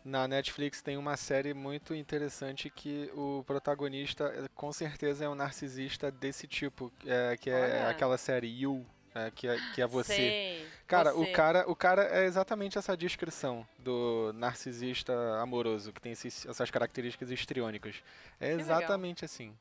Na 0.04 0.28
Netflix 0.28 0.82
tem 0.82 0.98
uma 0.98 1.16
série 1.16 1.54
muito 1.54 1.94
interessante 1.94 2.70
que 2.72 3.12
o 3.14 3.44
protagonista 3.46 4.26
eh, 4.36 4.48
com 4.56 4.72
certeza 4.74 5.26
é 5.26 5.30
um 5.30 5.36
narcisista 5.36 6.10
desse 6.12 6.48
tipo, 6.48 6.92
é, 7.06 7.38
que 7.38 7.50
é 7.52 7.54
Olha. 7.84 7.90
aquela 7.90 8.18
série 8.18 8.48
You, 8.48 8.84
é, 9.14 9.30
que, 9.30 9.48
é, 9.48 9.58
que 9.76 9.82
é 9.82 9.86
você. 9.86 10.14
Sei. 10.16 10.68
Cara, 10.88 11.14
você. 11.14 11.30
o 11.32 11.34
cara, 11.34 11.70
o 11.70 11.76
cara 11.76 12.04
é 12.06 12.26
exatamente 12.26 12.78
essa 12.80 12.98
descrição 12.98 13.66
do 13.78 14.32
narcisista 14.34 15.14
amoroso, 15.40 15.94
que 15.94 16.02
tem 16.02 16.14
esses- 16.14 16.46
essas 16.48 16.72
características 16.72 17.30
histriônicas. 17.30 17.98
É 18.40 18.48
legal. 18.56 18.60
exatamente 18.62 19.24
assim. 19.24 19.56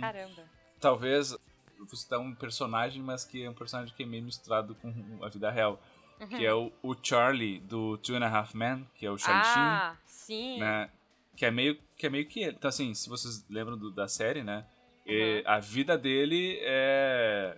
Caramba. 0.00 0.42
Talvez 0.80 1.30
vou 1.78 1.94
citar 1.94 2.18
um 2.18 2.34
personagem, 2.34 3.00
mas 3.02 3.24
que 3.24 3.44
é 3.44 3.50
um 3.50 3.54
personagem 3.54 3.94
que 3.94 4.02
é 4.02 4.06
meio 4.06 4.22
misturado 4.24 4.74
com 4.76 4.92
a 5.22 5.28
vida 5.28 5.50
real. 5.50 5.80
Que 6.28 6.44
é 6.46 6.54
o, 6.54 6.72
o 6.82 6.94
Charlie 7.00 7.58
do 7.60 7.98
Two 7.98 8.16
and 8.16 8.24
a 8.24 8.28
Half 8.38 8.54
Men, 8.54 8.88
que 8.94 9.04
é 9.06 9.10
o 9.10 9.18
Charlie 9.18 9.44
Sheen, 9.44 9.62
Ah, 9.62 9.96
sim. 10.06 10.58
né? 10.58 10.90
Que 11.36 11.44
é 11.46 11.50
meio 11.50 11.78
que 11.96 12.06
é 12.06 12.10
meio 12.10 12.26
que 12.26 12.40
ele. 12.40 12.56
Então 12.56 12.68
assim, 12.68 12.94
se 12.94 13.08
vocês 13.08 13.44
lembram 13.48 13.76
do- 13.76 13.90
da 13.90 14.08
série, 14.08 14.42
né? 14.42 14.66
e 15.08 15.40
a 15.46 15.60
vida 15.60 15.96
dele 15.96 16.58
é 16.62 17.56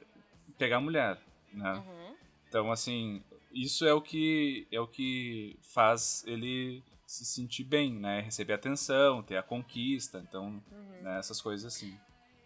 pegar 0.58 0.80
mulher, 0.80 1.18
né? 1.52 1.72
Uhum. 1.74 2.16
Então 2.48 2.70
assim, 2.70 3.22
isso 3.52 3.86
é 3.86 3.92
o 3.94 4.02
que 4.02 4.66
é 4.70 4.78
o 4.80 4.86
que 4.86 5.58
faz 5.62 6.22
ele 6.26 6.82
se 7.06 7.24
sentir 7.24 7.64
bem, 7.64 7.92
né? 7.94 8.20
Receber 8.20 8.52
atenção, 8.52 9.22
ter 9.22 9.36
a 9.38 9.42
conquista, 9.42 10.18
então, 10.18 10.62
Uhum. 10.70 11.02
né? 11.02 11.18
essas 11.18 11.40
coisas 11.40 11.64
assim. 11.74 11.98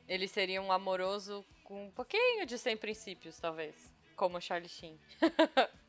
Ele 0.08 0.28
seria 0.28 0.62
um 0.62 0.70
amoroso 0.70 1.44
com 1.64 1.86
um 1.86 1.90
pouquinho 1.90 2.46
de 2.46 2.56
100 2.58 2.76
princípios, 2.76 3.38
talvez. 3.40 3.74
Como 4.14 4.36
o 4.36 4.40
Charlie 4.40 4.68
Sheen. 4.68 4.96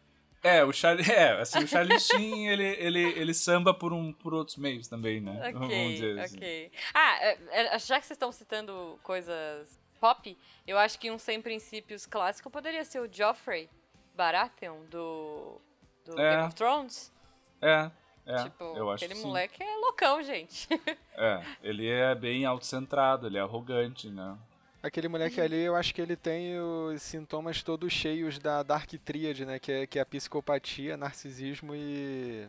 É, 0.43 0.63
o 0.63 0.73
Charlie, 0.73 1.05
é, 1.09 1.39
assim, 1.41 1.59
o 1.63 1.67
Charlie 1.67 1.99
Sheen, 1.99 2.49
ele, 2.49 2.65
ele, 2.65 3.01
ele 3.01 3.33
samba 3.33 3.73
por, 3.73 3.93
um, 3.93 4.11
por 4.11 4.33
outros 4.33 4.57
meios 4.57 4.87
também, 4.87 5.21
né? 5.21 5.51
Vamos 5.53 5.67
Ok, 5.69 5.93
dizer 5.93 6.19
assim. 6.19 6.37
ok. 6.37 6.71
Ah, 6.93 7.17
é, 7.21 7.37
é, 7.51 7.79
já 7.79 7.99
que 7.99 8.05
vocês 8.05 8.11
estão 8.17 8.31
citando 8.31 8.99
coisas 9.01 9.79
pop, 10.01 10.37
eu 10.67 10.77
acho 10.77 10.99
que 10.99 11.09
um 11.09 11.17
100 11.17 11.41
princípios 11.41 12.05
clássico 12.05 12.49
poderia 12.49 12.83
ser 12.83 12.99
o 12.99 13.07
Joffrey 13.11 13.69
Baratheon 14.15 14.83
do 14.91 15.61
do 16.05 16.19
É. 16.19 16.31
Game 16.31 16.47
of 16.47 16.55
Thrones. 16.55 17.13
É, 17.61 17.89
é. 18.25 18.43
tipo, 18.43 18.63
eu 18.75 18.91
acho 18.91 19.05
aquele 19.05 19.15
que 19.15 19.21
sim. 19.21 19.27
moleque 19.27 19.63
é 19.63 19.75
loucão, 19.77 20.21
gente. 20.21 20.67
É, 21.15 21.41
ele 21.61 21.87
é 21.89 22.13
bem 22.13 22.43
autocentrado, 22.43 23.27
ele 23.27 23.37
é 23.37 23.41
arrogante, 23.41 24.09
né? 24.09 24.37
Aquele 24.83 25.07
moleque 25.07 25.39
ali, 25.39 25.61
eu 25.61 25.77
acho 25.77 25.95
que 25.95 26.01
ele 26.01 26.17
tem 26.17 26.59
os 26.59 27.01
sintomas 27.01 27.63
todos 27.63 27.93
cheios 27.93 28.37
da 28.37 28.61
Dark 28.61 28.91
Tríade, 29.05 29.45
né? 29.45 29.57
Que 29.57 29.71
é, 29.71 29.87
que 29.87 29.97
é 29.97 30.01
a 30.01 30.05
psicopatia, 30.05 30.97
narcisismo 30.97 31.73
e. 31.73 32.45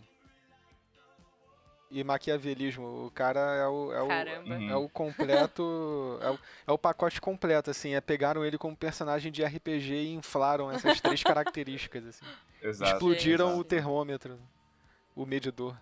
E 1.92 2.02
maquiavelismo. 2.02 3.06
O 3.06 3.10
cara 3.12 3.38
é 3.38 3.68
o. 3.68 3.92
É 3.92 4.02
o, 4.02 4.08
Caramba. 4.08 4.52
Uhum. 4.52 4.68
é 4.68 4.74
o 4.74 4.88
completo. 4.88 6.18
é, 6.20 6.30
o, 6.30 6.38
é 6.66 6.72
o 6.72 6.76
pacote 6.76 7.20
completo, 7.20 7.70
assim. 7.70 7.94
É 7.94 8.00
pegaram 8.00 8.44
ele 8.44 8.58
como 8.58 8.76
personagem 8.76 9.30
de 9.30 9.44
RPG 9.44 9.94
e 9.94 10.12
inflaram 10.14 10.72
essas 10.72 11.00
três 11.00 11.22
características, 11.22 12.04
assim. 12.04 12.24
Exato. 12.60 12.94
Explodiram 12.94 13.46
exato. 13.46 13.60
o 13.60 13.64
termômetro. 13.64 14.40
O 15.14 15.24
medidor. 15.24 15.76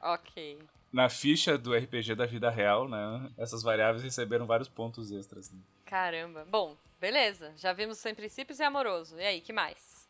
ok. 0.00 0.60
Na 0.92 1.08
ficha 1.08 1.58
do 1.58 1.74
RPG 1.74 2.14
da 2.14 2.26
vida 2.26 2.48
real, 2.48 2.88
né? 2.88 3.28
Essas 3.36 3.60
variáveis 3.60 4.04
receberam 4.04 4.46
vários 4.46 4.68
pontos 4.68 5.10
extras. 5.10 5.50
Né? 5.50 5.58
Caramba. 5.90 6.46
Bom, 6.48 6.76
beleza. 7.00 7.52
Já 7.56 7.72
vimos 7.72 7.98
sem 7.98 8.14
princípios 8.14 8.60
e 8.60 8.62
amoroso. 8.62 9.18
E 9.18 9.24
aí, 9.24 9.40
que 9.40 9.52
mais? 9.52 10.08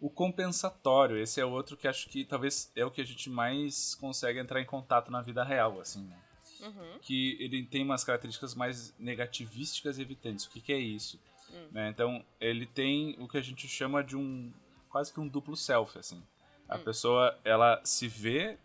O 0.00 0.08
compensatório, 0.08 1.18
esse 1.18 1.38
é 1.40 1.44
outro 1.44 1.76
que 1.76 1.86
acho 1.86 2.08
que 2.08 2.24
talvez 2.24 2.72
é 2.74 2.86
o 2.86 2.90
que 2.90 3.02
a 3.02 3.04
gente 3.06 3.28
mais 3.28 3.94
consegue 3.94 4.38
entrar 4.38 4.62
em 4.62 4.64
contato 4.64 5.10
na 5.10 5.20
vida 5.20 5.44
real, 5.44 5.78
assim, 5.78 6.04
né? 6.04 6.18
Uhum. 6.60 6.98
Que 7.02 7.36
ele 7.38 7.64
tem 7.66 7.84
umas 7.84 8.02
características 8.02 8.54
mais 8.54 8.94
negativísticas 8.98 9.98
e 9.98 10.02
evidentes. 10.02 10.46
O 10.46 10.50
que, 10.50 10.60
que 10.62 10.72
é 10.72 10.78
isso? 10.78 11.20
Hum. 11.52 11.68
Né? 11.72 11.90
Então, 11.90 12.24
ele 12.40 12.64
tem 12.64 13.14
o 13.18 13.28
que 13.28 13.36
a 13.36 13.42
gente 13.42 13.68
chama 13.68 14.02
de 14.02 14.16
um 14.16 14.50
quase 14.88 15.12
que 15.12 15.20
um 15.20 15.28
duplo 15.28 15.54
self, 15.56 15.98
assim. 15.98 16.22
A 16.66 16.76
Hum. 16.76 16.84
pessoa, 16.84 17.38
ela 17.44 17.78
se 17.84 18.08
vê 18.08 18.56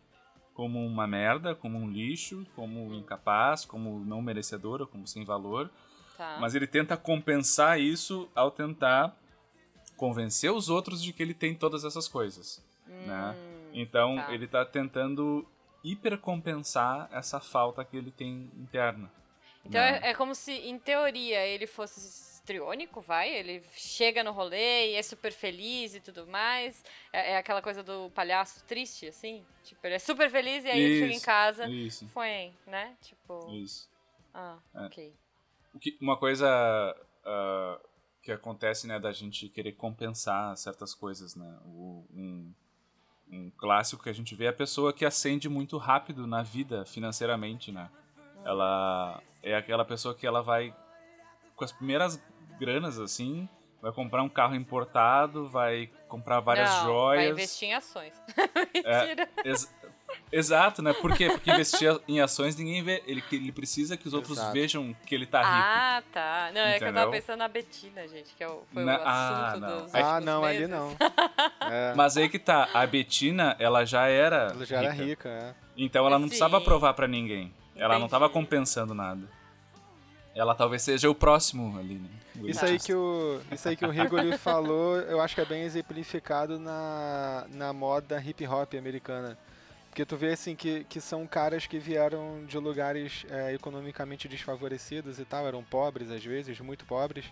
como 0.54 0.86
uma 0.86 1.06
merda, 1.06 1.54
como 1.54 1.78
um 1.78 1.90
lixo, 1.90 2.46
como 2.56 2.80
Hum. 2.92 2.94
incapaz, 3.00 3.66
como 3.66 4.00
não 4.06 4.22
merecedora, 4.22 4.86
como 4.86 5.06
sem 5.06 5.26
valor. 5.26 5.70
Tá. 6.20 6.38
Mas 6.38 6.54
ele 6.54 6.68
tenta 6.68 6.98
compensar 6.98 7.80
isso 7.80 8.30
ao 8.36 8.52
tentar 8.52 9.16
convencer 9.96 10.52
os 10.52 10.68
outros 10.68 11.02
de 11.02 11.14
que 11.14 11.24
ele 11.24 11.34
tem 11.34 11.56
todas 11.56 11.86
essas 11.86 12.10
coisas. 12.10 12.62
né? 12.86 13.34
Hum, 13.38 13.70
Então 13.74 14.18
tá. 14.18 14.34
ele 14.34 14.46
tá 14.46 14.66
tentando 14.66 15.48
hipercompensar 15.82 17.08
essa 17.14 17.40
falta 17.40 17.86
que 17.86 17.96
ele 17.96 18.12
tem 18.12 18.52
interna. 18.58 19.10
Então 19.64 19.80
né? 19.80 20.00
é, 20.04 20.10
é 20.10 20.14
como 20.14 20.36
se, 20.36 20.52
em 20.52 20.78
teoria, 20.78 21.46
ele 21.48 21.66
fosse 21.66 22.02
histriônico, 22.02 23.00
vai? 23.00 23.30
Ele 23.30 23.64
chega 23.72 24.22
no 24.22 24.34
rolê 24.34 24.92
e 24.92 24.96
é 24.96 25.02
super 25.02 25.32
feliz 25.32 25.96
e 25.96 26.02
tudo 26.02 26.28
mais. 26.28 26.84
É, 27.14 27.32
é 27.32 27.38
aquela 27.38 27.62
coisa 27.62 27.82
do 27.82 28.10
palhaço 28.14 28.62
triste, 28.66 29.08
assim? 29.08 29.46
Tipo, 29.64 29.88
ele 29.88 29.96
é 29.96 30.00
super 30.00 30.30
feliz 30.30 30.66
e 30.66 30.70
aí 30.70 30.82
ele 30.82 31.00
chega 31.00 31.14
em 31.14 31.16
Isso, 31.16 31.26
casa. 31.26 31.70
Isso, 31.70 32.08
Foi, 32.10 32.52
né? 32.68 32.98
Tipo. 33.02 33.50
isso. 33.56 33.88
Ah, 34.34 34.58
É. 34.76 34.82
ok. 34.86 35.14
Que- 35.80 35.98
uma 36.02 36.18
coisa 36.18 36.48
ah, 37.26 37.80
que 38.22 38.32
acontece, 38.32 38.86
né, 38.88 39.00
da 39.00 39.12
gente 39.12 39.48
querer 39.50 39.74
compensar 39.74 40.56
certas 40.58 40.94
coisas, 40.94 41.36
né? 41.36 41.58
O- 41.66 42.06
um, 42.14 42.54
um 43.32 43.52
clássico 43.52 44.04
que 44.04 44.10
a 44.10 44.14
gente 44.14 44.36
vê 44.36 44.46
é 44.46 44.50
a 44.50 44.54
pessoa 44.54 44.92
que 44.92 45.06
ascende 45.06 45.48
muito 45.48 45.78
rápido 45.78 46.26
na 46.28 46.42
vida 46.44 46.86
financeiramente, 46.86 47.72
né? 47.72 47.90
Ela 48.44 49.22
é 49.44 49.56
aquela 49.56 49.86
pessoa 49.86 50.16
que 50.16 50.26
ela 50.26 50.42
vai 50.42 50.76
com 51.56 51.64
as 51.64 51.72
primeiras 51.72 52.22
granas 52.60 53.00
assim, 53.00 53.48
vai 53.82 53.92
comprar 53.92 54.24
um 54.24 54.30
carro 54.30 54.56
importado, 54.56 55.48
vai 55.50 55.88
comprar 56.08 56.40
várias 56.40 56.70
Não, 56.70 56.86
joias. 56.86 57.24
Vai 57.24 57.32
investir 57.32 57.70
em 57.70 57.74
ações. 57.74 58.14
É, 58.86 59.00
Mentira. 59.02 59.30
ex- 59.46 59.74
exato, 60.32 60.82
né? 60.82 60.94
Por 60.94 61.14
quê? 61.16 61.28
Porque 61.30 61.52
investir 61.52 62.00
em 62.08 62.20
ações 62.22 62.56
ninguém 62.56 62.84
vê. 62.84 63.04
Ele, 63.08 63.24
ele 63.32 63.52
precisa 63.52 63.96
que 63.98 64.08
os 64.08 64.14
outros 64.14 64.38
Exato. 64.38 64.54
vejam 64.54 64.96
que 65.06 65.14
ele 65.16 65.26
tá 65.26 65.40
rico. 65.40 65.52
Ah, 65.54 66.04
tá. 66.14 66.52
Não, 66.54 66.62
é 66.62 66.78
que 66.78 66.84
eu 66.84 66.88
tava 66.94 67.00
Entendeu? 67.08 67.12
pensando 67.22 67.40
na 67.40 67.48
Betina, 67.48 68.08
gente, 68.08 68.34
que 68.36 68.44
é 68.44 68.48
o- 68.48 68.64
foi 68.74 68.84
Na- 68.84 68.98
o 69.00 69.02
ah, 69.06 69.48
assunto 69.48 69.62
não. 69.62 69.82
dos 69.84 69.96
Ah, 69.96 69.98
últimos 70.00 70.26
não, 70.26 70.44
ali 70.44 70.58
meses. 70.60 70.70
não. 70.70 70.96
É, 71.72 71.94
Mas 71.96 72.18
aí 72.18 72.28
que 72.30 72.40
tá, 72.40 72.68
a 72.74 72.86
Betina, 72.88 73.56
ela 73.60 73.86
já 73.86 74.08
era. 74.08 74.48
ela 74.54 74.66
já 74.66 74.78
era 74.78 74.92
rica. 74.92 75.06
rica, 75.06 75.30
é. 75.30 75.56
Então 75.78 76.06
ela 76.06 76.18
não 76.18 76.26
Sim. 76.26 76.30
precisava 76.30 76.60
provar 76.62 76.94
pra 76.94 77.08
ninguém. 77.08 77.54
Ela 77.76 77.98
não 78.00 78.08
tava 78.08 78.26
Entendi. 78.26 78.40
compensando 78.40 78.94
nada. 78.94 79.22
Ela 80.36 80.56
talvez 80.56 80.82
seja 80.82 81.10
o 81.10 81.16
próximo 81.16 81.78
ali, 81.78 81.96
né? 81.96 82.10
Isso 82.44 82.64
aí, 82.64 82.80
que 82.80 82.94
o, 82.94 83.42
isso 83.52 83.68
aí 83.68 83.76
que 83.76 83.86
o 83.86 83.90
Rigoli 83.90 84.36
falou, 84.38 84.98
eu 84.98 85.20
acho 85.22 85.36
que 85.36 85.42
é 85.42 85.46
bem 85.46 85.64
exemplificado 85.64 86.58
na, 86.58 87.46
na 87.50 87.74
moda 87.74 88.22
hip 88.26 88.46
hop 88.48 88.74
americana. 88.76 89.38
Porque 89.90 90.06
tu 90.06 90.16
vê 90.16 90.34
assim 90.34 90.56
que, 90.56 90.84
que 90.86 91.02
são 91.02 91.26
caras 91.26 91.66
que 91.66 91.80
vieram 91.80 92.46
de 92.46 92.58
lugares 92.58 93.26
é, 93.30 93.54
economicamente 93.54 94.28
desfavorecidos 94.28 95.20
e 95.20 95.26
tal, 95.26 95.48
eram 95.48 95.64
pobres 95.64 96.12
às 96.12 96.24
vezes, 96.24 96.60
muito 96.60 96.86
pobres, 96.86 97.26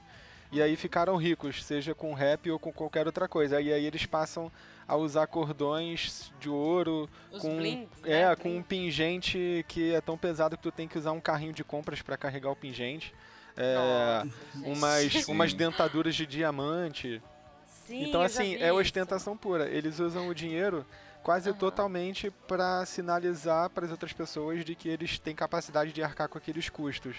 e 0.52 0.62
aí 0.62 0.76
ficaram 0.76 1.16
ricos, 1.18 1.64
seja 1.64 1.94
com 1.94 2.14
rap 2.14 2.50
ou 2.50 2.58
com 2.58 2.72
qualquer 2.72 3.06
outra 3.06 3.28
coisa. 3.28 3.60
E 3.60 3.72
aí 3.72 3.86
eles 3.86 4.06
passam 4.06 4.52
a 4.88 4.96
usar 4.96 5.28
cordões 5.28 6.32
de 6.40 6.50
ouro, 6.50 7.10
Os 7.32 7.42
com, 7.42 7.60
é, 8.04 8.30
né? 8.30 8.36
com 8.36 8.56
um 8.56 8.64
pingente 8.64 9.66
que 9.68 9.94
é 9.94 10.00
tão 10.00 10.18
pesado 10.18 10.56
que 10.56 10.64
tu 10.64 10.72
tem 10.72 10.88
que 10.88 10.98
usar 10.98 11.12
um 11.12 11.20
carrinho 11.20 11.52
de 11.52 11.64
compras 11.64 12.02
para 12.02 12.16
carregar 12.16 12.50
o 12.50 12.56
pingente. 12.56 13.14
É, 13.58 13.76
Nossa, 13.76 14.38
gente. 14.56 14.78
umas, 14.78 15.14
Sim. 15.26 15.32
umas 15.32 15.54
dentaduras 15.54 16.16
de 16.16 16.26
diamante. 16.26 17.22
Sim, 17.66 18.04
então, 18.04 18.22
assim, 18.22 18.56
é 18.56 18.72
ostentação 18.72 19.36
pura. 19.36 19.68
Eles 19.70 20.00
usam 20.00 20.30
o 20.30 20.36
dinheiro 20.36 20.86
quase 21.28 21.50
Aham. 21.50 21.58
totalmente 21.58 22.32
para 22.48 22.86
sinalizar 22.86 23.70
para 23.72 23.84
as 23.84 23.92
outras 23.92 24.14
pessoas 24.14 24.64
de 24.64 24.74
que 24.74 24.88
eles 24.88 25.20
têm 25.20 25.36
capacidade 25.36 25.92
de 25.92 26.02
arcar 26.02 26.30
com 26.30 26.38
aqueles 26.38 26.70
custos. 26.70 27.18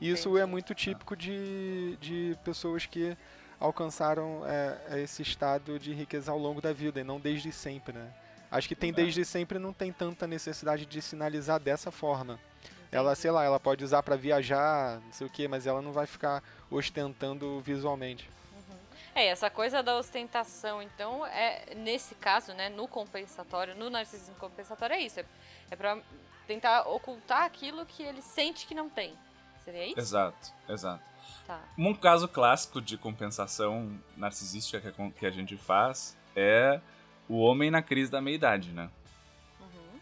E 0.00 0.10
isso 0.10 0.38
é 0.38 0.46
muito 0.46 0.74
típico 0.74 1.14
de, 1.14 1.94
de 2.00 2.38
pessoas 2.42 2.86
que 2.86 3.14
alcançaram 3.60 4.40
é, 4.46 5.02
esse 5.02 5.20
estado 5.20 5.78
de 5.78 5.92
riqueza 5.92 6.32
ao 6.32 6.38
longo 6.38 6.62
da 6.62 6.72
vida 6.72 7.00
e 7.00 7.04
não 7.04 7.20
desde 7.20 7.52
sempre, 7.52 7.92
né? 7.92 8.10
Acho 8.50 8.66
que 8.66 8.74
tem 8.74 8.94
desde 8.94 9.26
sempre 9.26 9.58
não 9.58 9.74
tem 9.74 9.92
tanta 9.92 10.26
necessidade 10.26 10.86
de 10.86 11.02
sinalizar 11.02 11.60
dessa 11.60 11.90
forma. 11.90 12.40
Ela, 12.90 13.14
sei 13.14 13.30
lá, 13.30 13.44
ela 13.44 13.60
pode 13.60 13.84
usar 13.84 14.02
para 14.02 14.16
viajar, 14.16 15.02
não 15.04 15.12
sei 15.12 15.26
o 15.26 15.30
que, 15.30 15.46
mas 15.46 15.66
ela 15.66 15.82
não 15.82 15.92
vai 15.92 16.06
ficar 16.06 16.42
ostentando 16.70 17.60
visualmente. 17.60 18.26
É, 19.14 19.26
essa 19.26 19.50
coisa 19.50 19.82
da 19.82 19.96
ostentação, 19.96 20.80
então, 20.80 21.26
é 21.26 21.74
nesse 21.74 22.14
caso, 22.14 22.52
né, 22.54 22.68
no 22.68 22.86
compensatório, 22.86 23.74
no 23.74 23.90
narcisismo 23.90 24.36
compensatório, 24.36 24.94
é 24.94 25.00
isso. 25.00 25.20
É, 25.20 25.24
é 25.70 25.76
pra 25.76 25.98
tentar 26.46 26.82
ocultar 26.88 27.44
aquilo 27.44 27.84
que 27.86 28.02
ele 28.02 28.22
sente 28.22 28.66
que 28.66 28.74
não 28.74 28.88
tem. 28.88 29.14
Seria 29.64 29.86
isso? 29.86 29.98
Exato, 29.98 30.52
exato. 30.68 31.02
Tá. 31.46 31.60
Um 31.76 31.94
caso 31.94 32.28
clássico 32.28 32.80
de 32.80 32.96
compensação 32.96 33.98
narcisística 34.16 34.80
que 34.80 35.02
a, 35.02 35.10
que 35.10 35.26
a 35.26 35.30
gente 35.30 35.56
faz 35.56 36.16
é 36.34 36.80
o 37.28 37.38
homem 37.38 37.70
na 37.70 37.82
crise 37.82 38.10
da 38.10 38.20
meia-idade, 38.20 38.72
né? 38.72 38.90
Uhum. 39.60 40.00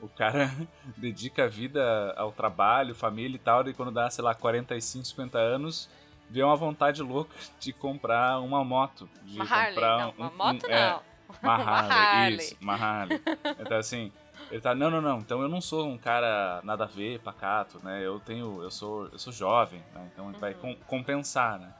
O 0.00 0.08
cara 0.08 0.50
dedica 0.96 1.44
a 1.44 1.48
vida 1.48 2.14
ao 2.16 2.32
trabalho, 2.32 2.94
família 2.94 3.36
e 3.36 3.38
tal, 3.38 3.66
e 3.68 3.74
quando 3.74 3.90
dá, 3.90 4.10
sei 4.10 4.24
lá, 4.24 4.34
45, 4.34 5.04
50 5.04 5.38
anos, 5.38 5.88
vê 6.30 6.42
uma 6.42 6.56
vontade 6.56 7.02
louca 7.02 7.34
de 7.58 7.72
comprar 7.72 8.38
uma 8.40 8.64
moto. 8.64 9.08
De 9.24 9.36
Uma 9.36 9.44
Harley, 9.44 9.74
comprar 9.74 9.98
não. 9.98 10.08
um- 10.08 10.12
Uma 10.16 10.30
um- 10.30 10.36
moto, 10.36 10.66
é, 10.66 10.90
não. 10.90 11.00
Uma 11.28 11.38
Uma 11.42 11.54
Harley, 11.56 11.98
Harley. 11.98 12.36
isso, 12.38 12.56
uma 12.60 12.74
Harley. 12.74 13.22
Então 13.60 13.76
assim, 13.78 14.12
ele 14.50 14.60
tá, 14.60 14.74
não, 14.74 14.90
não, 14.90 15.00
não, 15.00 15.18
então 15.18 15.42
eu 15.42 15.48
não 15.48 15.60
sou 15.60 15.86
um 15.86 15.98
cara 15.98 16.60
nada 16.64 16.84
a 16.84 16.86
ver, 16.86 17.20
pacato, 17.20 17.78
né? 17.84 18.04
Eu 18.04 18.18
tenho, 18.20 18.62
eu 18.62 18.70
sou, 18.70 19.06
eu 19.08 19.18
sou 19.18 19.32
jovem, 19.32 19.82
né? 19.94 20.08
Então 20.12 20.28
ele 20.30 20.38
vai 20.38 20.54
com- 20.54 20.74
compensar, 20.86 21.58
né? 21.58 21.72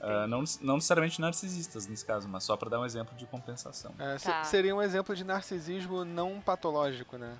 Ah, 0.00 0.26
não, 0.28 0.44
não 0.60 0.74
necessariamente 0.76 1.20
narcisistas 1.20 1.86
nesse 1.88 2.04
caso, 2.06 2.28
mas 2.28 2.44
só 2.44 2.56
pra 2.56 2.68
dar 2.68 2.78
um 2.80 2.84
exemplo 2.84 3.16
de 3.16 3.26
compensação. 3.26 3.92
É, 3.98 4.16
Tá. 4.16 4.44
Seria 4.44 4.74
um 4.76 4.80
exemplo 4.82 5.16
de 5.16 5.24
narcisismo 5.24 6.04
não 6.04 6.40
patológico, 6.40 7.16
né? 7.16 7.36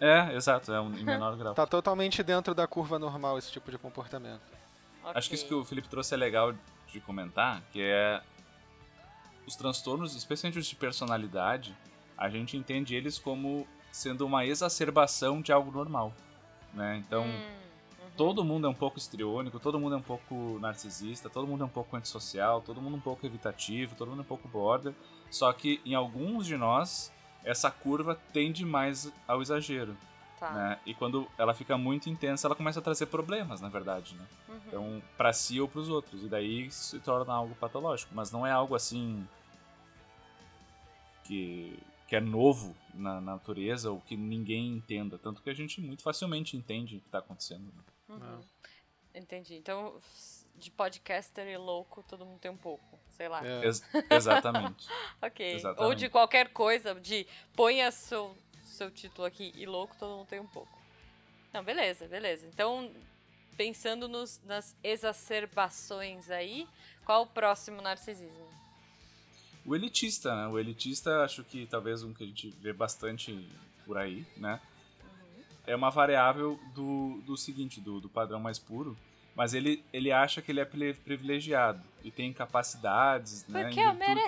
É, 0.00 0.34
exato, 0.34 0.70
é 0.72 0.80
um, 0.80 0.92
em 0.92 1.04
menor 1.04 1.34
grau. 1.36 1.54
Tá 1.54 1.66
totalmente 1.66 2.22
dentro 2.22 2.54
da 2.54 2.66
curva 2.66 2.98
normal 2.98 3.38
esse 3.38 3.50
tipo 3.50 3.70
de 3.70 3.78
comportamento. 3.78 4.42
Acho 5.12 5.28
que 5.28 5.34
isso 5.34 5.46
que 5.46 5.54
o 5.54 5.64
Felipe 5.64 5.88
trouxe 5.88 6.14
é 6.14 6.16
legal 6.16 6.54
de 6.92 7.00
comentar, 7.00 7.62
que 7.72 7.80
é 7.82 8.22
os 9.46 9.56
transtornos, 9.56 10.14
especialmente 10.14 10.58
os 10.58 10.66
de 10.66 10.76
personalidade, 10.76 11.76
a 12.16 12.28
gente 12.30 12.56
entende 12.56 12.94
eles 12.94 13.18
como 13.18 13.66
sendo 13.92 14.24
uma 14.26 14.46
exacerbação 14.46 15.40
de 15.42 15.52
algo 15.52 15.70
normal, 15.70 16.12
né? 16.72 16.96
Então, 16.96 17.24
Hum, 17.24 17.64
todo 18.16 18.44
mundo 18.44 18.66
é 18.66 18.70
um 18.70 18.74
pouco 18.74 18.98
histriônico, 18.98 19.58
todo 19.58 19.78
mundo 19.78 19.94
é 19.94 19.98
um 19.98 20.02
pouco 20.02 20.58
narcisista, 20.60 21.28
todo 21.28 21.46
mundo 21.46 21.62
é 21.62 21.66
um 21.66 21.70
pouco 21.70 21.96
antissocial, 21.96 22.60
todo 22.60 22.80
mundo 22.80 22.94
é 22.94 22.98
um 22.98 23.02
pouco 23.02 23.26
evitativo, 23.26 23.94
todo 23.96 24.08
mundo 24.08 24.20
é 24.20 24.22
um 24.22 24.26
pouco 24.26 24.48
border, 24.48 24.94
só 25.30 25.52
que 25.52 25.80
em 25.84 25.94
alguns 25.94 26.46
de 26.46 26.56
nós 26.56 27.12
essa 27.44 27.70
curva 27.70 28.18
tende 28.32 28.64
mais 28.64 29.12
ao 29.28 29.42
exagero, 29.42 29.96
tá. 30.48 30.52
né? 30.52 30.80
E 30.86 30.94
quando 30.94 31.26
ela 31.38 31.54
fica 31.54 31.76
muito 31.78 32.08
intensa, 32.08 32.46
ela 32.48 32.54
começa 32.54 32.78
a 32.78 32.82
trazer 32.82 33.06
problemas, 33.06 33.60
na 33.60 33.68
verdade, 33.68 34.14
né? 34.14 34.26
Uhum. 34.48 34.60
Então, 34.66 35.02
pra 35.16 35.32
si 35.32 35.60
ou 35.60 35.68
pros 35.68 35.88
outros. 35.88 36.22
E 36.22 36.28
daí 36.28 36.70
se 36.70 36.98
torna 37.00 37.32
algo 37.32 37.54
patológico. 37.56 38.14
Mas 38.14 38.30
não 38.32 38.46
é 38.46 38.50
algo 38.50 38.74
assim. 38.74 39.26
que, 41.24 41.78
que 42.06 42.16
é 42.16 42.20
novo 42.20 42.74
na 42.92 43.20
natureza 43.20 43.90
ou 43.90 44.00
que 44.00 44.16
ninguém 44.16 44.68
entenda. 44.72 45.18
Tanto 45.18 45.42
que 45.42 45.50
a 45.50 45.54
gente 45.54 45.80
muito 45.80 46.02
facilmente 46.02 46.56
entende 46.56 46.96
o 46.96 47.00
que 47.00 47.06
está 47.06 47.18
acontecendo. 47.18 47.64
né? 47.64 47.82
Uhum. 48.08 48.40
Entendi. 49.14 49.54
Então, 49.56 49.98
de 50.56 50.70
podcaster 50.70 51.46
e 51.48 51.56
louco, 51.56 52.02
todo 52.06 52.26
mundo 52.26 52.38
tem 52.38 52.50
um 52.50 52.56
pouco. 52.56 52.98
Sei 53.10 53.28
lá. 53.28 53.46
É. 53.46 53.64
Ex- 53.64 53.82
exatamente. 54.10 54.86
Ok. 55.22 55.54
Exatamente. 55.54 55.84
Ou 55.88 55.94
de 55.94 56.08
qualquer 56.10 56.52
coisa, 56.52 56.94
de 56.96 57.26
ponha 57.56 57.90
seu, 57.90 58.36
seu 58.74 58.90
título 58.90 59.26
aqui 59.26 59.52
e 59.56 59.64
louco, 59.64 59.94
todo 59.98 60.16
mundo 60.18 60.26
tem 60.26 60.40
um 60.40 60.46
pouco. 60.46 60.78
Não, 61.52 61.62
beleza, 61.62 62.06
beleza. 62.08 62.46
Então, 62.46 62.90
pensando 63.56 64.08
nos, 64.08 64.40
nas 64.44 64.74
exacerbações 64.82 66.30
aí, 66.30 66.66
qual 67.04 67.22
o 67.22 67.26
próximo 67.26 67.80
narcisismo? 67.80 68.46
O 69.64 69.74
elitista, 69.74 70.34
né? 70.34 70.46
O 70.48 70.58
elitista, 70.58 71.22
acho 71.24 71.42
que 71.44 71.64
talvez 71.66 72.02
um 72.02 72.12
que 72.12 72.24
a 72.24 72.26
gente 72.26 72.50
vê 72.60 72.72
bastante 72.72 73.48
por 73.86 73.96
aí, 73.96 74.26
né? 74.36 74.60
É 75.66 75.74
uma 75.74 75.90
variável 75.90 76.60
do, 76.74 77.22
do 77.24 77.36
seguinte, 77.36 77.80
do, 77.80 77.98
do 78.00 78.08
padrão 78.08 78.38
mais 78.38 78.58
puro, 78.58 78.94
mas 79.34 79.54
ele, 79.54 79.82
ele 79.92 80.12
acha 80.12 80.42
que 80.42 80.52
ele 80.52 80.60
é 80.60 80.64
pri- 80.66 80.92
privilegiado 80.94 81.82
e 82.02 82.10
tem 82.10 82.32
capacidades, 82.32 83.46
né? 83.48 83.64
Porque 83.64 83.80
eu 83.80 83.94
virtude- 83.94 84.20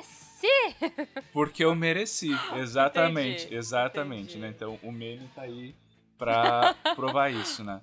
Porque 1.33 1.65
eu 1.65 1.75
mereci, 1.75 2.31
exatamente, 2.57 3.43
Entendi, 3.43 3.55
exatamente, 3.57 4.23
entendi. 4.23 4.39
né? 4.39 4.49
Então 4.49 4.79
o 4.83 4.91
meme 4.93 5.29
tá 5.35 5.43
aí 5.43 5.75
pra 6.19 6.75
provar 6.95 7.31
isso, 7.33 7.63
né? 7.65 7.81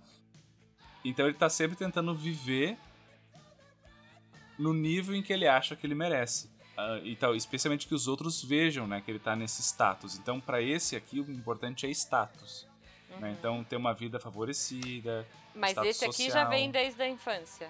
Então 1.03 1.25
ele 1.25 1.35
tá 1.35 1.49
sempre 1.49 1.75
tentando 1.75 2.13
viver 2.15 2.77
no 4.57 4.73
nível 4.73 5.15
em 5.15 5.21
que 5.21 5.33
ele 5.33 5.47
acha 5.47 5.75
que 5.75 5.85
ele 5.85 5.95
merece. 5.95 6.51
Ah, 6.77 6.99
e 7.03 7.15
tal, 7.15 7.35
especialmente 7.35 7.87
que 7.87 7.93
os 7.93 8.07
outros 8.07 8.43
vejam, 8.43 8.87
né, 8.87 9.01
que 9.01 9.11
ele 9.11 9.19
tá 9.19 9.35
nesse 9.35 9.61
status. 9.61 10.17
Então 10.17 10.39
para 10.39 10.61
esse 10.61 10.95
aqui 10.95 11.19
o 11.19 11.31
importante 11.31 11.85
é 11.85 11.89
status. 11.89 12.67
né? 13.19 13.35
Então 13.37 13.63
ter 13.63 13.75
uma 13.75 13.93
vida 13.93 14.19
favorecida. 14.19 15.27
Mas 15.53 15.77
esse 15.77 16.05
aqui 16.05 16.31
já 16.31 16.45
vem 16.45 16.71
desde 16.71 17.01
a 17.01 17.07
infância. 17.07 17.69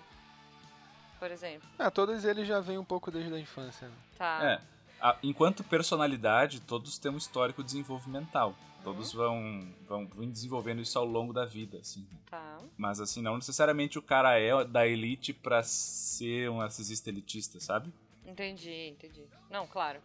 Por 1.20 1.32
exemplo. 1.32 1.68
Ah, 1.80 1.89
todos 1.89 2.24
eles 2.26 2.47
já 2.47 2.59
vêm 2.59 2.78
um 2.78 2.84
pouco 2.84 3.09
desde 3.09 3.34
a 3.34 3.39
infância. 3.39 3.88
né? 3.88 3.93
Tá. 4.18 4.39
É. 4.43 4.72
A- 5.04 5.18
enquanto 5.22 5.64
personalidade, 5.66 6.62
todos 6.62 6.97
têm 6.97 7.12
um 7.12 7.18
histórico 7.18 7.62
desenvolvimental. 7.62 8.56
Todos 8.84 9.14
vão, 9.14 9.68
vão, 9.88 10.08
vão 10.08 10.30
desenvolvendo 10.30 10.82
isso 10.82 10.97
ao 10.97 11.06
longo 11.06 11.32
da 11.34 11.45
vida, 11.45 11.78
assim. 11.78 12.08
Tá. 12.30 12.60
Mas 12.78 12.99
assim, 12.99 13.22
não 13.22 13.36
necessariamente 13.36 13.99
o 13.99 14.01
cara 14.01 14.38
é 14.39 14.64
da 14.66 14.88
elite 14.88 15.32
pra 15.34 15.62
ser 15.64 16.49
um 16.49 16.58
narcisista 16.60 17.10
elitista, 17.10 17.60
sabe? 17.60 17.93
Entendi, 18.26 18.88
entendi. 18.89 19.24
Não, 19.49 19.68
claro. 19.68 19.99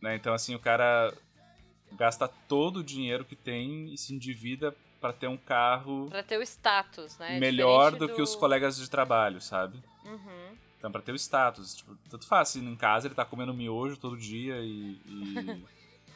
Né? 0.00 0.14
Então 0.16 0.32
assim, 0.34 0.54
o 0.54 0.58
cara 0.58 1.12
gasta 1.92 2.26
todo 2.48 2.78
o 2.78 2.84
dinheiro 2.84 3.24
que 3.24 3.36
tem 3.36 3.92
e 3.92 3.98
se 3.98 4.14
endivida 4.14 4.74
pra 5.00 5.12
ter 5.12 5.28
um 5.28 5.36
carro 5.36 6.08
Pra 6.10 6.22
ter 6.22 6.38
o 6.38 6.42
status, 6.42 7.18
né? 7.18 7.38
melhor 7.38 7.90
do, 7.90 7.98
Diferente 7.98 8.16
que 8.16 8.22
os 8.22 8.34
colegas 8.34 8.76
de 8.76 8.88
trabalho, 8.88 9.40
sabe? 9.40 9.82
Uhum. 10.04 10.56
Então, 10.84 10.92
pra 10.92 11.00
ter 11.00 11.12
o 11.12 11.16
status. 11.16 11.76
Tipo, 11.76 11.96
tanto 12.10 12.26
faz, 12.26 12.50
assim, 12.50 12.68
em 12.68 12.76
casa 12.76 13.06
ele 13.08 13.14
tá 13.14 13.24
comendo 13.24 13.54
miojo 13.54 13.96
todo 13.96 14.18
dia 14.18 14.56
e, 14.58 15.00
e, 15.06 15.64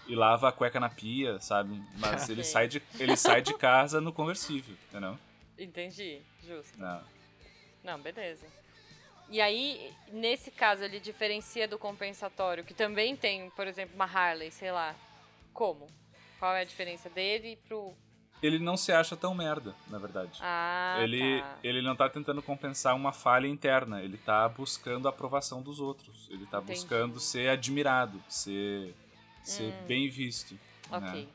e 0.12 0.14
lava 0.14 0.50
a 0.50 0.52
cueca 0.52 0.78
na 0.78 0.90
pia, 0.90 1.40
sabe? 1.40 1.82
Mas 1.96 2.28
ele 2.28 2.44
sai, 2.44 2.68
de, 2.68 2.82
ele 3.00 3.16
sai 3.16 3.40
de 3.40 3.54
casa 3.54 3.98
no 3.98 4.12
conversível, 4.12 4.76
entendeu? 4.90 5.18
Entendi, 5.58 6.20
justo. 6.46 6.78
Não. 6.78 7.02
Não, 7.82 7.98
beleza. 7.98 8.44
E 9.30 9.40
aí, 9.40 9.90
nesse 10.12 10.50
caso, 10.50 10.84
ele 10.84 11.00
diferencia 11.00 11.66
do 11.66 11.78
compensatório, 11.78 12.62
que 12.62 12.74
também 12.74 13.16
tem, 13.16 13.48
por 13.50 13.66
exemplo, 13.66 13.94
uma 13.94 14.04
Harley, 14.04 14.50
sei 14.50 14.70
lá. 14.70 14.94
Como? 15.54 15.86
Qual 16.38 16.54
é 16.54 16.60
a 16.60 16.64
diferença 16.64 17.08
dele 17.08 17.58
pro. 17.66 17.94
Ele 18.42 18.58
não 18.58 18.76
se 18.76 18.92
acha 18.92 19.16
tão 19.16 19.34
merda, 19.34 19.74
na 19.88 19.98
verdade. 19.98 20.38
Ah, 20.40 20.98
ele, 21.00 21.40
tá. 21.40 21.56
ele 21.64 21.82
não 21.82 21.96
tá 21.96 22.08
tentando 22.08 22.40
compensar 22.40 22.94
uma 22.94 23.12
falha 23.12 23.48
interna, 23.48 24.00
ele 24.02 24.16
tá 24.16 24.48
buscando 24.48 25.06
a 25.06 25.10
aprovação 25.10 25.60
dos 25.60 25.80
outros. 25.80 26.28
Ele 26.30 26.46
tá 26.46 26.58
Entendi. 26.58 26.72
buscando 26.78 27.18
ser 27.18 27.48
admirado, 27.50 28.22
ser, 28.28 28.94
ser 29.42 29.72
Hum. 29.72 29.86
bem 29.88 30.08
visto. 30.08 30.52
né? 30.90 30.98
Ok. 31.10 31.28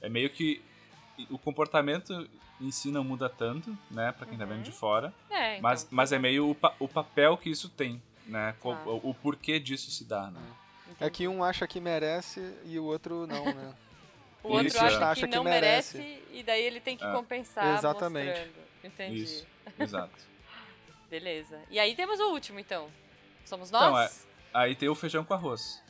É 0.00 0.08
meio 0.08 0.30
que 0.30 0.62
o 1.30 1.36
comportamento 1.38 2.28
em 2.60 2.70
si 2.70 2.90
não 2.90 3.02
muda 3.04 3.28
tanto, 3.28 3.76
né, 3.90 4.12
Pra 4.12 4.24
quem 4.26 4.38
tá 4.38 4.44
vendo 4.44 4.62
de 4.62 4.72
fora, 4.72 5.12
É, 5.28 5.52
então, 5.58 5.62
mas, 5.62 5.86
mas 5.90 6.12
é 6.12 6.18
meio 6.18 6.50
o, 6.50 6.54
pa- 6.54 6.74
o 6.78 6.86
papel 6.88 7.36
que 7.36 7.50
isso 7.50 7.68
tem, 7.68 8.00
né, 8.26 8.54
Tá. 8.62 8.68
o, 8.68 9.10
o 9.10 9.14
porquê 9.14 9.58
disso 9.60 9.90
se 9.90 10.04
dá, 10.04 10.30
né. 10.30 10.40
É 11.00 11.10
que 11.10 11.26
um 11.28 11.42
acha 11.44 11.66
que 11.66 11.78
merece 11.80 12.54
e 12.64 12.78
o 12.78 12.84
outro 12.84 13.26
não, 13.26 13.44
né? 13.44 13.74
O 14.46 14.52
outro 14.52 14.66
Isso, 14.68 14.78
acha, 14.78 14.96
é. 14.98 15.02
Acha 15.04 15.20
que 15.22 15.28
que 15.32 15.36
não 15.36 15.44
merece. 15.44 15.98
merece. 15.98 16.22
e 16.32 16.42
daí 16.42 16.62
ele 16.62 16.80
tem 16.80 16.96
que 16.96 17.04
É. 17.04 17.12
compensar 17.12 17.76
Exatamente. 17.78 18.28
mostrando. 18.28 18.66
Entendi. 18.84 19.22
Isso, 19.22 19.46
exato. 19.78 20.14
Beleza. 21.10 21.60
E 21.70 21.78
aí 21.78 21.94
temos 21.94 22.18
o 22.20 22.30
último, 22.32 22.58
então. 22.60 22.88
Somos 23.44 23.68
Então, 23.68 23.90
nós? 23.92 24.26
Aí 24.52 24.74
tem 24.74 24.88
o 24.88 24.94
feijão 24.94 25.24
com 25.24 25.34
arroz. 25.34 25.82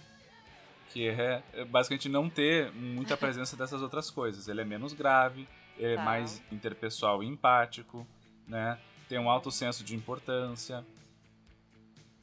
Que 0.93 1.09
é 1.09 1.43
é 1.53 1.65
basicamente 1.65 2.09
não 2.09 2.29
ter 2.31 2.71
muita 2.73 3.17
presença 3.19 3.57
dessas 3.57 3.83
outras 3.83 4.11
coisas. 4.11 4.49
Ele 4.49 4.61
é 4.61 4.65
menos 4.65 4.93
grave, 4.93 5.47
ele 5.77 5.93
é 5.95 5.97
Tá. 5.97 6.03
mais 6.03 6.43
interpessoal 6.51 7.23
e 7.23 7.27
empático, 7.27 8.07
né? 8.47 8.79
Tem 9.09 9.19
um 9.19 9.29
alto 9.31 9.51
senso 9.51 9.85
de 9.85 9.95
importância. 9.95 10.85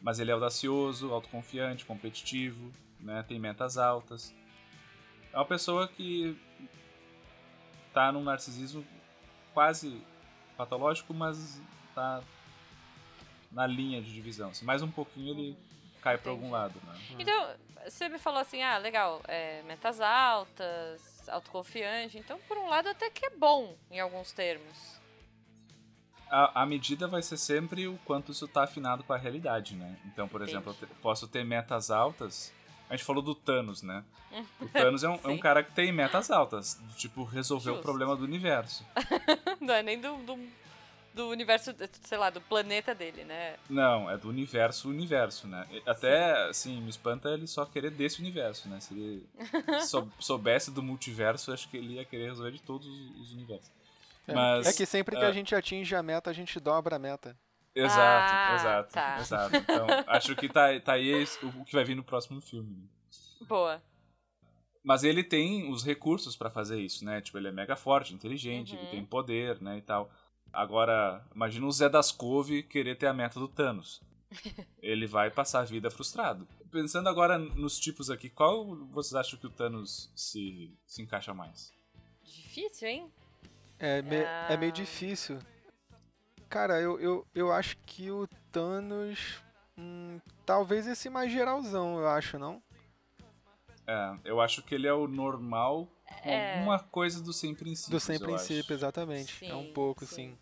Mas 0.02 0.20
ele 0.20 0.32
é 0.32 0.34
audacioso, 0.34 1.12
autoconfiante, 1.14 1.86
competitivo, 1.86 2.72
né? 3.00 3.24
Tem 3.28 3.40
metas 3.40 3.78
altas. 3.78 4.34
É 5.34 5.38
uma 5.38 5.46
pessoa 5.46 5.88
que 5.88 6.40
tá 7.92 8.12
num 8.12 8.24
narcisismo 8.24 8.86
quase 9.54 10.02
patológico, 10.56 11.14
mas 11.14 11.60
tá 11.96 12.22
na 13.52 13.66
linha 13.68 14.02
de 14.02 14.14
divisão. 14.14 14.50
assim. 14.50 14.66
mais 14.66 14.82
um 14.82 14.90
pouquinho 14.92 15.32
ele 15.32 15.58
cai 16.02 16.18
para 16.18 16.32
algum 16.32 16.52
lado, 16.52 16.80
né? 16.86 17.00
Então, 17.18 17.56
você 17.84 18.10
me 18.10 18.20
falou 18.20 18.40
assim, 18.40 18.62
ah, 18.62 18.78
legal, 18.78 19.22
é, 19.28 19.62
metas 19.64 20.00
altas, 20.02 21.28
autoconfiante. 21.30 22.18
Então, 22.18 22.40
por 22.48 22.58
um 22.58 22.68
lado, 22.68 22.90
até 22.90 23.10
que 23.10 23.26
é 23.26 23.30
bom 23.32 23.76
em 23.90 24.00
alguns 24.00 24.32
termos. 24.32 25.02
A, 26.30 26.64
a 26.64 26.66
medida 26.66 27.08
vai 27.08 27.22
ser 27.22 27.38
sempre 27.38 27.88
o 27.88 27.98
quanto 28.06 28.32
isso 28.32 28.48
tá 28.48 28.64
afinado 28.64 29.04
com 29.04 29.14
a 29.14 29.18
realidade, 29.18 29.76
né? 29.76 29.98
Então, 30.06 30.28
por 30.28 30.42
exemplo, 30.42 30.72
eu 30.72 30.76
Entendi. 30.76 30.94
te- 30.94 31.00
posso 31.02 31.28
ter 31.28 31.44
metas 31.46 31.92
altas. 31.92 32.52
A 32.94 32.96
gente 32.96 33.06
falou 33.08 33.24
do 33.24 33.34
Thanos, 33.34 33.82
né? 33.82 34.04
O 34.62 34.68
Thanos 34.70 35.04
é 35.04 35.10
um, 35.10 35.14
é 35.16 35.28
um 35.28 35.34
Sim. 35.34 35.38
cara 35.39 35.64
que 35.64 35.72
tem 35.72 35.91
metas 35.91 36.30
altas, 36.30 36.76
do 36.76 36.94
tipo 36.94 37.24
resolver 37.24 37.72
o 37.72 37.74
Justo. 37.74 37.82
problema 37.84 38.16
do 38.16 38.24
universo. 38.24 38.86
Não 39.60 39.74
é 39.74 39.82
nem 39.82 40.00
do, 40.00 40.16
do, 40.18 40.38
do 41.16 41.30
universo, 41.30 41.74
sei 42.04 42.20
lá, 42.20 42.30
do 42.30 42.39
planeta 42.39 42.94
dele, 42.94 43.24
né? 43.24 43.56
Não, 43.68 44.08
é 44.12 44.16
do 44.16 44.30
universo 44.30 44.89
universo, 44.89 45.48
né? 45.48 45.66
Até, 45.88 46.50
assim, 46.50 46.80
me 46.82 46.91
espanta 46.91 47.30
ele 47.30 47.48
só 47.48 47.66
querer 47.66 47.89
desse 47.89 48.20
universo, 48.20 48.70
né? 48.70 48.80
Se 48.80 48.94
ele 48.94 49.26
sou- 49.89 50.08
soubesse 50.20 50.70
do 50.70 50.84
multiverso, 50.84 51.52
acho 51.52 51.68
que 51.70 51.78
ele 51.78 51.94
ia 51.96 52.06
querer 52.06 52.26
resolver 52.30 52.52
de 52.52 52.62
todos 52.62 52.86
os 52.88 53.22
os 53.22 53.34
universos. 53.34 53.72
É, 54.28 54.34
Mas, 54.36 54.68
é 54.68 54.74
que 54.74 54.86
sempre 54.86 55.18
que 55.18 55.26
ah, 55.26 55.30
a 55.30 55.34
gente 55.34 55.56
atinge 55.56 55.96
a 55.96 56.04
meta, 56.04 56.30
a 56.30 56.34
gente 56.34 56.60
dobra 56.60 56.96
a 56.98 57.00
meta. 57.00 57.36
Exato, 57.76 58.34
Ah, 58.34 58.55
exato, 58.55 58.93
tá. 58.93 59.17
exato. 59.19 59.55
Então, 59.57 59.88
acho 60.07 60.36
que 60.36 60.47
tá, 60.47 60.80
tá 60.80 60.93
aí 60.93 61.07
esse- 61.09 61.43
o 61.45 61.65
que 61.65 61.74
vai 61.74 61.84
vir 61.84 61.95
no 61.95 62.03
próximo 62.03 62.39
filme. 62.39 62.76
né? 62.76 62.88
Boa. 63.47 63.82
Mas 64.84 65.03
ele 65.03 65.24
tem 65.24 65.71
os 65.71 65.84
recursos 65.84 66.36
pra 66.36 66.49
fazer 66.51 66.80
isso, 66.80 67.03
né? 67.05 67.21
Tipo, 67.21 67.38
ele 67.38 67.47
é 67.47 67.51
mega 67.51 67.76
forte, 67.76 68.13
inteligente, 68.13 68.74
Uhum. 68.76 68.82
ele 68.82 68.91
tem 68.91 69.05
poder, 69.05 69.61
né, 69.61 69.78
e 69.78 69.82
tal. 69.82 70.11
Agora, 70.51 71.26
imagina 71.34 71.65
o 71.65 71.71
Zé 71.71 71.89
das 71.89 72.11
Couve 72.11 72.63
querer 72.63 72.95
ter 72.95 73.07
a 73.07 73.13
meta 73.13 73.39
do 73.39 73.47
Thanos. 73.47 74.01
ele 74.82 75.07
vai 75.07 75.30
passar 75.32 75.61
a 75.61 75.65
vida 75.65 75.89
frustrado. 75.89 76.47
Pensando 76.71 77.07
agora 77.07 77.38
nos 77.38 77.80
tipos 77.80 78.09
aqui, 78.09 78.30
qual 78.30 78.76
vocês 78.88 79.13
acham 79.15 79.39
que 79.39 79.47
o 79.47 79.49
Thanos 79.49 80.11
se, 80.15 80.71
se 80.86 81.01
encaixa 81.01 81.34
mais? 81.34 81.71
Difícil, 82.24 82.88
hein? 82.88 83.11
É, 83.80 84.01
me- 84.01 84.24
Ah. 84.26 84.47
é 84.49 84.57
meio 84.57 84.71
difícil. 84.71 85.39
Cara, 86.54 86.80
eu, 86.80 86.99
eu, 86.99 87.26
eu 87.34 87.51
acho 87.51 87.76
que 87.78 88.12
o 88.12 88.28
Thanos. 88.51 89.41
hum, 89.76 90.20
talvez 90.45 90.86
esse 90.86 91.10
mais 91.10 91.32
geralzão, 91.32 91.97
eu 91.97 92.08
acho, 92.08 92.38
não? 92.38 92.62
É, 93.88 94.16
eu 94.24 94.39
acho 94.39 94.62
que 94.62 94.76
ele 94.76 94.86
é 94.86 94.93
o 94.93 95.08
normal 95.08 95.88
com 96.22 96.30
É. 96.30 96.54
alguma 96.58 96.78
coisa 96.78 97.24
do 97.24 97.34
sem 97.34 97.56
princípios. 97.56 97.89
Do 97.89 97.99
sem 97.99 98.20
princípio, 98.20 98.60
acho. 98.66 98.74
exatamente. 98.74 99.43
é 99.43 99.56
um 99.56 99.64
Sim, 99.64 99.74
pouco, 99.74 100.06
sim. 100.06 100.16
sim. 100.16 100.38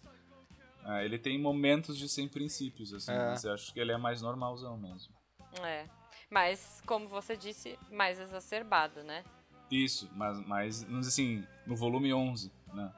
É, 0.86 1.06
ele 1.06 1.18
tem 1.18 1.40
momentos 1.40 1.98
de 1.98 2.10
sem 2.10 2.28
princípios, 2.28 2.94
assim, 2.94 3.14
É. 3.14 3.28
mas 3.30 3.46
eu 3.46 3.54
acho 3.54 3.74
que 3.74 3.80
ele 3.80 3.94
é 3.94 3.98
mais 3.98 4.22
normalzão 4.22 4.76
mesmo. 4.78 5.14
É. 5.64 5.88
Mas, 6.30 6.84
como 6.86 7.08
você 7.08 7.38
disse, 7.38 7.80
mais 7.90 8.20
exacerbado, 8.20 9.02
né? 9.02 9.24
Isso, 9.72 10.10
mas, 10.14 10.46
mas 10.46 11.08
assim, 11.08 11.48
no 11.66 11.78
volume 11.78 12.14
11, 12.14 12.52
né? 12.74 12.92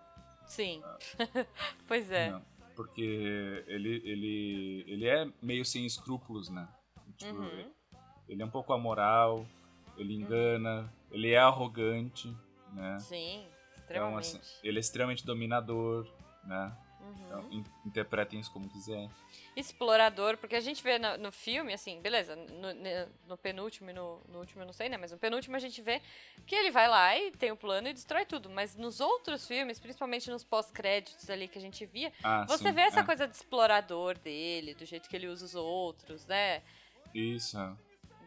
Sim. 0.47 0.81
pois 1.87 2.11
é. 2.11 2.31
Não, 2.31 2.52
porque 2.75 3.63
ele, 3.67 4.01
ele, 4.03 4.83
ele 4.87 5.07
é 5.07 5.31
meio 5.41 5.63
sem 5.65 5.85
escrúpulos, 5.85 6.49
né? 6.49 6.67
Tipo, 7.17 7.39
Uhum. 7.39 7.71
Ele 8.27 8.41
é 8.41 8.45
um 8.45 8.49
pouco 8.49 8.73
amoral, 8.73 9.45
ele 9.97 10.13
engana, 10.15 10.91
Ele 11.11 11.31
é 11.31 11.37
arrogante, 11.37 12.35
né? 12.71 12.97
Sim, 12.99 13.45
Então, 13.73 14.17
extremamente. 14.17 14.37
assim, 14.37 14.39
ele 14.63 14.77
é 14.77 14.79
extremamente 14.79 15.25
dominador, 15.25 16.07
né? 16.45 16.75
Uhum. 17.03 17.25
Então, 17.25 17.51
in- 17.51 17.65
interpretem 17.85 18.39
isso 18.39 18.49
como 18.51 18.69
quiser. 18.69 19.09
explorador, 19.55 20.37
porque 20.37 20.55
a 20.55 20.59
gente 20.61 20.81
vê 20.81 20.97
no, 20.97 21.17
no 21.17 21.31
filme, 21.31 21.73
assim, 21.73 21.99
beleza, 22.01 22.35
no, 22.35 22.69
no 23.27 23.37
penúltimo 23.37 23.89
e 23.89 23.93
no, 23.93 24.21
no 24.29 24.39
último 24.39 24.61
eu 24.61 24.65
não 24.65 24.73
sei, 24.73 24.87
né? 24.89 24.97
Mas 24.97 25.11
no 25.11 25.17
penúltimo 25.17 25.55
a 25.55 25.59
gente 25.59 25.81
vê 25.81 26.01
que 26.47 26.55
ele 26.55 26.71
vai 26.71 26.87
lá 26.87 27.17
e 27.17 27.31
tem 27.31 27.51
o 27.51 27.57
plano 27.57 27.87
e 27.89 27.93
destrói 27.93 28.25
tudo. 28.25 28.49
Mas 28.49 28.75
nos 28.75 28.99
outros 29.01 29.45
filmes, 29.47 29.79
principalmente 29.79 30.31
nos 30.31 30.43
pós-créditos 30.43 31.29
ali 31.29 31.47
que 31.47 31.57
a 31.57 31.61
gente 31.61 31.85
via, 31.85 32.11
Ah, 32.23 32.45
você 32.47 32.69
sim, 32.69 32.71
vê 32.71 32.81
essa 32.81 33.01
é. 33.01 33.03
coisa 33.03 33.27
de 33.27 33.35
explorador 33.35 34.17
dele, 34.17 34.73
do 34.73 34.85
jeito 34.85 35.09
que 35.09 35.15
ele 35.15 35.27
usa 35.27 35.45
os 35.45 35.55
outros, 35.55 36.25
né? 36.25 36.61
Isso. 37.13 37.57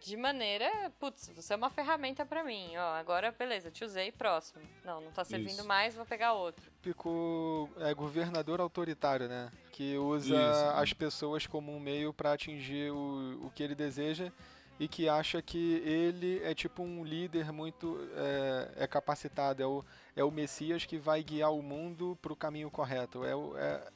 De 0.06 0.16
maneira, 0.16 0.70
putz, 1.00 1.28
você 1.34 1.52
é 1.52 1.56
uma 1.56 1.68
ferramenta 1.68 2.24
pra 2.24 2.44
mim, 2.44 2.76
ó, 2.76 2.94
agora 2.94 3.32
beleza, 3.32 3.72
te 3.72 3.84
usei, 3.84 4.12
próximo. 4.12 4.62
Não, 4.84 5.00
não 5.00 5.10
tá 5.10 5.24
servindo 5.24 5.50
Isso. 5.58 5.66
mais, 5.66 5.96
vou 5.96 6.06
pegar 6.06 6.32
outro. 6.32 6.62
Típico 6.80 7.68
é, 7.78 7.92
governador 7.92 8.60
autoritário, 8.60 9.26
né? 9.28 9.50
Que 9.72 9.98
usa 9.98 10.36
Isso. 10.36 10.64
as 10.76 10.92
pessoas 10.92 11.44
como 11.48 11.74
um 11.74 11.80
meio 11.80 12.14
para 12.14 12.32
atingir 12.34 12.92
o, 12.92 13.46
o 13.46 13.50
que 13.50 13.64
ele 13.64 13.74
deseja 13.74 14.30
e 14.78 14.86
que 14.86 15.08
acha 15.08 15.42
que 15.42 15.78
ele 15.84 16.40
é 16.44 16.54
tipo 16.54 16.84
um 16.84 17.02
líder 17.04 17.50
muito 17.50 17.98
é, 18.14 18.84
é 18.84 18.86
capacitado, 18.86 19.60
é 19.60 19.66
o, 19.66 19.84
é 20.14 20.22
o 20.22 20.30
Messias 20.30 20.84
que 20.84 20.98
vai 20.98 21.20
guiar 21.20 21.52
o 21.52 21.60
mundo 21.62 22.16
para 22.22 22.32
o 22.32 22.36
caminho 22.36 22.70
correto. 22.70 23.24
É, 23.24 23.34
o- 23.34 23.56
é, 23.58 23.88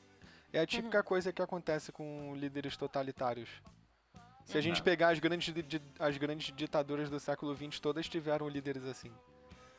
é 0.55 0.59
a 0.59 0.67
típica 0.67 1.05
coisa 1.05 1.33
que 1.33 1.41
acontece 1.41 1.93
com 1.93 2.35
líderes 2.35 2.77
totalitários. 2.77 3.49
Se 4.51 4.59
a 4.59 4.61
gente 4.61 4.79
Uhum. 4.79 4.85
pegar 4.85 5.11
as 5.11 5.19
grandes, 5.19 5.55
di- 5.55 5.83
as 5.99 6.17
grandes 6.17 6.53
ditaduras 6.55 7.09
do 7.09 7.21
século 7.21 7.55
XX, 7.57 7.79
todas 7.81 8.09
tiveram 8.09 8.49
líderes 8.49 8.85
assim. 8.85 9.13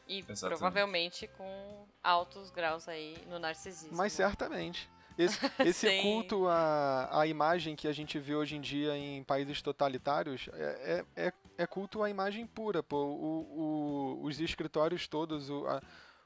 E 0.07 0.19
Exatamente. 0.19 0.47
provavelmente 0.59 1.27
com 1.37 1.85
altos 2.03 2.49
graus 2.51 2.87
aí 2.87 3.17
no 3.29 3.37
narcisismo. 3.39 3.95
Mas 3.97 4.13
certamente. 4.13 4.89
Esse, 5.17 5.37
esse 5.59 6.01
culto 6.01 6.47
à, 6.47 7.19
à 7.21 7.27
imagem 7.27 7.75
que 7.75 7.87
a 7.87 7.91
gente 7.93 8.17
vê 8.17 8.33
hoje 8.33 8.55
em 8.55 8.61
dia 8.61 8.97
em 8.97 9.23
países 9.23 9.61
totalitários 9.61 10.47
é, 10.53 11.03
é, 11.15 11.27
é- 11.27 11.33
é 11.57 11.67
culto 11.67 12.01
à 12.01 12.09
imagem 12.09 12.45
pura. 12.47 12.81
Pô. 12.81 12.97
O- 12.97 14.19
o- 14.21 14.23
os 14.23 14.39
escritórios 14.39 15.07
todos, 15.07 15.49
o- 15.49 15.67
a- 15.67 15.81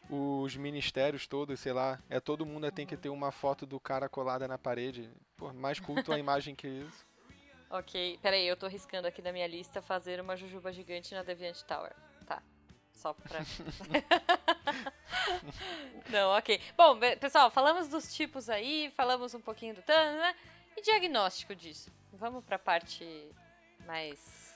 os 0.07 0.55
ministérios 0.55 1.25
todos, 1.25 1.59
sei 1.59 1.73
lá, 1.73 1.99
é 2.09 2.19
todo 2.19 2.45
mundo 2.45 2.71
tem 2.71 2.85
que 2.85 2.95
ter 2.95 3.09
uma 3.09 3.31
foto 3.31 3.65
do 3.65 3.79
cara 3.79 4.07
colada 4.07 4.47
na 4.47 4.57
parede. 4.57 5.09
Pô, 5.35 5.51
mais 5.51 5.79
culto 5.79 6.13
à 6.13 6.19
imagem 6.19 6.53
que 6.55 6.67
isso. 6.67 7.05
Ok, 7.69 8.19
peraí, 8.21 8.47
eu 8.47 8.55
tô 8.55 8.67
riscando 8.67 9.07
aqui 9.07 9.21
da 9.21 9.33
minha 9.33 9.47
lista 9.47 9.81
fazer 9.81 10.21
uma 10.21 10.37
jujuba 10.37 10.71
gigante 10.71 11.13
na 11.13 11.23
Deviant 11.23 11.61
Tower. 11.63 11.91
Tá. 12.25 12.41
Só 12.93 13.13
pra. 13.13 13.39
Não, 16.09 16.37
ok. 16.37 16.59
Bom, 16.77 16.97
pessoal, 17.19 17.49
falamos 17.51 17.87
dos 17.87 18.13
tipos 18.13 18.49
aí, 18.49 18.91
falamos 18.95 19.33
um 19.33 19.41
pouquinho 19.41 19.75
do 19.75 19.81
Thanos, 19.81 20.19
né? 20.19 20.35
E 20.77 20.81
diagnóstico 20.81 21.55
disso? 21.55 21.89
Vamos 22.13 22.43
pra 22.43 22.59
parte 22.59 23.05
mais. 23.85 24.53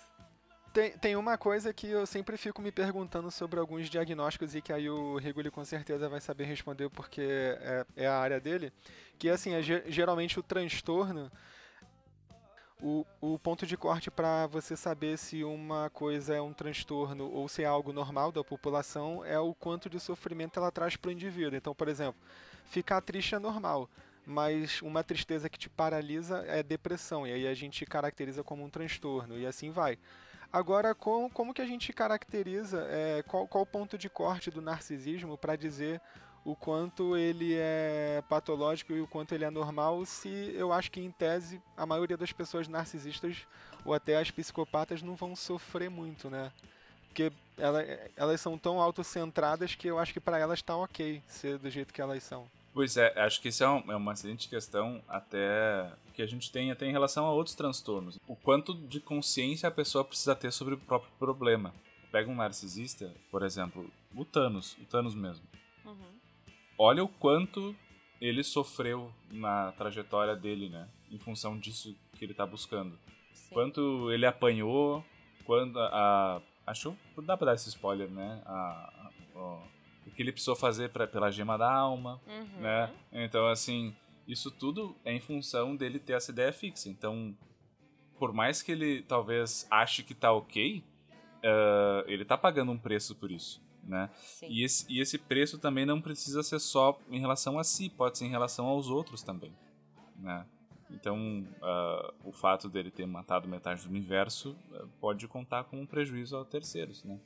Tem, 0.72 0.92
tem 0.98 1.16
uma 1.16 1.38
coisa 1.38 1.74
que 1.74 1.90
eu 1.90 2.06
sempre 2.06 2.38
fico 2.38 2.62
me 2.62 2.72
perguntando 2.72 3.32
sobre 3.32 3.60
alguns 3.60 3.90
diagnósticos 3.90 4.54
e 4.56 4.62
que 4.62 4.72
aí 4.72 4.90
o 4.90 5.18
Rigoli 5.18 5.50
com 5.50 5.66
certeza 5.66 6.08
vai 6.08 6.22
saber 6.22 6.44
responder 6.46 6.90
porque 6.90 7.22
é, 7.22 7.86
é 7.96 8.08
a 8.08 8.20
área 8.20 8.40
dele, 8.40 8.72
que 9.18 9.30
assim, 9.30 9.54
é 9.56 9.62
ge- 9.64 9.84
geralmente 9.88 10.40
o 10.40 10.44
transtorno, 10.44 11.32
o, 12.82 13.06
o 13.20 13.38
ponto 13.38 13.66
de 13.66 13.76
corte 13.76 14.10
para 14.10 14.48
você 14.48 14.76
saber 14.76 15.18
se 15.18 15.44
uma 15.44 15.90
coisa 15.90 16.34
é 16.36 16.42
um 16.42 16.54
transtorno 16.54 17.30
ou 17.30 17.48
se 17.48 17.64
é 17.64 17.66
algo 17.66 17.92
normal 17.92 18.32
da 18.32 18.44
população 18.44 19.24
é 19.26 19.38
o 19.40 19.54
quanto 19.54 19.90
de 19.90 20.00
sofrimento 20.00 20.60
ela 20.60 20.72
traz 20.72 20.96
para 20.96 21.10
o 21.10 21.12
indivíduo. 21.12 21.58
Então, 21.58 21.76
por 21.76 21.88
exemplo, 21.88 22.20
ficar 22.66 23.02
triste 23.02 23.36
é 23.36 23.40
normal, 23.40 23.90
mas 24.26 24.82
uma 24.82 25.04
tristeza 25.04 25.50
que 25.50 25.58
te 25.58 25.70
paralisa 25.70 26.46
é 26.48 26.64
depressão, 26.64 27.28
e 27.28 27.34
aí 27.34 27.48
a 27.48 27.54
gente 27.54 27.86
caracteriza 27.86 28.44
como 28.44 28.64
um 28.64 28.70
transtorno, 28.70 29.38
e 29.38 29.46
assim 29.46 29.72
vai. 29.72 29.98
Agora, 30.52 30.96
como, 30.96 31.30
como 31.30 31.54
que 31.54 31.62
a 31.62 31.66
gente 31.66 31.94
caracteriza, 31.94 32.88
é, 32.90 33.24
qual, 33.24 33.48
qual 33.48 33.64
o 33.64 33.68
ponto 33.68 33.98
de 33.98 34.10
corte 34.10 34.50
do 34.50 34.62
narcisismo 34.62 35.38
para 35.38 35.56
dizer 35.56 36.02
o 36.52 36.56
quanto 36.56 37.16
ele 37.16 37.54
é 37.56 38.24
patológico 38.28 38.94
e 38.94 39.02
o 39.02 39.08
quanto 39.08 39.34
ele 39.36 39.46
é 39.46 39.50
normal, 39.52 40.04
se 40.06 40.30
eu 40.56 40.74
acho 40.74 40.90
que, 40.90 41.00
em 41.00 41.12
tese, 41.12 41.62
a 41.78 41.86
maioria 41.86 42.18
das 42.18 42.32
pessoas 42.32 42.68
narcisistas 42.68 43.38
ou 43.86 43.94
até 43.94 44.18
as 44.18 44.32
psicopatas 44.32 45.02
não 45.02 45.16
vão 45.16 45.36
sofrer 45.36 45.90
muito, 45.90 46.30
né? 46.30 46.52
Porque 47.08 47.32
ela, 47.58 47.82
elas 48.16 48.42
são 48.42 48.58
tão 48.58 48.80
autocentradas 48.82 49.76
que 49.76 49.88
eu 49.88 50.00
acho 50.00 50.14
que 50.14 50.20
para 50.20 50.38
elas 50.40 50.62
tá 50.62 50.76
ok 50.76 51.22
ser 51.28 51.58
do 51.58 51.70
jeito 51.70 51.94
que 51.94 52.02
elas 52.02 52.24
são. 52.24 52.48
Pois 52.74 52.98
é, 52.98 53.14
acho 53.20 53.42
que 53.42 53.50
isso 53.50 53.64
é, 53.64 53.70
um- 53.70 53.92
é 53.92 53.96
uma 53.96 54.14
excelente 54.14 54.48
questão, 54.48 55.02
até 55.08 55.92
que 56.14 56.22
a 56.22 56.28
gente 56.28 56.52
tem 56.52 56.72
até 56.72 56.86
em 56.86 56.92
relação 56.92 57.26
a 57.26 57.32
outros 57.32 57.56
transtornos. 57.56 58.18
O 58.28 58.36
quanto 58.36 58.74
de 58.74 59.00
consciência 59.00 59.68
a 59.68 59.72
pessoa 59.72 60.04
precisa 60.04 60.36
ter 60.36 60.52
sobre 60.52 60.76
o 60.76 60.78
próprio 60.78 61.12
problema. 61.20 61.74
Pega 62.12 62.30
um 62.30 62.36
narcisista, 62.36 63.12
por 63.30 63.44
exemplo, 63.44 63.90
o 64.16 64.24
Thanos, 64.26 64.76
o 64.82 64.86
Thanos 64.86 65.14
mesmo. 65.16 65.44
Olha 66.82 67.04
o 67.04 67.10
quanto 67.10 67.76
ele 68.22 68.42
sofreu 68.42 69.12
na 69.30 69.74
trajetória 69.74 70.34
dele, 70.36 70.70
né? 70.70 70.88
Em 71.12 71.18
função 71.20 71.58
disso 71.60 71.94
que 72.14 72.24
ele 72.24 72.34
tá 72.34 72.46
buscando. 72.46 72.98
Sim. 73.34 73.54
Quanto 73.54 74.10
ele 74.12 74.26
apanhou, 74.26 75.04
quando 75.46 75.78
a. 75.80 76.38
a 76.38 76.42
acho 76.72 76.96
que 77.16 77.22
dá 77.22 77.36
pra 77.36 77.48
dar 77.48 77.56
esse 77.56 77.68
spoiler, 77.68 78.10
né? 78.10 78.42
A, 78.46 78.54
a- 78.54 79.12
ó, 79.36 79.60
o 80.08 80.12
que 80.12 80.22
ele 80.22 80.32
precisou 80.32 80.56
fazer 80.56 80.90
pra, 80.90 81.06
pela 81.06 81.30
gema 81.32 81.58
da 81.58 81.70
alma, 81.72 82.22
Uhum. 82.28 82.62
né? 82.62 82.94
Então, 83.12 83.46
assim, 83.48 83.94
isso 84.28 84.50
tudo 84.50 84.96
é 85.04 85.12
em 85.14 85.20
função 85.20 85.76
dele 85.76 86.00
ter 86.00 86.14
essa 86.14 86.32
ideia 86.32 86.54
fixa. 86.54 86.88
Então, 86.88 87.36
por 88.18 88.32
mais 88.34 88.62
que 88.62 88.72
ele 88.72 89.02
talvez 89.02 89.68
ache 89.70 90.02
que 90.04 90.14
tá 90.14 90.32
ok, 90.32 90.84
eh, 91.44 92.04
ele 92.08 92.24
tá 92.24 92.38
pagando 92.38 92.72
um 92.72 92.78
preço 92.78 93.16
por 93.16 93.32
isso, 93.32 93.62
né? 93.90 94.10
Sim. 94.22 94.48
E 94.50 94.64
esse, 94.64 94.86
e 94.88 95.02
esse 95.02 95.18
preço 95.18 95.58
também 95.58 95.86
não 95.86 96.00
precisa 96.00 96.44
ser 96.44 96.60
só 96.60 96.98
em 97.10 97.20
relação 97.20 97.58
a 97.58 97.64
si, 97.64 97.90
pode 97.90 98.18
ser 98.18 98.26
em 98.26 98.30
relação 98.30 98.68
aos 98.68 98.88
outros 98.88 99.24
também, 99.24 99.52
né? 100.16 100.46
Então, 100.92 101.48
ah, 101.62 102.14
o 102.24 102.32
fato 102.32 102.70
dele 102.70 102.90
ter 102.92 103.06
matado 103.06 103.48
metade 103.48 103.84
do 103.84 103.90
universo 103.90 104.56
ah, 104.74 104.86
pode 105.00 105.28
contar 105.28 105.64
com 105.66 105.82
um 105.82 105.86
prejuízo 105.86 106.38
a 106.38 106.46
terceiros, 106.46 107.04
né? 107.04 107.20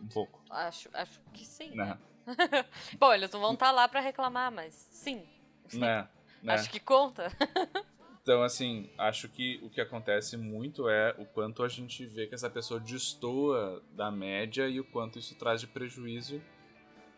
Um 0.00 0.08
pouco, 0.08 0.42
Acho, 0.50 0.90
acho 0.92 1.20
que 1.32 1.44
sim. 1.44 1.74
né? 1.74 1.98
Bom, 3.00 3.12
eles 3.14 3.30
não 3.30 3.40
vão 3.40 3.54
estar 3.54 3.70
lá 3.70 3.88
pra 3.88 4.00
reclamar, 4.00 4.52
mas 4.52 4.74
sim. 4.74 5.26
né? 5.72 6.06
né? 6.42 6.54
Acho 6.54 6.70
que 6.70 6.78
conta. 6.78 7.32
Então, 8.26 8.42
assim, 8.42 8.90
acho 8.98 9.28
que 9.28 9.60
o 9.62 9.70
que 9.70 9.80
acontece 9.80 10.36
muito 10.36 10.88
é 10.88 11.14
o 11.16 11.24
quanto 11.24 11.62
a 11.62 11.68
gente 11.68 12.04
vê 12.04 12.26
que 12.26 12.34
essa 12.34 12.50
pessoa 12.50 12.80
destoa 12.80 13.80
da 13.92 14.10
média 14.10 14.68
e 14.68 14.80
o 14.80 14.84
quanto 14.84 15.16
isso 15.16 15.36
traz 15.36 15.60
de 15.60 15.68
prejuízo 15.68 16.42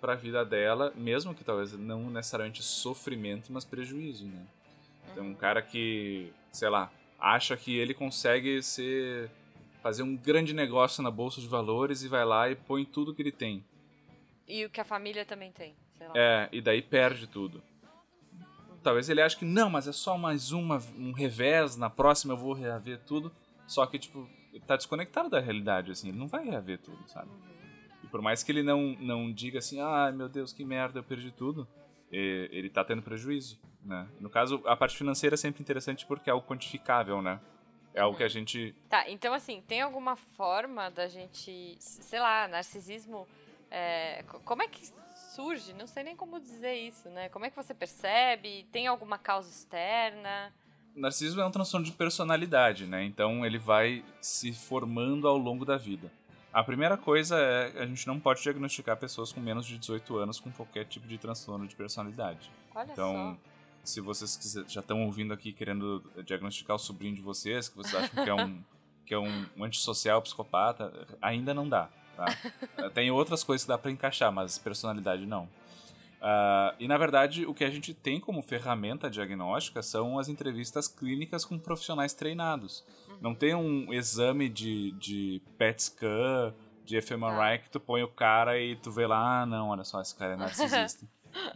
para 0.03 0.13
a 0.13 0.17
vida 0.17 0.45
dela, 0.45 0.93
mesmo 0.95 1.35
que 1.35 1.43
talvez 1.43 1.73
não 1.73 2.11
necessariamente 2.11 2.63
sofrimento, 2.63 3.51
mas 3.51 3.65
prejuízo, 3.65 4.27
né? 4.27 4.47
Então, 5.11 5.25
um 5.25 5.35
cara 5.35 5.63
que, 5.63 6.31
sei 6.53 6.69
lá, 6.69 6.93
acha 7.19 7.57
que 7.57 7.75
ele 7.75 7.95
consegue 7.95 8.63
ser 8.63 9.31
fazer 9.83 10.03
um 10.03 10.15
grande 10.15 10.53
negócio 10.53 11.03
na 11.03 11.11
bolsa 11.11 11.41
de 11.41 11.49
valores 11.49 12.03
e 12.03 12.09
vai 12.09 12.27
lá 12.27 12.51
e 12.51 12.55
põe 12.55 12.85
tudo 12.85 13.15
que 13.15 13.23
ele 13.23 13.33
tem. 13.33 13.65
E 14.47 14.63
o 14.67 14.69
que 14.69 14.79
a 14.79 14.85
família 14.85 15.25
também 15.25 15.53
tem. 15.53 15.75
Sei 15.97 16.07
lá. 16.07 16.13
É, 16.15 16.51
e 16.53 16.61
daí 16.61 16.83
perde 16.83 17.27
tudo. 17.27 17.63
Talvez 18.89 19.07
ele 19.11 19.20
ache 19.20 19.36
que 19.36 19.45
não, 19.45 19.68
mas 19.68 19.86
é 19.86 19.93
só 19.93 20.16
mais 20.16 20.51
uma, 20.51 20.78
um 20.97 21.12
revés, 21.12 21.76
na 21.76 21.91
próxima 21.91 22.32
eu 22.32 22.39
vou 22.39 22.55
reaver 22.55 22.99
tudo. 23.05 23.30
Só 23.66 23.84
que, 23.84 23.99
tipo, 23.99 24.26
ele 24.51 24.64
tá 24.64 24.76
desconectado 24.76 25.28
da 25.28 25.39
realidade, 25.39 25.91
assim, 25.93 26.09
ele 26.09 26.16
não 26.16 26.26
vai 26.26 26.43
reaver 26.43 26.78
tudo, 26.78 27.07
sabe? 27.07 27.28
E 28.03 28.07
por 28.07 28.22
mais 28.22 28.43
que 28.43 28.51
ele 28.51 28.62
não, 28.62 28.97
não 28.99 29.30
diga 29.30 29.59
assim, 29.59 29.78
ai 29.78 30.11
meu 30.11 30.26
Deus, 30.26 30.55
que 30.55 30.64
merda, 30.64 31.01
eu 31.01 31.05
perdi 31.05 31.30
tudo, 31.30 31.68
ele 32.11 32.70
tá 32.70 32.82
tendo 32.82 33.03
prejuízo, 33.03 33.61
né? 33.84 34.09
No 34.18 34.30
caso, 34.30 34.62
a 34.64 34.74
parte 34.74 34.97
financeira 34.97 35.34
é 35.34 35.36
sempre 35.36 35.61
interessante 35.61 36.07
porque 36.07 36.30
é 36.30 36.32
algo 36.32 36.47
quantificável, 36.47 37.20
né? 37.20 37.39
É 37.93 38.01
algo 38.01 38.16
que 38.16 38.24
a 38.24 38.28
gente 38.28 38.74
Tá, 38.89 39.05
então 39.11 39.34
assim, 39.34 39.62
tem 39.68 39.82
alguma 39.82 40.16
forma 40.16 40.91
da 40.91 41.09
gente, 41.09 41.76
sei 41.78 42.20
lá, 42.20 42.49
narcisismo, 42.49 43.28
é, 43.70 44.22
co- 44.22 44.41
como 44.41 44.62
é 44.62 44.68
que 44.68 44.80
surge? 45.39 45.72
Não 45.72 45.86
sei 45.86 46.03
nem 46.03 46.16
como 46.16 46.41
dizer 46.41 46.74
isso, 46.74 47.09
né? 47.11 47.28
Como 47.28 47.45
é 47.45 47.51
que 47.51 47.55
você 47.55 47.72
percebe? 47.72 48.66
Tem 48.72 48.89
alguma 48.89 49.16
causa 49.16 49.49
externa? 49.49 50.53
Narcisismo 50.97 51.41
é 51.41 51.47
um 51.47 51.51
transtorno 51.51 51.86
de 51.86 51.93
personalidade, 51.93 52.86
né? 52.86 53.05
Então 53.05 53.47
ele 53.47 53.57
vai 53.57 54.05
se 54.20 54.53
formando 54.53 55.28
ao 55.28 55.39
longo 55.39 55.64
da 55.64 55.76
vida. 55.76 56.11
A 56.53 56.64
primeira 56.64 56.97
coisa 56.97 57.39
é 57.39 57.82
a 57.82 57.86
gente 57.86 58.05
não 58.05 58.18
pode 58.18 58.43
diagnosticar 58.43 58.97
pessoas 58.97 59.32
com 59.32 59.39
menos 59.39 59.64
de 59.64 59.78
18 59.78 60.16
anos 60.16 60.41
com 60.41 60.51
qualquer 60.51 60.86
tipo 60.86 61.07
de 61.07 61.16
transtorno 61.16 61.68
de 61.68 61.76
personalidade. 61.76 62.51
Olha 62.74 62.91
Então, 62.91 63.39
se 63.84 64.01
vocês 64.01 64.64
já 64.66 64.80
estão 64.80 65.05
ouvindo 65.05 65.32
aqui 65.32 65.53
querendo 65.53 66.03
diagnosticar 66.24 66.74
o 66.74 66.80
sobrinho 66.80 67.14
de 67.14 67.22
vocês, 67.22 67.68
que 67.68 67.76
vocês 67.76 67.95
acham 67.95 68.24
que 68.24 68.30
é 68.30 68.34
um 68.34 68.61
que 69.07 69.14
é 69.14 69.18
um, 69.18 69.47
um 69.57 69.64
antissocial 69.64 70.20
psicopata, 70.20 70.93
ainda 71.22 71.55
não 71.55 71.66
dá. 71.66 71.89
Tá? 72.19 72.91
Tem 72.91 73.12
outras 73.12 73.45
coisas 73.45 73.64
que 73.64 73.69
dá 73.69 73.79
pra 73.79 73.93
encaixar, 73.93 74.33
mas 74.33 74.59
personalidade 74.59 75.25
não. 75.25 75.45
Uh, 76.21 76.75
e 76.81 76.89
na 76.89 76.99
verdade, 76.99 77.47
o 77.47 77.55
que 77.55 77.62
a 77.62 77.71
gente 77.71 77.95
tem 77.95 78.19
como 78.19 78.43
ferramenta 78.43 79.09
diagnóstica 79.09 79.81
são 79.85 80.19
as 80.19 80.29
entrevistas 80.29 80.89
clínicas 80.89 81.45
com 81.45 81.57
profissionais 81.57 82.12
treinados. 82.12 82.85
Não 83.21 83.37
tem 83.37 83.55
um 83.55 83.93
exame 83.93 84.49
de, 84.49 84.91
de 84.93 85.41
PET 85.57 85.81
scan, 85.81 86.53
de 86.85 87.01
fMRI 87.01 87.61
que 87.62 87.71
tu 87.71 87.79
põe 87.79 88.03
o 88.03 88.09
cara 88.09 88.59
e 88.59 88.75
tu 88.75 88.91
vê 88.91 89.07
lá, 89.07 89.43
ah, 89.43 89.47
não, 89.47 89.69
olha 89.69 89.85
só, 89.85 90.01
esse 90.01 90.16
cara 90.16 90.33
é 90.33 90.37
narcisista. 90.37 91.07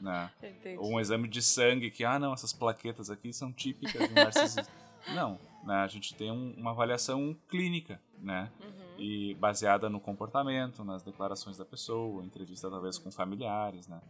né? 0.00 0.30
Ou 0.78 0.92
um 0.92 1.00
exame 1.00 1.26
de 1.26 1.42
sangue 1.42 1.90
que, 1.90 2.04
ah, 2.04 2.20
não, 2.20 2.32
essas 2.32 2.52
plaquetas 2.52 3.10
aqui 3.10 3.32
são 3.32 3.52
típicas 3.52 4.08
de 4.08 4.14
narcisista. 4.14 4.70
não, 5.12 5.40
né? 5.64 5.74
a 5.74 5.88
gente 5.88 6.14
tem 6.14 6.30
um, 6.30 6.54
uma 6.56 6.70
avaliação 6.70 7.36
clínica, 7.48 8.00
né? 8.20 8.48
Uhum. 8.60 8.81
E 9.04 9.34
baseada 9.34 9.90
no 9.90 9.98
comportamento, 9.98 10.84
nas 10.84 11.02
declarações 11.02 11.56
da 11.56 11.64
pessoa, 11.64 12.24
entrevista 12.24 12.70
talvez 12.70 12.98
com 12.98 13.10
familiares, 13.10 13.88
né? 13.88 14.00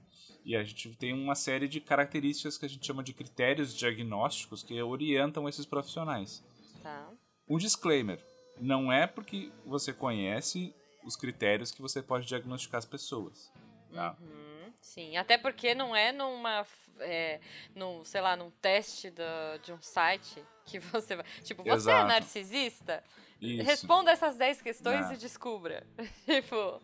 E 0.45 0.55
a 0.55 0.63
gente 0.63 0.95
tem 0.97 1.15
uma 1.15 1.35
série 1.35 1.67
de 1.67 1.81
características 1.81 2.59
que 2.59 2.67
a 2.67 2.69
gente 2.69 2.87
chama 2.87 3.03
de 3.03 3.15
critérios 3.15 3.75
diagnósticos 3.75 4.63
que 4.63 4.83
orientam 4.83 5.49
esses 5.49 5.65
profissionais. 5.65 6.45
Tá. 6.83 7.09
Um 7.49 7.57
disclaimer: 7.57 8.23
não 8.61 8.93
é 8.93 9.07
porque 9.07 9.51
você 9.65 9.95
conhece 9.95 10.75
os 11.05 11.17
critérios 11.17 11.71
que 11.71 11.81
você 11.81 12.03
pode 12.03 12.27
diagnosticar 12.27 12.79
as 12.79 12.85
pessoas. 12.85 13.51
Tá? 13.95 14.15
Uhum, 14.21 14.52
sim, 14.83 15.17
até 15.17 15.39
porque 15.39 15.75
não 15.75 15.97
é 15.97 16.13
numa, 16.13 16.67
é, 17.01 17.41
num, 17.75 18.05
sei 18.05 18.21
lá, 18.21 18.37
num 18.37 18.51
teste 18.51 19.11
do, 19.11 19.23
de 19.63 19.73
um 19.73 19.81
site 19.81 20.43
que 20.67 20.79
você 20.93 21.17
vai. 21.17 21.25
Tipo, 21.43 21.63
você 21.63 21.71
é 21.71 21.95
Exato. 21.95 22.05
é 22.05 22.09
narcisista? 22.09 23.05
Isso. 23.41 23.65
Responda 23.65 24.11
essas 24.11 24.37
10 24.37 24.63
questões 24.63 25.07
Não. 25.07 25.15
e 25.15 25.17
descubra. 25.17 25.87
tipo, 26.27 26.81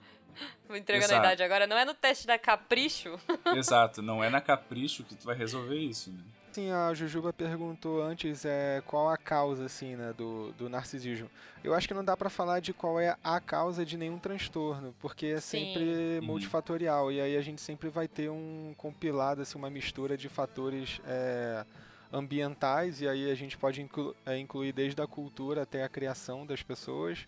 vou 0.66 0.76
entregando 0.76 1.12
Exato. 1.12 1.20
a 1.20 1.26
idade 1.26 1.42
agora. 1.42 1.66
Não 1.66 1.76
é 1.76 1.84
no 1.84 1.94
teste 1.94 2.26
da 2.26 2.38
Capricho? 2.38 3.18
Exato, 3.55 4.01
não 4.03 4.22
é 4.22 4.30
na 4.30 4.40
capricho 4.40 5.05
que 5.05 5.14
tu 5.14 5.24
vai 5.24 5.36
resolver 5.36 5.76
isso, 5.76 6.11
né? 6.11 6.22
Sim, 6.59 6.73
a 6.73 6.93
Jujuba 6.93 7.33
perguntou 7.33 8.03
antes 8.03 8.45
é, 8.45 8.83
qual 8.85 9.09
a 9.09 9.17
causa 9.17 9.67
assim, 9.67 9.95
né, 9.95 10.13
do, 10.13 10.51
do 10.59 10.69
narcisismo. 10.69 11.31
Eu 11.63 11.73
acho 11.73 11.87
que 11.87 11.95
não 11.95 12.05
dá 12.05 12.17
pra 12.17 12.29
falar 12.29 12.59
de 12.59 12.73
qual 12.73 12.99
é 12.99 13.17
a 13.23 13.39
causa 13.39 13.87
de 13.87 13.97
nenhum 13.97 14.19
transtorno, 14.19 14.93
porque 14.99 15.27
é 15.27 15.41
Sim. 15.41 15.59
sempre 15.59 16.21
multifatorial 16.21 17.13
e 17.13 17.21
aí 17.21 17.37
a 17.37 17.41
gente 17.41 17.61
sempre 17.61 17.89
vai 17.89 18.09
ter 18.09 18.29
um 18.29 18.75
compilado, 18.77 19.41
assim, 19.41 19.57
uma 19.57 19.71
mistura 19.71 20.17
de 20.17 20.29
fatores 20.29 21.01
é, 21.07 21.65
ambientais 22.13 23.01
e 23.03 23.09
aí 23.09 23.31
a 23.31 23.37
gente 23.37 23.57
pode 23.57 23.81
inclu 23.81 24.13
é, 24.27 24.37
incluir 24.37 24.73
desde 24.73 25.01
a 25.01 25.07
cultura 25.07 25.63
até 25.63 25.85
a 25.85 25.89
criação 25.89 26.45
das 26.45 26.61
pessoas 26.61 27.21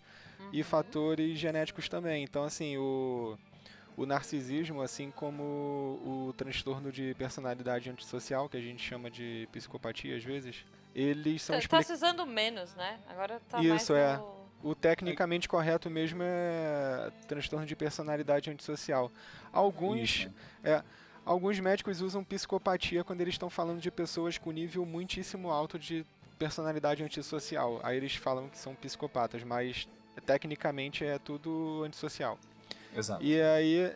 e 0.51 0.61
fatores 0.61 1.39
genéticos 1.39 1.87
também. 1.87 2.21
Então, 2.21 2.43
assim, 2.43 2.75
o 2.75 3.37
o 4.01 4.05
narcisismo, 4.05 4.81
assim 4.81 5.11
como 5.11 5.43
o 6.03 6.33
transtorno 6.35 6.91
de 6.91 7.13
personalidade 7.15 7.89
antissocial, 7.89 8.47
que 8.49 8.57
a 8.57 8.61
gente 8.61 8.81
chama 8.81 9.09
de 9.11 9.47
psicopatia 9.51 10.15
às 10.17 10.23
vezes, 10.23 10.65
eles 10.95 11.41
são 11.41 11.53
Tá, 11.53 11.57
tá 11.57 11.59
explicados. 11.59 11.87
se 11.87 11.93
usando 11.93 12.25
menos, 12.25 12.73
né? 12.75 12.99
Agora 13.07 13.39
tá 13.49 13.59
Isso, 13.61 13.93
mais 13.93 14.01
é. 14.01 14.17
no- 14.17 14.41
O 14.63 14.75
tecnicamente 14.75 15.49
correto 15.49 15.89
mesmo 15.89 16.21
é 16.23 17.11
transtorno 17.27 17.65
de 17.65 17.75
personalidade 17.75 18.51
antissocial. 18.51 19.11
Alguns, 19.51 20.29
é, 20.63 20.83
alguns 21.25 21.59
médicos 21.59 21.99
usam 21.99 22.23
psicopatia 22.23 23.03
quando 23.03 23.21
eles 23.21 23.33
estão 23.33 23.49
falando 23.49 23.79
de 23.81 23.89
pessoas 23.89 24.37
com 24.37 24.51
nível 24.51 24.85
muitíssimo 24.85 25.49
alto 25.49 25.79
de 25.79 26.05
personalidade 26.37 27.03
antissocial. 27.03 27.79
Aí 27.81 27.97
eles 27.97 28.15
falam 28.15 28.49
que 28.49 28.57
são 28.57 28.75
psicopatas, 28.75 29.43
mas 29.43 29.87
tecnicamente 30.27 31.03
é 31.03 31.17
tudo 31.17 31.83
antissocial. 31.83 32.37
Exato. 32.95 33.23
E 33.23 33.41
aí, 33.41 33.95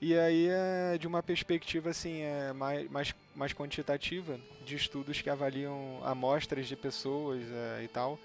e 0.00 0.16
aí 0.16 0.48
é 0.48 0.98
de 0.98 1.06
uma 1.06 1.22
perspectiva 1.22 1.90
assim, 1.90 2.22
é 2.22 2.52
mais, 2.52 2.90
mais, 2.90 3.14
mais 3.34 3.52
quantitativa, 3.52 4.38
de 4.64 4.76
estudos 4.76 5.20
que 5.20 5.30
avaliam 5.30 6.00
amostras 6.04 6.66
de 6.66 6.76
pessoas 6.76 7.42
é, 7.50 7.82
e 7.82 7.88
tal, 7.88 8.18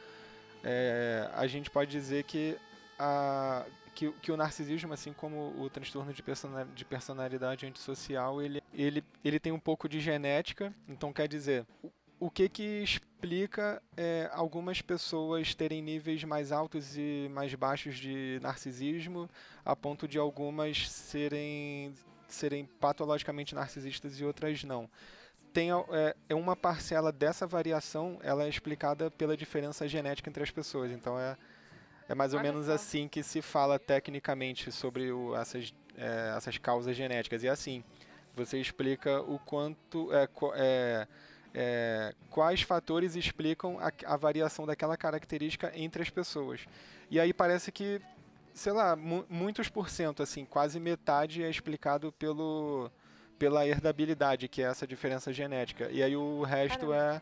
é, 0.64 1.30
a 1.34 1.48
gente 1.48 1.70
pode 1.70 1.92
dizer 1.92 2.24
que, 2.24 2.58
a, 2.98 3.66
que, 3.94 4.12
que 4.22 4.32
o 4.32 4.38
narcisismo, 4.38 4.94
assim 4.94 5.14
como 5.14 5.54
o 5.60 5.70
transtorno 5.70 6.14
de, 6.14 6.22
persona, 6.22 6.68
de 6.76 6.86
personalidade 6.86 7.66
antissocial, 7.66 8.42
ele, 8.42 8.62
ele, 8.74 9.04
ele 9.24 9.40
tem 9.40 9.52
um 9.52 9.60
pouco 9.60 9.90
de 9.90 10.00
genética, 10.00 10.74
então 10.88 11.12
quer 11.12 11.28
dizer, 11.28 11.66
o, 12.26 12.30
que 12.30 12.48
que 12.48 12.84
explica 12.84 13.82
é, 13.98 14.30
algumas 14.34 14.82
pessoas 14.82 15.54
terem 15.54 15.82
níveis 15.82 16.24
mais 16.24 16.52
altos 16.52 16.98
e 16.98 17.30
mais 17.32 17.54
baixos 17.56 17.98
de 17.98 18.40
narcisismo, 18.42 19.30
a 19.66 19.76
ponto 19.76 20.08
de 20.08 20.18
algumas 20.18 20.90
serem, 20.90 21.94
serem 22.28 22.66
patologicamente 22.80 23.54
narcisistas 23.54 24.20
e 24.20 24.26
outras 24.26 24.64
não. 24.64 24.90
Tem 25.52 25.72
é, 25.72 26.16
é 26.30 26.36
uma 26.36 26.56
parcela 26.56 27.12
dessa 27.12 27.46
variação, 27.46 28.20
ela 28.24 28.44
é 28.44 28.50
explicada 28.50 29.12
pela 29.12 29.38
diferença 29.38 29.88
genética 29.88 30.30
entre 30.30 30.44
as 30.44 30.50
pessoas. 30.50 30.92
Então 30.92 31.20
é, 31.20 31.38
é 32.08 32.16
mais 32.16 32.34
ou 32.34 32.40
Olha 32.40 32.52
menos 32.52 32.68
só. 32.68 32.74
assim 32.74 33.08
que 33.08 33.22
se 33.22 33.42
fala 33.42 33.78
tecnicamente 33.78 34.72
sobre 34.72 35.12
o, 35.12 35.36
essas, 35.36 35.74
é, 35.98 36.34
essas 36.38 36.58
causas 36.58 36.96
genéticas. 36.96 37.44
E 37.44 37.50
assim, 37.50 37.84
você 38.36 38.60
explica 38.60 39.22
o 39.22 39.38
quanto 39.40 40.12
é, 40.14 40.28
é, 40.56 41.08
é, 41.54 42.14
quais 42.30 42.62
fatores 42.62 43.16
explicam 43.16 43.78
a, 43.80 43.92
a 44.14 44.18
variação 44.18 44.66
daquela 44.66 44.98
característica 44.98 45.72
entre 45.76 46.02
as 46.02 46.10
pessoas. 46.10 46.62
E 47.12 47.20
aí 47.20 47.34
parece 47.34 47.72
que, 47.72 48.02
sei 48.54 48.74
lá, 48.74 48.96
mu- 48.96 49.26
muitos 49.30 49.70
por 49.70 49.90
cento, 49.90 50.24
assim, 50.24 50.46
quase 50.46 50.80
metade 50.80 51.44
é 51.44 51.50
explicado 51.50 52.12
pelo, 52.14 52.90
pela 53.38 53.68
herdabilidade, 53.68 54.48
que 54.48 54.62
é 54.62 54.66
essa 54.66 54.88
diferença 54.88 55.32
genética. 55.32 55.90
E 55.92 56.02
aí 56.02 56.16
o 56.16 56.42
resto 56.44 56.92
é 56.92 57.22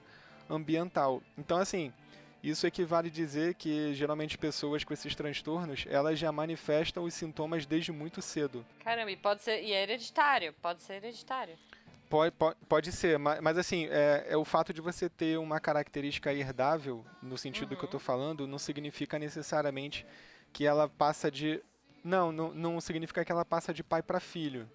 ambiental. 0.50 1.22
Então, 1.38 1.58
assim, 1.58 1.92
isso 2.44 2.66
equivale 2.66 3.10
a 3.10 3.12
dizer 3.12 3.54
que 3.54 3.94
geralmente 3.94 4.38
pessoas 4.38 4.84
com 4.84 4.94
esses 4.94 5.14
transtornos, 5.14 5.86
elas 5.88 6.18
já 6.18 6.32
manifestam 6.32 7.04
os 7.04 7.14
sintomas 7.14 7.66
desde 7.66 7.92
muito 7.92 8.22
cedo. 8.22 8.66
Caramba, 8.84 9.12
e 9.12 9.18
pode 9.18 9.44
ser. 9.44 9.62
E 9.62 9.72
é 9.72 9.84
hereditário. 9.84 10.54
Pode 10.62 10.82
ser 10.82 10.94
hereditário. 10.94 11.56
Pode, 12.12 12.36
pode, 12.36 12.58
pode 12.68 12.92
ser, 12.92 13.18
mas, 13.18 13.40
mas 13.40 13.58
assim, 13.58 13.88
é, 13.90 14.26
é 14.28 14.36
o 14.36 14.44
fato 14.44 14.74
de 14.74 14.82
você 14.82 15.08
ter 15.08 15.40
uma 15.40 15.62
característica 15.62 16.34
herdável, 16.34 17.06
no 17.24 17.38
sentido 17.38 17.74
que 17.78 17.84
eu 17.84 17.86
estou 17.86 18.02
falando, 18.02 18.46
não 18.46 18.60
significa 18.60 19.18
necessariamente 19.18 20.06
que 20.52 20.66
ela 20.66 20.90
passa 20.90 21.32
de. 21.32 21.64
Não, 22.04 22.30
não, 22.30 22.54
não 22.54 22.82
significa 22.82 23.24
que 23.24 23.32
ela 23.32 23.46
passa 23.46 23.74
de 23.74 23.82
pai 23.82 24.04
para 24.04 24.20
filho. 24.20 24.70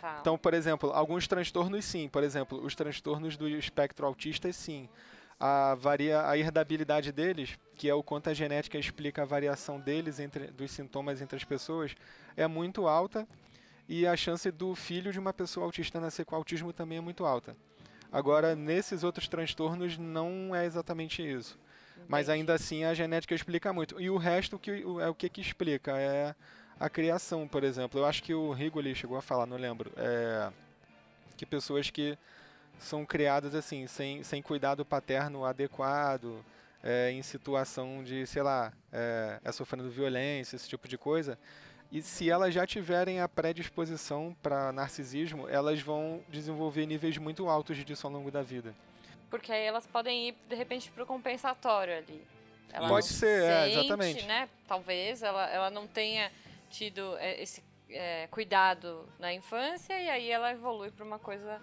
Tá. 0.00 0.18
Então, 0.20 0.36
por 0.36 0.52
exemplo, 0.52 0.90
alguns 0.90 1.28
transtornos 1.28 1.84
sim. 1.84 2.08
Por 2.08 2.24
exemplo, 2.24 2.60
os 2.60 2.74
transtornos 2.74 3.36
do 3.36 3.48
espectro 3.48 4.04
autista, 4.04 4.52
sim. 4.52 4.88
A, 5.38 5.76
varia, 5.76 6.28
a 6.28 6.36
herdabilidade 6.36 7.12
deles, 7.12 7.56
que 7.78 7.88
é 7.88 7.94
o 7.94 8.02
quanto 8.02 8.30
a 8.30 8.34
genética 8.34 8.76
explica 8.78 9.22
a 9.22 9.24
variação 9.24 9.78
deles, 9.78 10.18
entre, 10.18 10.48
dos 10.48 10.72
sintomas 10.72 11.22
entre 11.22 11.36
as 11.36 11.44
pessoas, 11.44 11.94
é 12.36 12.48
muito 12.48 12.88
alta. 12.88 13.28
E 13.88 14.06
a 14.06 14.16
chance 14.16 14.50
do 14.50 14.74
filho 14.74 15.12
de 15.12 15.18
uma 15.18 15.32
pessoa 15.32 15.66
autista 15.66 16.00
nascer 16.00 16.24
com 16.24 16.34
autismo 16.34 16.72
também 16.72 16.98
é 16.98 17.00
muito 17.00 17.24
alta. 17.24 17.56
Agora, 18.10 18.54
nesses 18.54 19.02
outros 19.02 19.28
transtornos, 19.28 19.98
não 19.98 20.54
é 20.54 20.64
exatamente 20.64 21.22
isso. 21.22 21.58
Mas 22.08 22.28
Entendi. 22.28 22.40
ainda 22.40 22.54
assim 22.54 22.84
a 22.84 22.94
genética 22.94 23.34
explica 23.34 23.72
muito. 23.72 24.00
E 24.00 24.08
o 24.08 24.16
resto 24.16 24.58
que, 24.58 24.84
é 25.00 25.08
o 25.08 25.14
que, 25.14 25.28
que 25.28 25.40
explica? 25.40 25.98
É 25.98 26.34
a 26.78 26.88
criação, 26.88 27.46
por 27.48 27.64
exemplo. 27.64 28.00
Eu 28.00 28.04
acho 28.04 28.22
que 28.22 28.34
o 28.34 28.52
Rigoli 28.52 28.94
chegou 28.94 29.16
a 29.16 29.22
falar, 29.22 29.46
não 29.46 29.56
lembro. 29.56 29.92
É, 29.96 30.50
que 31.36 31.44
pessoas 31.44 31.90
que 31.90 32.16
são 32.78 33.04
criadas 33.04 33.54
assim, 33.54 33.86
sem, 33.86 34.22
sem 34.22 34.42
cuidado 34.42 34.84
paterno 34.84 35.44
adequado, 35.44 36.44
é, 36.82 37.10
em 37.10 37.22
situação 37.22 38.02
de, 38.04 38.26
sei 38.26 38.42
lá, 38.42 38.72
é, 38.92 39.40
é 39.42 39.52
sofrendo 39.52 39.90
violência, 39.90 40.56
esse 40.56 40.68
tipo 40.68 40.86
de 40.86 40.98
coisa. 40.98 41.38
E 41.92 42.02
se 42.02 42.28
elas 42.28 42.52
já 42.52 42.66
tiverem 42.66 43.20
a 43.20 43.28
predisposição 43.28 44.36
para 44.42 44.72
narcisismo, 44.72 45.48
elas 45.48 45.80
vão 45.80 46.22
desenvolver 46.28 46.86
níveis 46.86 47.16
muito 47.18 47.48
altos 47.48 47.76
disso 47.84 48.06
ao 48.06 48.12
longo 48.12 48.30
da 48.30 48.42
vida. 48.42 48.74
Porque 49.30 49.52
aí 49.52 49.64
elas 49.64 49.86
podem 49.86 50.28
ir, 50.28 50.36
de 50.48 50.54
repente, 50.56 50.90
pro 50.90 51.06
compensatório 51.06 51.96
ali. 51.96 52.24
Ela 52.72 52.88
Pode 52.88 53.06
ser, 53.06 53.42
é, 53.44 53.64
sente, 53.64 53.78
exatamente. 53.78 54.26
Né? 54.26 54.48
Talvez 54.66 55.22
ela, 55.22 55.48
ela 55.48 55.70
não 55.70 55.86
tenha 55.86 56.30
tido 56.68 57.16
é, 57.18 57.40
esse 57.40 57.62
é, 57.88 58.26
cuidado 58.28 59.08
na 59.18 59.32
infância 59.32 59.92
e 60.00 60.10
aí 60.10 60.30
ela 60.30 60.50
evolui 60.50 60.90
para 60.90 61.04
uma 61.04 61.18
coisa 61.18 61.60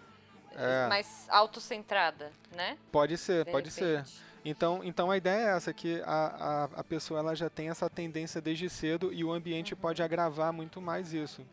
É. 0.55 0.87
mais 0.87 1.27
autocentrada, 1.29 2.31
né? 2.55 2.77
Pode 2.91 3.17
ser, 3.17 3.43
De 3.45 3.51
pode 3.51 3.69
ser. 3.71 4.05
Então, 4.43 4.83
então 4.83 5.11
a 5.11 5.17
ideia 5.17 5.51
é 5.51 5.55
essa, 5.55 5.73
que 5.73 6.01
a, 6.01 6.07
a, 6.07 6.63
a 6.79 6.83
pessoa 6.83 7.19
ela 7.19 7.35
já 7.35 7.49
tem 7.49 7.69
essa 7.69 7.89
tendência 7.89 8.41
desde 8.41 8.69
cedo 8.69 9.13
e 9.13 9.23
o 9.23 9.31
ambiente 9.31 9.75
pode 9.75 10.01
agravar 10.01 10.51
muito 10.51 10.81
mais 10.81 11.13
isso. 11.13 11.45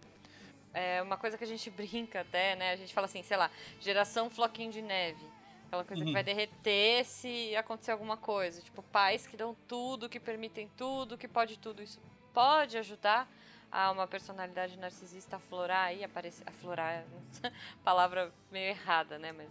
É 0.72 1.02
uma 1.02 1.16
coisa 1.16 1.36
que 1.36 1.44
a 1.44 1.46
gente 1.46 1.70
brinca 1.70 2.20
até, 2.20 2.56
né? 2.56 2.72
A 2.72 2.76
gente 2.76 2.94
fala 2.94 3.06
assim, 3.06 3.22
sei 3.22 3.36
lá, 3.36 3.50
geração 3.80 4.30
floquinho 4.30 4.72
de 4.72 4.80
neve. 4.80 5.24
Aquela 5.66 5.84
coisa 5.84 6.02
que 6.02 6.12
vai 6.12 6.24
derreter 6.24 7.04
se 7.04 7.54
acontecer 7.56 7.90
alguma 7.90 8.16
coisa. 8.16 8.62
Tipo, 8.62 8.82
pais 8.84 9.26
que 9.26 9.36
dão 9.36 9.54
tudo, 9.66 10.08
que 10.08 10.18
permitem 10.18 10.70
tudo, 10.76 11.18
que 11.18 11.28
pode 11.28 11.58
tudo. 11.58 11.82
Isso 11.82 12.00
pode 12.32 12.78
ajudar 12.78 13.28
a 13.70 13.90
uma 13.90 14.06
personalidade 14.06 14.78
narcisista 14.78 15.36
aflorar 15.36 15.88
aí, 15.88 16.02
aparecer, 16.02 16.42
aflorar, 16.46 17.04
palavra 17.84 18.32
meio 18.50 18.70
errada, 18.70 19.18
né? 19.18 19.32
Mas 19.32 19.50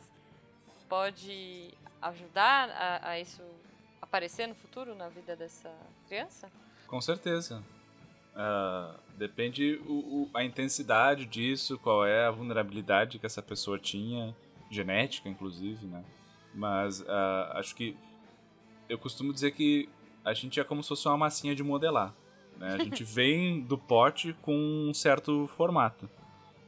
pode 0.90 1.72
ajudar 2.02 2.70
a, 2.70 3.10
a 3.12 3.20
isso 3.20 3.42
aparecer 4.02 4.48
no 4.48 4.56
futuro 4.56 4.96
na 4.96 5.10
vida 5.10 5.36
dessa 5.36 5.72
criança? 6.08 6.52
Com 6.88 7.02
certeza. 7.02 7.64
Uh, 8.34 9.00
depende 9.18 9.82
o, 9.88 9.94
o, 9.94 10.30
a 10.34 10.44
intensidade 10.44 11.26
disso, 11.26 11.78
qual 11.80 12.06
é 12.06 12.26
a 12.26 12.32
vulnerabilidade 12.32 13.18
que 13.18 13.26
essa 13.26 13.42
pessoa 13.42 13.80
tinha, 13.80 14.36
genética 14.70 15.28
inclusive, 15.28 15.86
né? 15.88 16.04
Mas 16.54 17.02
uh, 17.02 17.06
acho 17.54 17.76
que 17.76 17.98
eu 18.88 18.98
costumo 18.98 19.34
dizer 19.34 19.52
que 19.52 19.90
a 20.24 20.34
gente 20.34 20.60
é 20.60 20.64
como 20.64 20.84
se 20.84 20.90
fosse 20.90 21.08
uma 21.08 21.18
massinha 21.18 21.56
de 21.56 21.64
modelar. 21.64 22.14
Né? 22.58 22.74
A 22.74 22.84
gente 22.84 23.04
vem 23.06 23.62
do 23.62 23.78
pote 23.78 24.34
com 24.42 24.56
um 24.56 24.94
certo 24.94 25.48
formato. 25.56 26.10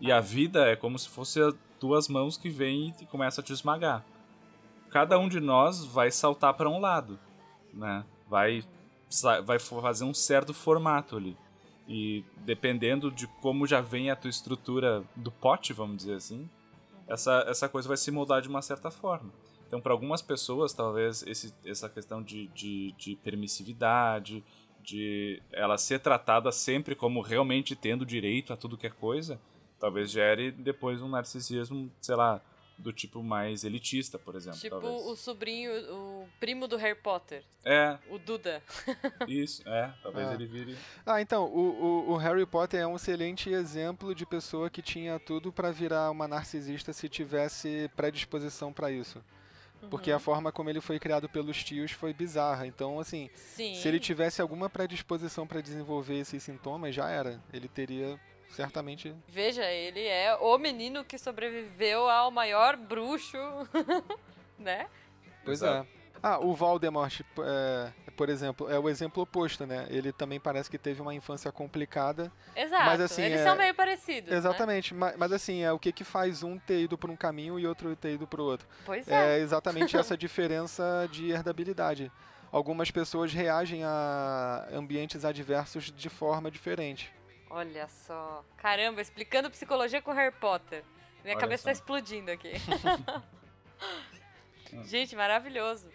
E 0.02 0.12
a 0.12 0.20
vida 0.20 0.68
é 0.68 0.76
como 0.76 0.98
se 0.98 1.10
fosse 1.10 1.40
duas 1.80 2.08
mãos 2.08 2.38
que 2.38 2.50
vêm 2.50 2.94
e 3.02 3.06
começam 3.06 3.42
a 3.42 3.46
te 3.46 3.54
esmagar. 3.54 4.06
Cada 4.90 5.20
um 5.20 5.30
de 5.30 5.40
nós 5.40 5.86
vai 5.86 6.12
saltar 6.12 6.54
para 6.54 6.70
um 6.70 6.80
lado, 6.80 7.20
né? 7.74 8.04
Vai, 8.28 8.64
vai 9.46 9.60
fazer 9.60 10.04
um 10.04 10.14
certo 10.14 10.54
formato 10.54 11.18
ali. 11.18 11.38
E 11.88 12.24
dependendo 12.38 13.10
de 13.12 13.28
como 13.42 13.66
já 13.66 13.82
vem 13.82 14.12
a 14.12 14.16
tua 14.16 14.30
estrutura 14.30 15.04
do 15.16 15.32
pote, 15.32 15.74
vamos 15.74 15.98
dizer 15.98 16.16
assim, 16.16 16.48
essa, 17.08 17.44
essa 17.48 17.68
coisa 17.68 17.88
vai 17.88 17.98
se 17.98 18.12
moldar 18.12 18.42
de 18.42 18.48
uma 18.48 18.62
certa 18.62 18.92
forma. 18.92 19.32
Então, 19.68 19.82
para 19.82 19.92
algumas 19.92 20.22
pessoas, 20.22 20.74
talvez 20.74 21.24
esse, 21.28 21.54
essa 21.66 21.90
questão 21.90 22.22
de, 22.22 22.48
de, 22.48 22.92
de, 22.98 23.16
permissividade, 23.16 24.44
de 24.84 25.42
ela 25.52 25.78
ser 25.78 26.00
tratada 26.00 26.52
sempre 26.52 26.96
como 26.96 27.22
realmente 27.22 27.76
tendo 27.76 28.06
direito 28.06 28.52
a 28.52 28.58
tudo 28.58 28.78
que 28.78 28.88
é 28.88 28.90
coisa, 28.90 29.40
talvez 29.80 30.10
gere 30.10 30.52
depois 30.52 31.02
um 31.02 31.10
narcisismo, 31.10 31.92
sei 32.02 32.16
lá, 32.16 32.42
do 32.80 32.94
tipo 32.94 33.22
mais 33.22 33.64
elitista, 33.64 34.18
por 34.18 34.36
exemplo. 34.36 34.60
Tipo 34.60 34.80
talvez. 34.80 35.06
o 35.06 35.16
sobrinho, 35.16 35.72
o 35.94 36.28
primo 36.40 36.68
do 36.68 36.78
Harry 36.78 36.96
Potter. 37.00 37.44
É. 37.64 37.98
O 38.10 38.18
Duda. 38.18 38.64
Isso, 39.28 39.62
é. 39.68 39.94
Talvez 40.02 40.30
É. 40.30 40.34
ele 40.34 40.46
vire. 40.46 40.78
Ah, 41.06 41.22
então, 41.22 41.44
o, 41.46 42.08
o, 42.08 42.12
o 42.14 42.18
Harry 42.18 42.46
Potter 42.46 42.80
é 42.80 42.88
um 42.88 42.96
excelente 42.96 43.50
exemplo 43.50 44.16
de 44.16 44.26
pessoa 44.26 44.70
que 44.70 44.82
tinha 44.82 45.20
tudo 45.20 45.52
pra 45.52 45.72
virar 45.72 46.10
uma 46.10 46.28
narcisista 46.28 46.94
se 46.94 47.10
tivesse 47.10 47.92
predisposição 47.96 48.72
pra 48.72 48.90
isso. 48.92 49.22
Porque 49.90 50.12
a 50.12 50.20
forma 50.20 50.52
como 50.52 50.70
ele 50.70 50.82
foi 50.82 51.00
criado 51.00 51.30
pelos 51.30 51.64
tios 51.64 51.92
foi 51.92 52.14
bizarra. 52.14 52.68
Então, 52.68 53.00
assim, 53.00 53.30
Sim. 53.34 53.76
se 53.76 53.88
ele 53.88 53.98
tivesse 54.00 54.42
alguma 54.42 54.70
predisposição 54.70 55.48
pra 55.48 55.62
desenvolver 55.62 56.20
esses 56.20 56.44
sintomas, 56.44 56.94
já 56.94 57.10
era. 57.10 57.42
Ele 57.54 57.68
teria 57.70 58.20
certamente. 58.50 59.16
Veja, 59.28 59.64
ele 59.66 60.06
é 60.06 60.36
o 60.36 60.58
menino 60.58 61.04
que 61.04 61.18
sobreviveu 61.18 62.10
ao 62.10 62.32
maior 62.32 62.76
bruxo, 62.76 63.38
né? 64.58 64.88
Pois 65.46 65.62
Exato. 65.62 65.88
é. 65.96 66.00
Ah, 66.22 66.38
o 66.38 66.54
Voldemort, 66.54 67.22
é, 67.46 67.94
por 68.18 68.28
exemplo, 68.28 68.70
é 68.70 68.78
o 68.78 68.90
exemplo 68.90 69.24
oposto, 69.24 69.66
né? 69.66 69.88
Ele 69.90 70.12
também 70.12 70.38
parece 70.38 70.70
que 70.70 70.78
teve 70.78 71.02
uma 71.02 71.16
infância 71.16 71.50
complicada. 71.50 72.30
Exato. 72.54 72.86
Mas, 72.88 73.00
assim, 73.00 73.22
Eles 73.22 73.40
é- 73.40 73.44
são 73.46 73.56
meio 73.56 73.74
parecidos. 73.74 74.30
Né? 74.30 74.36
Exatamente, 74.36 74.94
ma- 74.94 75.14
mas, 75.18 75.32
assim, 75.32 75.64
é 75.64 75.72
o 75.72 75.80
que, 75.80 75.94
que 75.94 76.04
faz 76.04 76.44
um 76.44 76.60
ter 76.60 76.82
ido 76.82 76.98
por 76.98 77.10
um 77.10 77.16
caminho 77.16 77.58
e 77.58 77.66
outro 77.66 77.96
ter 77.96 78.16
ido 78.16 78.28
pro 78.28 78.44
outro. 78.44 78.68
Pois 78.86 79.08
é. 79.08 79.38
É 79.38 79.40
exatamente 79.40 79.96
essa 79.96 80.18
diferença 80.18 81.08
de 81.10 81.32
herdabilidade. 81.32 82.12
Algumas 82.52 82.92
pessoas 82.92 83.32
reagem 83.32 83.84
a 83.86 84.68
ambientes 84.74 85.24
adversos 85.24 85.86
de 85.90 86.10
forma 86.10 86.52
diferente. 86.52 87.14
Olha 87.50 87.88
só. 87.88 88.44
Caramba, 88.58 89.02
explicando 89.02 89.50
psicologia 89.50 90.02
com 90.02 90.12
Harry 90.12 90.34
Potter. 90.36 90.84
Minha 91.24 91.36
Olha 91.36 91.42
cabeça 91.42 91.64
só. 91.64 91.66
tá 91.70 91.72
explodindo 91.72 92.32
aqui. 92.32 92.54
Gente, 94.86 95.16
maravilhoso. 95.16 95.88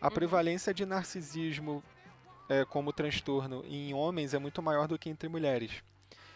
A 0.00 0.10
prevalência 0.10 0.72
de 0.74 0.84
narcisismo 0.84 1.82
é, 2.48 2.64
como 2.64 2.92
transtorno 2.92 3.64
em 3.66 3.94
homens 3.94 4.34
é 4.34 4.38
muito 4.38 4.62
maior 4.62 4.88
do 4.88 4.98
que 4.98 5.08
entre 5.08 5.28
mulheres. 5.28 5.82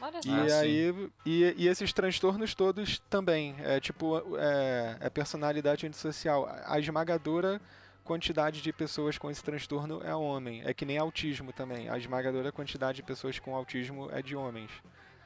Olha 0.00 0.22
só. 0.22 0.28
E 0.28 0.52
Ah, 0.52 0.60
aí, 0.60 1.10
e, 1.24 1.54
e 1.56 1.68
esses 1.68 1.92
transtornos 1.92 2.54
todos 2.54 2.98
também, 3.10 3.56
é 3.60 3.80
tipo, 3.80 4.22
é, 4.38 4.98
é 5.00 5.10
personalidade 5.10 5.86
antissocial. 5.86 6.48
A 6.66 6.78
esmagadora 6.78 7.60
quantidade 8.04 8.60
de 8.62 8.72
pessoas 8.72 9.18
com 9.18 9.30
esse 9.30 9.42
transtorno 9.42 10.00
é 10.04 10.14
homem. 10.14 10.62
É 10.64 10.72
que 10.74 10.84
nem 10.84 10.98
autismo 10.98 11.52
também. 11.52 11.88
A 11.88 11.98
esmagadora 11.98 12.52
quantidade 12.52 12.96
de 12.96 13.02
pessoas 13.02 13.38
com 13.38 13.54
autismo 13.56 14.10
é 14.12 14.22
de 14.22 14.36
homens. 14.36 14.70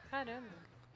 Caramba. 0.09 0.47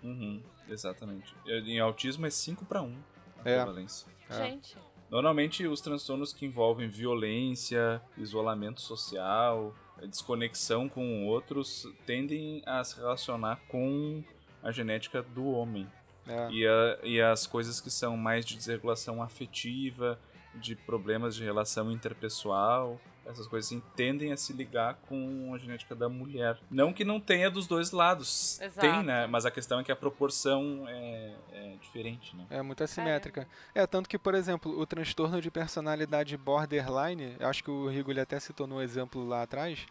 Uhum, 0.02 0.42
exatamente. 0.68 1.34
Em 1.46 1.80
autismo 1.80 2.26
é 2.26 2.30
5 2.30 2.66
para 2.66 2.82
1 2.82 2.98
a 3.38 3.50
É. 3.50 3.56
prevalência. 3.56 4.08
É. 4.30 4.36
Gente. 4.36 4.76
Normalmente 5.10 5.68
os 5.68 5.80
transtornos 5.80 6.34
que 6.34 6.46
envolvem 6.46 6.88
violência, 6.90 8.02
isolamento 8.18 8.82
social, 8.82 9.76
desconexão 10.02 10.90
com 10.90 11.28
outros 11.28 11.88
tendem 12.06 12.64
a 12.66 12.84
se 12.84 12.96
relacionar 12.98 13.60
com 13.68 14.24
a 14.64 14.72
genética 14.72 15.22
do 15.22 15.46
homem. 15.46 15.88
É. 16.26 16.50
E, 16.52 16.66
a- 16.68 17.00
e 17.04 17.22
as 17.22 17.46
coisas 17.46 17.80
que 17.80 17.92
são 17.92 18.18
mais 18.18 18.44
de 18.46 18.56
desregulação 18.56 19.22
afetiva, 19.22 20.20
de 20.56 20.76
problemas 20.76 21.36
de 21.36 21.44
relação 21.44 21.92
interpessoal, 21.92 23.00
essas 23.26 23.48
coisas 23.48 23.72
assim, 23.72 23.82
tendem 23.96 24.32
a 24.32 24.38
se 24.38 24.52
ligar 24.54 24.96
com 25.08 25.54
a 25.54 25.58
genética 25.58 25.96
da 25.96 26.10
mulher. 26.10 26.60
Não 26.70 26.92
que 26.92 27.06
não 27.06 27.20
tenha 27.20 27.50
dos 27.50 27.68
dois 27.68 27.92
lados. 27.92 28.60
Exato. 28.62 28.80
Tem, 28.82 29.04
né? 29.04 29.28
Mas 29.28 29.46
a 29.46 29.52
questão 29.52 29.80
é 29.80 29.84
que 29.84 29.92
a 29.92 29.96
proporção 29.96 30.86
é, 30.88 31.34
é 31.52 31.76
diferente, 31.82 32.36
né? 32.36 32.46
É 32.50 32.62
muito 32.62 32.84
assimétrica. 32.84 33.48
É, 33.74 33.88
tanto 33.88 34.10
que, 34.10 34.20
por 34.20 34.36
exemplo, 34.36 34.78
o 34.78 34.86
transtorno 34.86 35.42
de 35.42 35.50
personalidade 35.50 36.36
borderline, 36.38 37.36
eu 37.40 37.48
acho 37.48 37.64
que 37.64 37.72
o 37.72 37.88
Rigo 37.88 38.12
ele 38.12 38.20
até 38.20 38.40
citou 38.40 38.68
no 38.68 38.82
exemplo 38.82 39.26
lá 39.26 39.44
atrás, 39.44 39.86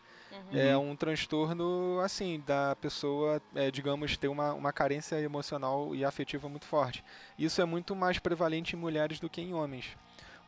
é 0.51 0.77
um 0.77 0.97
transtorno, 0.97 2.01
assim, 2.01 2.43
da 2.47 2.75
pessoa, 2.77 3.41
é, 3.55 3.71
digamos, 3.71 4.17
ter 4.17 4.29
uma, 4.29 4.55
uma 4.55 4.73
carência 4.73 5.21
emocional 5.21 5.95
e 5.95 6.05
afetiva 6.05 6.49
muito 6.49 6.67
forte. 6.67 7.05
Isso 7.39 7.61
é 7.61 7.65
muito 7.65 7.95
mais 7.95 8.19
prevalente 8.19 8.75
em 8.75 8.79
mulheres 8.79 9.21
do 9.21 9.29
que 9.29 9.41
em 9.41 9.53
homens. 9.53 9.97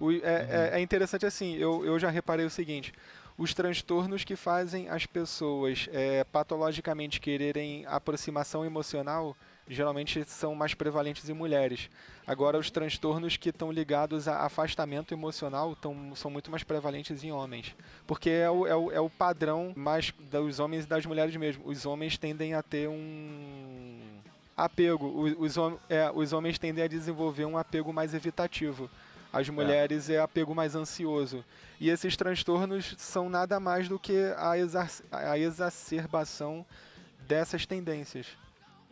O- 0.07 0.13
é, 0.13 0.19
é- 0.21 0.71
é 0.75 0.81
interessante 0.81 1.27
assim, 1.27 1.55
eu, 1.57 1.85
eu 1.85 1.99
já 1.99 2.11
reparei 2.11 2.45
o 2.47 2.51
seguinte, 2.51 2.93
os 3.37 3.53
transtornos 3.55 4.23
que 4.25 4.37
fazem 4.37 4.89
as 4.89 5.07
pessoas 5.07 5.89
é, 5.93 6.23
patologicamente 6.25 7.21
quererem 7.21 7.85
aproximação 7.87 8.65
emocional 8.65 9.37
geralmente 9.67 10.23
são 10.27 10.55
mais 10.55 10.75
prevalentes 10.75 11.27
em 11.29 11.33
mulheres. 11.33 11.89
Agora, 12.27 12.59
os 12.59 12.71
transtornos 12.71 13.39
que 13.39 13.49
estão 13.49 13.73
ligados 13.73 14.29
a 14.29 14.45
afastamento 14.45 15.15
emocional 15.15 15.75
tão, 15.75 16.15
são 16.15 16.31
muito 16.31 16.51
mais 16.51 16.63
prevalentes 16.63 17.25
em 17.25 17.33
homens. 17.33 17.75
Porque 18.07 18.29
é 18.29 18.51
o, 18.51 18.67
é, 18.67 18.77
o, 18.77 18.93
é 18.93 19.01
o 19.01 19.09
padrão 19.09 19.73
mais 19.75 20.13
dos 20.31 20.59
homens 20.61 20.85
e 20.85 20.87
das 20.87 21.07
mulheres 21.07 21.35
mesmo. 21.37 21.63
Os 21.67 21.87
homens 21.87 22.19
tendem 22.19 22.53
a 22.53 22.63
ter 22.63 22.89
um 22.89 23.99
apego. 24.57 25.07
Os, 25.39 25.57
os, 25.57 25.73
é, 25.89 26.11
os 26.15 26.33
homens 26.35 26.59
tendem 26.59 26.85
a 26.85 26.89
desenvolver 26.89 27.45
um 27.47 27.57
apego 27.57 27.91
mais 27.93 28.13
evitativo. 28.15 28.91
As 29.35 29.49
mulheres 29.49 30.09
é 30.09 30.19
apego 30.19 30.55
mais 30.55 30.75
ansioso. 30.75 31.45
E 31.81 31.91
esses 31.91 32.17
transtornos 32.17 32.95
são 32.99 33.29
nada 33.29 33.59
mais 33.59 33.89
do 33.89 33.99
que 33.99 34.17
a, 34.37 34.57
exac- 34.57 35.03
a 35.11 35.37
exacerbação 35.39 36.65
dessas 37.21 37.67
tendências. 37.67 38.27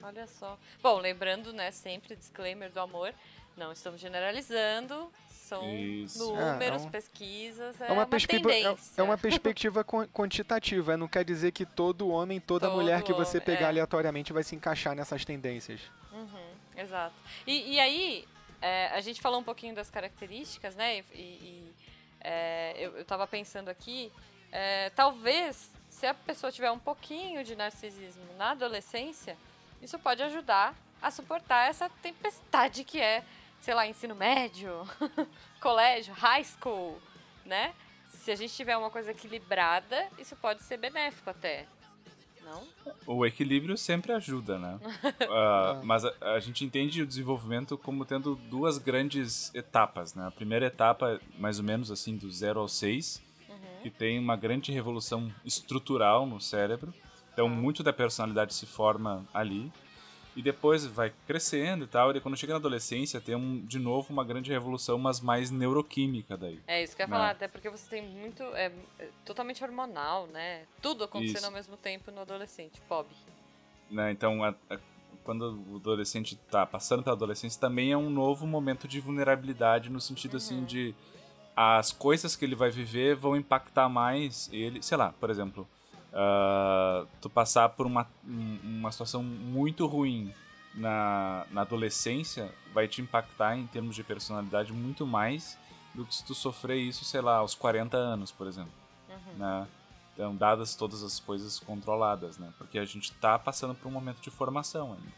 Olha 0.03 0.26
só. 0.26 0.59
Bom, 0.82 0.99
lembrando, 0.99 1.53
né, 1.53 1.70
sempre 1.70 2.16
disclaimer 2.16 2.70
do 2.70 2.80
amor, 2.80 3.14
não 3.57 3.70
estamos 3.70 4.01
generalizando, 4.01 5.11
são 5.30 5.62
Isso. 5.76 6.18
números, 6.34 6.82
É, 6.82 6.84
é 6.84 6.88
um- 6.88 6.90
pesquisas, 6.90 7.80
é, 7.80 7.84
É 7.84 7.93
uma, 7.93 8.01
uma 8.01 8.07
perspectiva, 8.07 8.51
é, 8.53 8.62
tendência. 8.62 8.93
é 8.97 9.03
uma 9.03 9.16
perspectiva 9.18 9.84
quan- 9.84 10.09
quantitativa, 10.09 10.97
não 10.97 11.07
quer 11.07 11.24
dizer 11.24 11.53
que 11.53 11.64
todo 11.64 12.09
homem, 12.09 12.40
toda 12.40 12.66
Todo 12.66 12.76
mulher 12.76 13.03
que 13.03 13.12
você 13.12 13.36
homem, 13.36 13.47
pegar 13.47 13.66
é. 13.66 13.68
aleatoriamente 13.68 14.32
vai 14.32 14.43
se 14.43 14.57
encaixar 14.57 14.97
nessas 14.97 15.24
tendências. 15.24 15.80
Uhum, 16.12 16.51
exato. 16.76 17.14
E, 17.47 17.74
e 17.74 17.80
aí, 17.80 18.24
é, 18.62 18.86
a 18.92 19.00
gente 19.00 19.20
falou 19.20 19.40
um 19.40 19.44
pouquinho 19.44 19.74
das 19.74 19.90
características, 19.90 20.76
né? 20.76 21.00
E, 21.12 21.20
e, 21.20 21.74
é, 22.20 22.74
eu, 22.78 22.96
eu 22.96 23.04
tava 23.04 23.26
pensando 23.26 23.68
aqui, 23.68 24.12
é, 24.52 24.90
talvez 24.90 25.68
se 25.90 26.06
a 26.06 26.14
pessoa 26.14 26.52
tiver 26.52 26.70
um 26.70 26.78
pouquinho 26.78 27.42
de 27.42 27.56
narcisismo 27.56 28.24
na 28.38 28.52
adolescência, 28.52 29.36
isso 29.82 29.98
pode 29.98 30.22
ajudar 30.22 30.74
a 31.02 31.10
suportar 31.10 31.68
essa 31.68 31.90
tempestade 32.00 32.84
que 32.84 33.00
é, 33.00 33.24
sei 33.60 33.74
lá, 33.74 33.84
ensino 33.86 34.14
médio, 34.14 34.88
colégio, 35.60 36.14
high 36.14 36.44
school, 36.44 37.00
né? 37.44 37.74
Se 38.08 38.30
a 38.30 38.36
gente 38.36 38.54
tiver 38.54 38.76
uma 38.76 38.90
coisa 38.90 39.10
equilibrada, 39.10 40.08
isso 40.18 40.36
pode 40.36 40.62
ser 40.62 40.76
benéfico 40.76 41.30
até. 41.30 41.66
Não? 42.45 42.62
O 43.07 43.24
equilíbrio 43.26 43.76
sempre 43.76 44.12
ajuda, 44.12 44.59
né? 44.59 44.78
Ah, 45.30 45.80
mas 45.82 46.05
a, 46.05 46.12
a 46.34 46.40
gente 46.40 46.64
entende 46.64 47.03
o 47.03 47.07
desenvolvimento 47.07 47.78
como 47.78 48.05
tendo 48.05 48.34
duas 48.34 48.76
grandes 48.76 49.55
etapas, 49.55 50.14
né? 50.14 50.26
A 50.26 50.30
primeira 50.30 50.66
etapa, 50.66 51.20
mais 51.38 51.59
ou 51.59 51.64
menos 51.64 51.90
assim, 51.90 52.16
do 52.16 52.30
0 52.30 52.61
ao 52.61 52.68
6, 52.68 53.22
que 53.82 53.90
tem 53.90 54.18
uma 54.18 54.36
grande 54.36 54.70
revolução 54.70 55.32
estrutural 55.45 56.26
no 56.26 56.40
cérebro. 56.40 56.93
Então, 57.32 57.49
muito 57.49 57.82
da 57.82 57.93
personalidade 57.93 58.55
se 58.55 58.66
forma 58.66 59.26
ali. 59.32 59.72
E 60.34 60.40
depois 60.42 60.86
vai 60.86 61.12
crescendo 61.26 61.84
e 61.84 61.86
tal. 61.86 62.10
E 62.16 62.20
quando 62.20 62.36
chega 62.36 62.54
na 62.54 62.58
adolescência, 62.58 63.20
tem 63.20 63.34
um, 63.34 63.60
de 63.66 63.78
novo 63.78 64.12
uma 64.12 64.24
grande 64.24 64.50
revolução, 64.50 64.96
mas 64.98 65.20
mais 65.20 65.50
neuroquímica 65.50 66.36
daí. 66.36 66.58
É 66.66 66.82
isso 66.82 66.96
que 66.96 67.02
eu 67.02 67.04
ia 67.04 67.10
Né? 67.10 67.16
falar, 67.16 67.30
até 67.30 67.46
porque 67.48 67.68
você 67.68 67.88
tem 67.90 68.02
muito. 68.02 68.42
É, 68.54 68.72
é 68.98 69.08
totalmente 69.26 69.62
hormonal, 69.62 70.26
né? 70.28 70.62
Tudo 70.80 71.04
acontecendo 71.04 71.36
Isso. 71.36 71.46
ao 71.46 71.52
mesmo 71.52 71.76
tempo 71.76 72.10
no 72.10 72.20
adolescente, 72.22 72.80
Bob. 72.88 73.08
né? 73.90 74.10
Então, 74.10 74.42
a- 74.42 74.54
a- 74.70 74.78
quando 75.22 75.62
o 75.70 75.76
adolescente 75.76 76.34
tá 76.50 76.64
passando 76.64 77.02
pela 77.02 77.14
adolescência, 77.14 77.60
também 77.60 77.92
é 77.92 77.96
um 77.96 78.08
novo 78.08 78.46
momento 78.46 78.88
de 78.88 78.98
vulnerabilidade 79.00 79.90
no 79.90 80.00
sentido 80.00 80.38
assim 80.38 80.64
de 80.64 80.94
as 81.54 81.92
coisas 81.92 82.34
que 82.34 82.44
ele 82.46 82.54
vai 82.54 82.70
viver 82.70 83.14
vão 83.14 83.36
impactar 83.36 83.86
mais 83.88 84.48
ele, 84.50 84.82
sei 84.82 84.96
lá, 84.96 85.12
por 85.20 85.28
exemplo, 85.28 85.68
ah, 86.12 87.04
tu 87.20 87.28
passar 87.30 87.68
por 87.70 87.86
uma, 87.86 88.06
um- 88.26 88.58
uma 88.62 88.92
situação 88.92 89.22
muito 89.22 89.86
ruim 89.86 90.32
na, 90.74 91.44
na 91.50 91.60
adolescência 91.62 92.52
vai 92.72 92.88
te 92.88 93.00
impactar 93.02 93.56
em 93.56 93.66
termos 93.66 93.94
de 93.94 94.02
personalidade 94.02 94.72
muito 94.72 95.06
mais 95.06 95.58
do 95.94 96.04
que 96.06 96.14
se 96.14 96.24
tu 96.24 96.34
sofrer 96.34 96.76
isso, 96.78 97.04
sei 97.04 97.20
lá, 97.20 97.36
aos 97.36 97.54
40 97.54 97.96
anos, 97.96 98.30
por 98.32 98.46
exemplo 98.46 98.72
né? 99.36 99.66
Então, 100.14 100.34
dadas 100.36 100.74
todas 100.74 101.02
as 101.02 101.18
coisas 101.20 101.58
controladas, 101.58 102.36
né? 102.38 102.52
Porque 102.58 102.78
a 102.78 102.84
gente 102.84 103.12
tá 103.12 103.38
passando 103.38 103.74
por 103.74 103.88
um 103.88 103.90
momento 103.90 104.20
de 104.20 104.30
formação 104.30 104.92
ainda. 104.92 105.12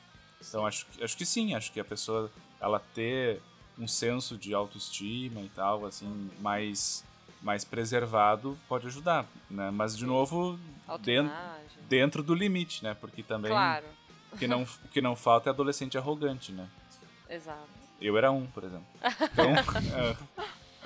Então, 0.49 0.65
acho, 0.67 0.87
que- 0.87 1.03
acho 1.03 1.17
que 1.17 1.27
sim, 1.27 1.55
acho 1.55 1.73
que 1.73 1.81
a 1.81 1.85
pessoa, 1.85 2.31
ela 2.61 2.79
ter 2.79 3.41
um 3.79 3.89
senso 3.89 4.37
de 4.39 4.55
autoestima 4.55 5.41
e 5.41 5.49
tal, 5.49 5.85
assim, 5.85 6.31
mais, 6.41 7.05
mais 7.45 7.63
preservado 7.63 8.59
pode 8.67 8.87
ajudar, 8.87 9.27
né? 9.51 9.71
Mas, 9.71 9.97
de 9.97 10.07
novo, 10.07 10.59
dentro, 11.01 11.31
dentro 11.83 12.23
do 12.23 12.35
limite, 12.35 12.83
né? 12.83 12.95
Porque 12.95 13.23
também 13.23 13.53
Claro, 13.53 13.85
o, 14.33 14.37
que 14.39 14.49
não, 14.49 14.65
que 14.91 15.03
não 15.03 15.15
falta 15.15 15.51
é 15.51 15.53
adolescente 15.53 15.99
arrogante, 15.99 16.51
né? 16.51 16.67
exato. 17.29 17.69
Eu 18.01 18.17
era 18.17 18.33
um, 18.33 18.47
por 18.47 18.65
exemplo. 18.65 18.87
Então, 19.33 19.51
é, 19.95 20.11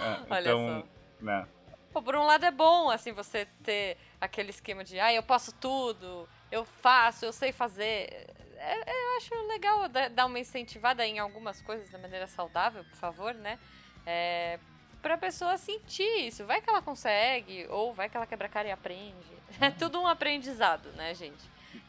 é, 0.01 0.21
Olha 0.31 0.41
então, 0.41 0.85
né? 1.21 1.47
Pô, 1.93 2.03
por 2.03 2.15
um 2.17 2.25
lado 2.25 2.45
é 2.45 2.51
bom, 2.51 2.91
assim, 2.91 3.13
você 3.13 3.47
ter 3.63 3.97
aquele 4.21 4.51
esquema 4.51 4.83
de, 4.85 4.99
ah, 5.01 5.13
eu 5.13 5.23
posso 5.23 5.53
tudo, 5.53 6.29
eu 6.51 6.65
faço, 6.65 7.25
eu 7.25 7.33
sei 7.33 7.53
fazer. 7.53 8.27
É- 8.57 8.91
é, 8.91 9.13
eu 9.13 9.17
acho 9.17 9.47
legal 9.49 9.89
da- 9.89 10.09
dar 10.09 10.27
uma 10.27 10.39
incentivada 10.39 11.07
em 11.07 11.19
algumas 11.19 11.63
coisas 11.63 11.89
da 11.91 11.99
maneira 11.99 12.27
saudável, 12.27 12.85
por 12.85 12.97
favor, 12.97 13.33
né? 13.35 13.59
É, 14.05 14.59
pra 15.09 15.17
pessoa 15.17 15.57
sentir 15.57 16.27
isso. 16.27 16.45
Vai 16.45 16.61
que 16.61 16.69
ela 16.69 16.83
consegue, 16.83 17.67
ou 17.71 17.95
vai 17.95 18.09
que 18.11 18.17
ela 18.17 18.27
quebra 18.27 18.47
a 18.47 18.51
cara 18.51 18.69
e 18.69 18.71
aprende. 18.71 19.39
É 19.61 19.71
tudo 19.71 19.99
um 19.99 20.07
aprendizado, 20.07 20.91
né, 20.95 21.15
gente? 21.15 21.43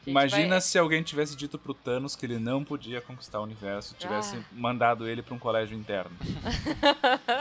Imagina 0.07 0.47
vai- 0.55 0.61
se 0.61 0.79
alguém 0.79 1.03
tivesse 1.03 1.35
dito 1.35 1.59
pro 1.59 1.73
Thanos 1.73 2.15
que 2.15 2.25
ele 2.25 2.39
não 2.39 2.63
podia 2.63 3.01
conquistar 3.01 3.39
o 3.41 3.43
universo, 3.43 3.93
tivesse 3.95 4.37
Ah. 4.37 4.43
mandado 4.53 5.07
ele 5.07 5.21
pra 5.21 5.35
um 5.35 5.39
colégio 5.39 5.77
interno. 5.77 6.15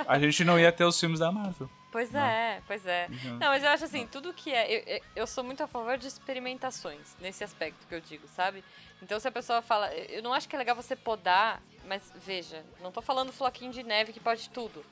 a 0.07 0.18
gente 0.18 0.45
não 0.45 0.59
ia 0.59 0.72
ter 0.72 0.85
os 0.85 0.99
filmes 0.99 1.20
da 1.20 1.31
Marvel. 1.31 1.70
Pois 1.93 2.11
Não. 2.11 2.20
é, 2.20 2.61
pois 2.66 2.85
é. 2.85 3.07
Uhum. 3.09 3.39
Não, 3.39 3.47
mas 3.49 3.62
eu 3.62 3.70
acho 3.70 3.85
assim, 3.85 4.07
tudo 4.07 4.33
que 4.35 4.53
é. 4.53 4.76
Eu, 4.76 4.83
eu- 4.97 5.03
eu 5.16 5.26
sou 5.26 5.43
muito 5.45 5.62
a 5.62 5.66
favor 5.68 5.97
de 5.97 6.07
experimentações, 6.09 7.16
nesse 7.20 7.43
aspecto 7.45 7.87
que 7.87 7.95
eu 7.95 8.01
digo, 8.01 8.26
sabe? 8.29 8.62
Então 9.01 9.18
se 9.20 9.29
a 9.29 9.33
pessoa 9.33 9.62
fala. 9.62 9.93
Eu 9.95 10.22
não 10.22 10.35
acho 10.35 10.49
que 10.49 10.55
é 10.57 10.59
legal 10.59 10.74
você 10.76 10.95
podar, 10.97 11.62
mas 11.87 12.12
veja, 12.26 12.64
não 12.83 12.91
tô 12.93 13.01
falando 13.01 13.33
floquinho 13.33 13.72
de 13.72 13.83
neve 13.83 14.12
que 14.12 14.20
pode 14.20 14.51
tudo. 14.51 14.85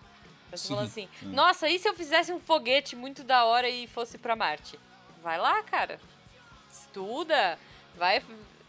Tô 0.57 0.62
Sim, 0.62 0.68
falando 0.74 0.86
assim, 0.88 1.09
sim. 1.20 1.26
nossa, 1.32 1.68
e 1.68 1.78
se 1.78 1.88
eu 1.88 1.94
fizesse 1.94 2.32
um 2.32 2.40
foguete 2.40 2.94
muito 2.96 3.22
da 3.22 3.44
hora 3.44 3.68
e 3.68 3.86
fosse 3.86 4.18
pra 4.18 4.34
Marte? 4.36 4.78
Vai 5.22 5.38
lá, 5.38 5.62
cara. 5.62 5.98
Estuda, 6.70 7.59
vai. 7.96 8.22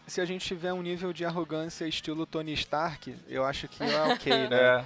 Se 0.06 0.20
a 0.20 0.24
gente 0.24 0.46
tiver 0.46 0.72
um 0.72 0.80
nível 0.82 1.12
de 1.12 1.24
arrogância 1.24 1.86
estilo 1.86 2.24
Tony 2.26 2.52
Stark, 2.54 3.14
eu 3.28 3.44
acho 3.44 3.68
que 3.68 3.82
é 3.82 4.02
ok, 4.12 4.48
né? 4.48 4.56
É, 4.56 4.84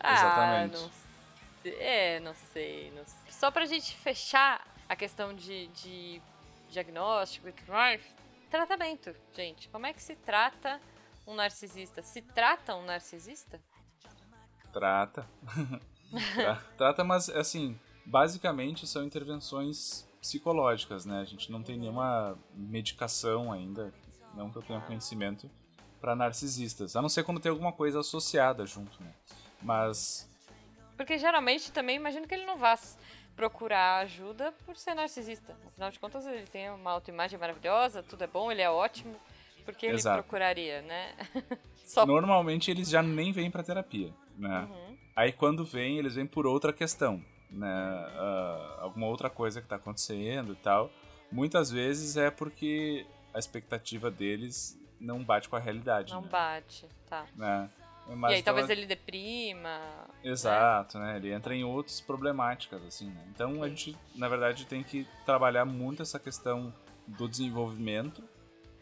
Ah, 0.00 0.12
Exatamente. 0.14 0.74
não 0.82 0.90
sei. 1.62 1.74
É, 1.78 2.20
não 2.20 2.34
sei, 2.52 2.92
não 2.94 3.04
sei. 3.06 3.32
Só 3.32 3.50
pra 3.50 3.64
gente 3.66 3.96
fechar 3.96 4.66
a 4.88 4.96
questão 4.96 5.32
de, 5.34 5.68
de 5.68 6.20
diagnóstico 6.70 7.48
e 7.48 7.52
tudo 7.52 7.72
mais, 7.72 8.00
tratamento, 8.50 9.14
gente. 9.34 9.68
Como 9.68 9.86
é 9.86 9.92
que 9.92 10.02
se 10.02 10.16
trata 10.16 10.80
um 11.26 11.34
narcisista? 11.34 12.02
Se 12.02 12.20
trata 12.20 12.74
um 12.74 12.84
narcisista? 12.84 13.60
Trata. 14.72 15.26
Tra- 16.34 16.62
trata, 16.76 17.04
mas 17.04 17.28
assim, 17.30 17.78
basicamente 18.04 18.86
são 18.86 19.04
intervenções 19.04 20.06
psicológicas, 20.20 21.04
né? 21.06 21.20
A 21.20 21.24
gente 21.24 21.50
não 21.50 21.62
tem 21.62 21.76
nenhuma 21.76 22.38
medicação 22.54 23.52
ainda, 23.52 23.92
não 24.34 24.50
que 24.50 24.58
eu 24.58 24.62
tenha 24.62 24.80
conhecimento, 24.80 25.50
pra 26.00 26.14
narcisistas. 26.14 26.94
A 26.96 27.02
não 27.02 27.08
ser 27.08 27.24
quando 27.24 27.40
tem 27.40 27.50
alguma 27.50 27.72
coisa 27.72 28.00
associada 28.00 28.66
junto, 28.66 29.02
né? 29.02 29.12
Mas 29.62 30.28
Porque 30.96 31.16
geralmente 31.18 31.72
também 31.72 31.96
imagino 31.96 32.26
que 32.26 32.34
ele 32.34 32.44
não 32.44 32.58
vá 32.58 32.78
procurar 33.34 34.00
ajuda 34.00 34.52
por 34.66 34.76
ser 34.76 34.94
narcisista. 34.94 35.56
Afinal 35.66 35.90
de 35.90 35.98
contas, 35.98 36.26
ele 36.26 36.46
tem 36.46 36.70
uma 36.70 36.90
autoimagem 36.90 37.38
maravilhosa, 37.38 38.02
tudo 38.02 38.22
é 38.22 38.26
bom, 38.26 38.52
ele 38.52 38.62
é 38.62 38.70
ótimo. 38.70 39.16
Por 39.64 39.74
que 39.74 39.86
ele 39.86 40.02
procuraria, 40.02 40.82
né? 40.82 41.14
Só 41.84 42.04
normalmente 42.04 42.70
eles 42.70 42.88
já 42.88 43.02
nem 43.02 43.32
vêm 43.32 43.50
pra 43.50 43.62
terapia, 43.62 44.12
né? 44.42 44.68
Uhum. 44.68 44.96
Aí 45.14 45.32
quando 45.32 45.64
vêm, 45.64 45.98
eles 45.98 46.16
vêm 46.16 46.26
por 46.26 46.46
outra 46.46 46.72
questão, 46.72 47.22
né? 47.50 47.68
Ah, 47.68 48.78
alguma 48.80 49.06
outra 49.06 49.30
coisa 49.30 49.62
que 49.62 49.68
tá 49.68 49.76
acontecendo 49.76 50.52
e 50.52 50.56
tal. 50.56 50.90
Muitas 51.30 51.70
vezes 51.70 52.16
é 52.16 52.30
porque 52.30 53.06
a 53.32 53.38
expectativa 53.38 54.10
deles 54.10 54.78
não 55.00 55.22
bate 55.22 55.48
com 55.48 55.56
a 55.56 55.58
realidade, 55.58 56.12
não 56.12 56.22
né? 56.22 56.28
bate, 56.28 56.86
tá. 57.08 57.24
né? 57.36 57.70
e 58.08 58.14
Mas 58.14 58.32
aí 58.32 58.40
então, 58.40 58.54
talvez 58.54 58.68
ele 58.70 58.86
deprima. 58.86 59.80
Exato, 60.22 60.98
né? 60.98 61.16
Ele 61.16 61.32
entra 61.32 61.54
em 61.54 61.64
outras 61.64 62.00
problemáticas, 62.00 62.82
assim, 62.84 63.06
né? 63.06 63.24
Então 63.34 63.62
a 63.62 63.68
gente, 63.68 63.96
na 64.14 64.28
verdade, 64.28 64.66
tem 64.66 64.82
que 64.82 65.06
trabalhar 65.24 65.64
muito 65.64 66.02
essa 66.02 66.18
questão 66.18 66.72
do 67.06 67.28
desenvolvimento, 67.28 68.22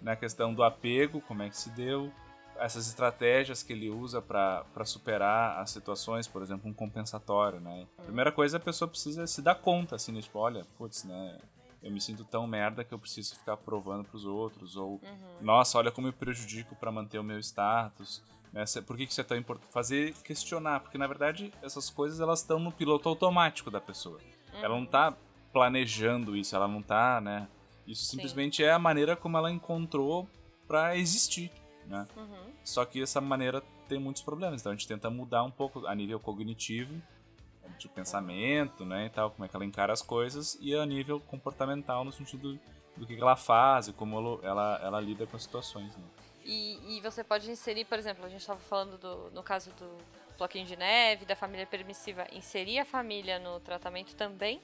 né? 0.00 0.12
A 0.12 0.16
questão 0.16 0.52
do 0.52 0.62
apego, 0.62 1.20
como 1.20 1.42
é 1.42 1.48
que 1.48 1.56
se 1.56 1.70
deu, 1.70 2.12
essas 2.60 2.86
estratégias 2.86 3.62
que 3.62 3.72
ele 3.72 3.88
usa 3.88 4.20
para 4.20 4.84
superar 4.84 5.58
as 5.58 5.70
situações, 5.70 6.28
por 6.28 6.42
exemplo, 6.42 6.70
um 6.70 6.74
compensatório, 6.74 7.60
né? 7.60 7.86
A 7.98 8.02
primeira 8.02 8.30
coisa 8.30 8.58
a 8.58 8.60
pessoa 8.60 8.88
precisa 8.88 9.26
se 9.26 9.40
dar 9.40 9.54
conta, 9.54 9.96
assim, 9.96 10.12
né? 10.12 10.20
tipo, 10.20 10.38
olha, 10.38 10.64
putz, 10.76 11.04
né? 11.04 11.38
Eu 11.82 11.90
me 11.90 12.00
sinto 12.00 12.24
tão 12.24 12.46
merda 12.46 12.84
que 12.84 12.92
eu 12.92 12.98
preciso 12.98 13.34
ficar 13.34 13.56
provando 13.56 14.04
pros 14.04 14.26
outros, 14.26 14.76
ou 14.76 15.00
nossa, 15.40 15.78
olha 15.78 15.90
como 15.90 16.08
eu 16.08 16.12
prejudico 16.12 16.76
para 16.76 16.92
manter 16.92 17.18
o 17.18 17.24
meu 17.24 17.38
status, 17.38 18.22
né? 18.52 18.64
Por 18.86 18.96
que 18.96 19.06
que 19.06 19.12
isso 19.12 19.20
é 19.20 19.24
tão 19.24 19.36
importante? 19.36 19.72
Fazer 19.72 20.12
questionar, 20.22 20.80
porque 20.80 20.98
na 20.98 21.06
verdade 21.06 21.52
essas 21.62 21.88
coisas 21.88 22.20
elas 22.20 22.40
estão 22.40 22.58
no 22.58 22.70
piloto 22.70 23.08
automático 23.08 23.70
da 23.70 23.80
pessoa. 23.80 24.20
Ela 24.52 24.76
não 24.76 24.84
tá 24.84 25.16
planejando 25.52 26.36
isso, 26.36 26.54
ela 26.54 26.68
não 26.68 26.82
tá, 26.82 27.20
né? 27.20 27.48
Isso 27.86 28.04
simplesmente 28.04 28.62
é 28.62 28.70
a 28.70 28.78
maneira 28.78 29.16
como 29.16 29.38
ela 29.38 29.50
encontrou 29.50 30.28
para 30.68 30.96
existir, 30.96 31.50
né? 31.86 32.06
Uhum. 32.16 32.52
Só 32.64 32.84
que 32.84 33.02
essa 33.02 33.20
maneira 33.20 33.62
tem 33.88 33.98
muitos 33.98 34.22
problemas, 34.22 34.60
então 34.60 34.72
a 34.72 34.74
gente 34.74 34.86
tenta 34.86 35.10
mudar 35.10 35.42
um 35.42 35.50
pouco 35.50 35.86
a 35.86 35.94
nível 35.94 36.20
cognitivo, 36.20 37.00
de 37.78 37.88
pensamento, 37.88 38.84
né, 38.84 39.06
e 39.06 39.10
tal, 39.10 39.30
como 39.30 39.44
é 39.44 39.48
que 39.48 39.56
ela 39.56 39.64
encara 39.64 39.92
as 39.92 40.02
coisas, 40.02 40.58
e 40.60 40.74
a 40.74 40.84
nível 40.84 41.20
comportamental 41.20 42.04
no 42.04 42.12
sentido 42.12 42.58
do 42.96 43.06
que 43.06 43.18
ela 43.18 43.36
faz 43.36 43.88
e 43.88 43.92
como 43.92 44.40
ela, 44.42 44.80
ela, 44.82 45.00
lida 45.00 45.26
com 45.26 45.36
as 45.36 45.42
situações, 45.42 45.96
né? 45.96 46.04
E, 46.44 46.96
e 46.96 47.00
você 47.00 47.22
pode 47.22 47.50
inserir, 47.50 47.84
por 47.84 47.98
exemplo, 47.98 48.24
a 48.24 48.28
gente 48.28 48.40
estava 48.40 48.60
falando 48.60 48.98
do, 48.98 49.30
no 49.30 49.42
caso 49.42 49.70
do 49.72 49.98
bloquinho 50.36 50.66
de 50.66 50.76
neve, 50.76 51.24
da 51.24 51.36
família 51.36 51.66
permissiva, 51.66 52.26
inserir 52.32 52.78
a 52.78 52.84
família 52.84 53.38
no 53.38 53.60
tratamento 53.60 54.14
também? 54.14 54.60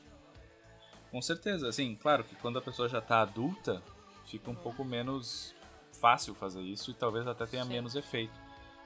Com 1.10 1.22
certeza, 1.22 1.68
assim, 1.68 1.94
claro 1.94 2.24
que 2.24 2.34
quando 2.36 2.58
a 2.58 2.62
pessoa 2.62 2.88
já 2.88 3.00
tá 3.00 3.20
adulta, 3.20 3.82
fica 4.26 4.50
um 4.50 4.54
pouco 4.54 4.84
menos 4.84 5.54
fácil 6.06 6.36
fazer 6.36 6.62
isso 6.62 6.92
e 6.92 6.94
talvez 6.94 7.26
até 7.26 7.44
tenha 7.46 7.64
Sim. 7.64 7.70
menos 7.70 7.96
efeito. 7.96 8.38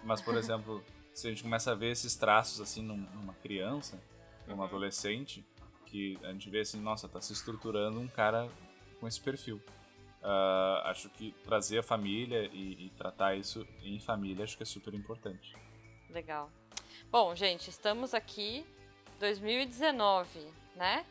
Mas, 0.03 0.23
por 0.23 0.35
exemplo, 0.39 0.83
se 1.13 1.27
a 1.27 1.31
gente 1.31 1.43
começa 1.43 1.73
a 1.73 1.75
ver 1.75 1.91
esses 1.91 2.17
traços 2.17 2.63
assim 2.63 2.81
num- 2.83 3.07
numa 3.15 3.35
criança, 3.35 4.03
num 4.47 4.63
adolescente, 4.63 5.45
que 5.85 6.19
a 6.23 6.33
gente 6.33 6.49
vê 6.49 6.61
assim, 6.61 6.81
nossa, 6.81 7.07
tá 7.09 7.21
se 7.21 7.35
estruturando 7.35 8.01
um 8.01 8.09
cara 8.09 8.49
com 8.99 9.07
esse 9.07 9.21
perfil. 9.21 9.61
Ah, 10.23 10.85
acho 10.87 11.11
que 11.11 11.33
trazer 11.45 11.79
a 11.79 11.83
família 11.83 12.49
e, 12.55 12.87
e 12.87 12.91
tratar 12.97 13.35
isso 13.37 13.67
em 13.83 14.01
família 14.01 14.45
acho 14.45 14.57
que 14.57 14.63
é 14.63 14.67
super 14.67 14.95
importante. 14.95 15.55
Legal. 16.09 16.51
Bom, 17.11 17.35
gente, 17.35 17.69
estamos 17.69 18.15
aqui 18.15 18.65
2019, 19.19 20.47
né? 20.75 21.05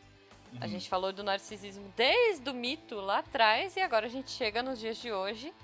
A 0.60 0.66
gente 0.66 0.88
falou 0.88 1.12
do 1.12 1.22
narcisismo 1.22 1.92
desde 1.96 2.50
o 2.50 2.54
mito 2.54 2.96
lá 2.96 3.18
atrás 3.18 3.76
e 3.76 3.80
agora 3.80 4.06
a 4.06 4.08
gente 4.08 4.32
chega 4.32 4.60
nos 4.60 4.80
dias 4.80 4.96
de 4.96 5.12
hoje 5.12 5.54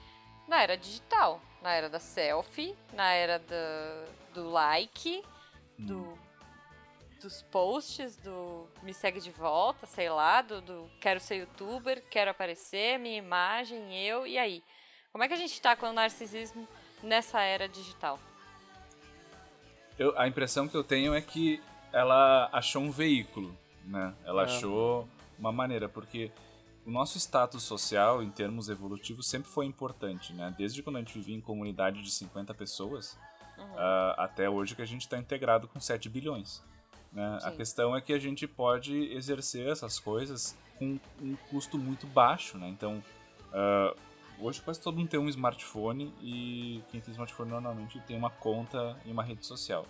na 0.48 0.62
era 0.62 0.76
digital, 0.76 1.40
na 1.62 1.72
era 1.72 1.88
da 1.88 1.98
selfie, 1.98 2.74
na 2.92 3.12
era 3.12 3.38
da, 3.38 4.04
do 4.34 4.48
like, 4.50 5.22
do 5.78 6.16
dos 7.20 7.42
posts, 7.44 8.14
do 8.16 8.68
me 8.82 8.92
segue 8.94 9.18
de 9.20 9.30
volta, 9.30 9.86
sei 9.86 10.08
lá, 10.08 10.42
do, 10.42 10.60
do 10.60 10.90
quero 11.00 11.18
ser 11.18 11.36
youtuber, 11.36 12.02
quero 12.10 12.30
aparecer, 12.30 12.98
minha 12.98 13.16
imagem, 13.16 13.96
eu, 13.98 14.26
e 14.26 14.38
aí? 14.38 14.62
Como 15.10 15.24
é 15.24 15.28
que 15.28 15.34
a 15.34 15.38
gente 15.38 15.60
tá 15.60 15.74
com 15.74 15.86
o 15.88 15.92
narcisismo 15.94 16.68
nessa 17.02 17.40
era 17.40 17.66
digital? 17.68 18.18
Eu- 19.98 20.16
a 20.18 20.28
impressão 20.28 20.68
que 20.68 20.76
eu 20.76 20.84
tenho 20.84 21.14
é 21.14 21.20
que 21.22 21.60
ela 21.92 22.48
achou 22.52 22.82
um 22.82 22.90
veículo, 22.90 23.56
né? 23.86 24.14
Ela 24.24 24.42
É. 24.42 24.44
achou 24.44 25.08
uma 25.38 25.50
maneira, 25.50 25.88
porque 25.88 26.30
o 26.86 26.90
nosso 26.90 27.18
status 27.18 27.62
social, 27.64 28.22
em 28.22 28.30
termos 28.30 28.68
evolutivos, 28.68 29.26
sempre 29.26 29.50
foi 29.50 29.66
importante, 29.66 30.32
né? 30.32 30.54
Desde 30.56 30.82
quando 30.82 30.96
a 30.96 30.98
gente 31.00 31.12
vivia 31.14 31.34
em 31.36 31.40
comunidade 31.40 32.00
de 32.02 32.10
50 32.10 32.54
pessoas, 32.54 33.18
ah, 33.76 34.14
até 34.18 34.48
hoje 34.48 34.74
que 34.76 34.82
a 34.82 34.86
gente 34.86 35.02
está 35.02 35.18
integrado 35.18 35.66
com 35.68 35.80
7 35.80 36.08
bilhões. 36.08 36.62
né? 37.12 37.38
A 37.42 37.50
questão 37.50 37.96
é 37.96 38.00
que 38.00 38.12
a 38.12 38.18
gente 38.18 38.46
pode 38.46 38.94
exercer 39.12 39.66
essas 39.68 39.98
coisas 39.98 40.56
com 40.78 40.98
um 41.22 41.34
custo 41.50 41.78
muito 41.78 42.06
baixo, 42.06 42.58
né? 42.58 42.68
Então, 42.68 43.02
ah, 43.52 43.94
hoje 44.38 44.60
quase 44.60 44.80
todo 44.80 44.96
mundo 44.98 45.08
tem 45.08 45.18
um 45.18 45.28
smartphone 45.28 46.12
e 46.20 46.82
quem 46.90 47.00
tem 47.00 47.12
smartphone 47.12 47.50
normalmente 47.50 47.98
tem 48.00 48.16
uma 48.18 48.28
conta 48.30 48.96
em 49.06 49.10
uma 49.12 49.22
rede 49.22 49.46
social. 49.46 49.86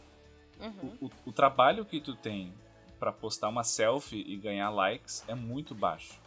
Uhum. 0.60 0.96
O, 1.00 1.06
o- 1.06 1.10
o 1.26 1.32
trabalho 1.32 1.84
que 1.84 2.00
tu 2.00 2.14
tem 2.14 2.54
para 2.98 3.12
postar 3.12 3.48
uma 3.48 3.64
selfie 3.64 4.24
e 4.26 4.36
ganhar 4.36 4.70
likes 4.70 5.22
é 5.28 5.34
muito 5.34 5.74
baixo, 5.74 6.18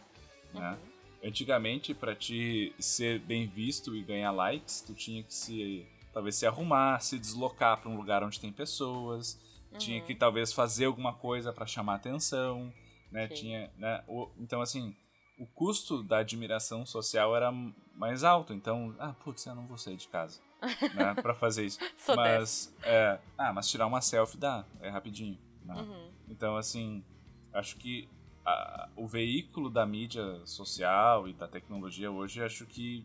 né? 0.54 0.78
Antigamente, 1.22 1.92
para 1.92 2.14
te 2.14 2.72
ser 2.78 3.18
bem 3.20 3.46
visto 3.46 3.94
e 3.94 4.02
ganhar 4.02 4.30
likes, 4.30 4.80
tu 4.80 4.94
tinha 4.94 5.22
que 5.22 5.34
se 5.34 5.86
talvez 6.12 6.34
se 6.36 6.46
arrumar, 6.46 7.00
se 7.00 7.18
deslocar 7.18 7.78
para 7.80 7.90
um 7.90 7.96
lugar 7.96 8.24
onde 8.24 8.40
tem 8.40 8.50
pessoas, 8.52 9.38
tinha 9.78 10.00
que 10.00 10.14
talvez 10.14 10.52
fazer 10.52 10.86
alguma 10.86 11.12
coisa 11.12 11.52
para 11.52 11.66
chamar 11.66 11.96
atenção, 11.96 12.72
né? 13.12 13.28
Sim. 13.28 13.34
Tinha, 13.34 13.70
né? 13.76 14.02
O- 14.08 14.28
então 14.38 14.60
assim, 14.62 14.96
o 15.38 15.46
custo 15.46 16.02
da 16.02 16.18
admiração 16.18 16.84
social 16.86 17.36
era 17.36 17.52
mais 17.94 18.24
alto. 18.24 18.52
Então, 18.54 18.94
ah, 18.98 19.12
putz, 19.12 19.44
eu 19.46 19.54
não 19.54 19.66
vou 19.66 19.76
sair 19.78 19.96
de 19.96 20.08
casa, 20.08 20.40
né? 20.94 21.14
Para 21.20 21.34
fazer 21.34 21.66
isso. 21.66 21.78
Mas 22.16 22.74
é, 22.82 23.18
ah, 23.38 23.52
mas 23.52 23.68
tirar 23.70 23.86
uma 23.86 24.00
selfie 24.00 24.38
dá, 24.38 24.64
é 24.80 24.88
rapidinho. 24.88 25.38
né? 25.64 25.74
Uhum. 25.74 26.10
Então, 26.28 26.56
assim, 26.56 27.04
acho 27.52 27.76
que 27.76 28.08
a- 28.50 28.88
o 28.96 29.06
veículo 29.06 29.70
da 29.70 29.84
mídia 29.86 30.40
social 30.44 31.28
e 31.28 31.32
da 31.32 31.46
tecnologia 31.48 32.10
hoje, 32.10 32.42
acho 32.42 32.66
que 32.66 33.04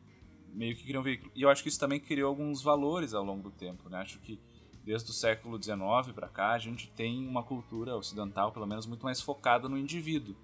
meio 0.53 0.75
que 0.75 0.83
criou 0.83 1.01
um 1.01 1.03
veículo. 1.03 1.31
E 1.35 1.41
eu 1.41 1.49
acho 1.49 1.61
que 1.61 1.69
isso 1.69 1.79
também 1.79 1.99
criou 1.99 2.29
alguns 2.29 2.61
valores 2.61 3.13
ao 3.13 3.23
longo 3.23 3.43
do 3.43 3.51
tempo, 3.51 3.89
né? 3.89 3.99
Acho 3.99 4.19
que 4.19 4.39
desde 4.83 5.09
o 5.09 5.13
século 5.13 5.61
XIX 5.61 6.13
para 6.13 6.27
cá, 6.27 6.51
a 6.51 6.59
gente 6.59 6.87
tem 6.91 7.27
uma 7.27 7.43
cultura 7.43 7.95
ocidental, 7.95 8.51
pelo 8.51 8.67
menos, 8.67 8.85
muito 8.85 9.03
mais 9.03 9.19
focada 9.19 9.67
no 9.67 9.77
indivíduo, 9.77 10.35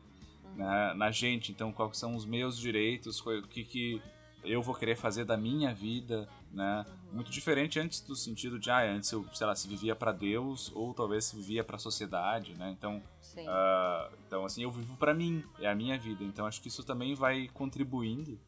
né? 0.56 0.94
na 0.96 1.12
gente. 1.12 1.52
Então, 1.52 1.72
quais 1.72 1.98
são 1.98 2.16
os 2.16 2.26
meus 2.26 2.58
direitos, 2.58 3.20
o 3.26 3.42
que, 3.44 3.64
que 3.64 4.02
eu 4.44 4.62
vou 4.62 4.74
querer 4.74 4.96
fazer 4.98 5.26
da 5.26 5.38
minha 5.38 5.74
vida, 5.74 6.28
né? 6.54 6.86
Muito 7.12 7.32
diferente 7.32 7.80
antes 7.80 8.02
do 8.02 8.16
sentido 8.16 8.60
de, 8.60 8.70
ah, 8.70 8.82
antes 8.82 9.12
eu, 9.12 9.26
sei 9.34 9.48
lá, 9.48 9.56
se 9.56 9.68
vivia 9.68 9.96
para 9.96 10.12
Deus 10.12 10.72
ou 10.76 10.94
talvez 10.94 11.26
se 11.26 11.36
vivia 11.36 11.64
para 11.64 11.76
a 11.76 11.80
sociedade, 11.80 12.54
né? 12.56 12.72
Então, 12.78 13.02
ah, 13.48 14.10
então 14.28 14.46
assim, 14.46 14.64
eu 14.64 14.72
vivo 14.72 14.96
para 14.98 15.14
mim, 15.14 15.44
é 15.60 15.68
a 15.70 15.76
minha 15.76 15.98
vida. 15.98 16.24
Então, 16.24 16.46
acho 16.46 16.62
que 16.62 16.68
isso 16.68 16.84
também 16.84 17.16
vai 17.16 17.48
contribuindo 17.54 18.40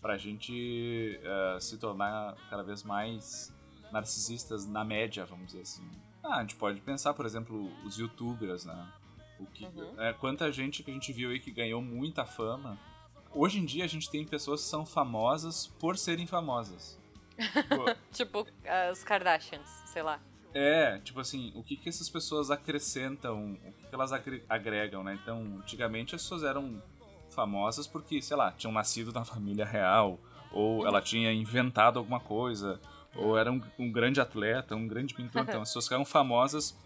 para 0.00 0.14
a 0.14 0.18
gente 0.18 1.18
ah, 1.24 1.58
se 1.60 1.76
tornar 1.78 2.34
cada 2.48 2.62
vez 2.62 2.82
mais 2.84 3.52
narcisistas 3.92 4.66
na 4.66 4.84
média, 4.84 5.24
vamos 5.24 5.46
dizer 5.46 5.62
assim. 5.62 5.88
Ah, 6.22 6.36
a 6.36 6.40
gente 6.42 6.56
pode 6.56 6.80
pensar, 6.80 7.14
por 7.14 7.24
exemplo, 7.26 7.70
os 7.84 7.96
youtubers, 7.98 8.64
né? 8.64 8.92
O 9.40 9.46
que, 9.46 9.64
Uhum. 9.66 10.00
é, 10.00 10.12
quanta 10.12 10.50
gente 10.52 10.82
que 10.82 10.90
a 10.90 10.94
gente 10.94 11.12
viu 11.12 11.30
aí 11.30 11.38
que 11.38 11.50
ganhou 11.50 11.80
muita 11.80 12.24
fama. 12.26 12.76
Hoje 13.32 13.58
em 13.60 13.64
dia 13.64 13.84
a 13.84 13.88
gente 13.88 14.10
tem 14.10 14.24
pessoas 14.26 14.62
que 14.62 14.68
são 14.68 14.84
famosas 14.84 15.66
por 15.78 15.96
serem 15.96 16.26
famosas. 16.26 16.98
Tipo, 17.38 17.94
Tipo, 18.44 18.46
os 18.92 19.04
Kardashians, 19.04 19.68
sei 19.86 20.02
lá. 20.02 20.20
é, 20.54 20.98
tipo 20.98 21.20
assim, 21.20 21.52
o 21.54 21.62
que, 21.62 21.76
que 21.76 21.88
essas 21.88 22.08
pessoas 22.08 22.50
acrescentam, 22.50 23.52
o 23.64 23.72
que, 23.72 23.86
que 23.88 23.94
elas 23.94 24.12
agre- 24.12 24.44
agregam, 24.48 25.02
né? 25.04 25.18
Então, 25.22 25.40
antigamente 25.62 26.14
as 26.14 26.22
pessoas 26.22 26.42
eram 26.42 26.82
famosas 27.30 27.86
porque, 27.86 28.20
sei 28.20 28.36
lá, 28.36 28.50
tinham 28.52 28.72
nascido 28.72 29.12
na 29.12 29.24
família 29.24 29.64
real, 29.64 30.18
ou 30.50 30.86
ela 30.86 31.00
tinha 31.00 31.32
inventado 31.32 31.98
alguma 31.98 32.18
coisa, 32.20 32.80
ou 33.14 33.36
era 33.38 33.52
um, 33.52 33.60
um 33.78 33.90
grande 33.92 34.20
atleta, 34.20 34.74
um 34.74 34.88
grande 34.88 35.14
pintor. 35.14 35.42
Então, 35.42 35.62
as 35.62 35.68
pessoas 35.70 35.84
ficaram 35.84 36.04
famosas 36.04 36.76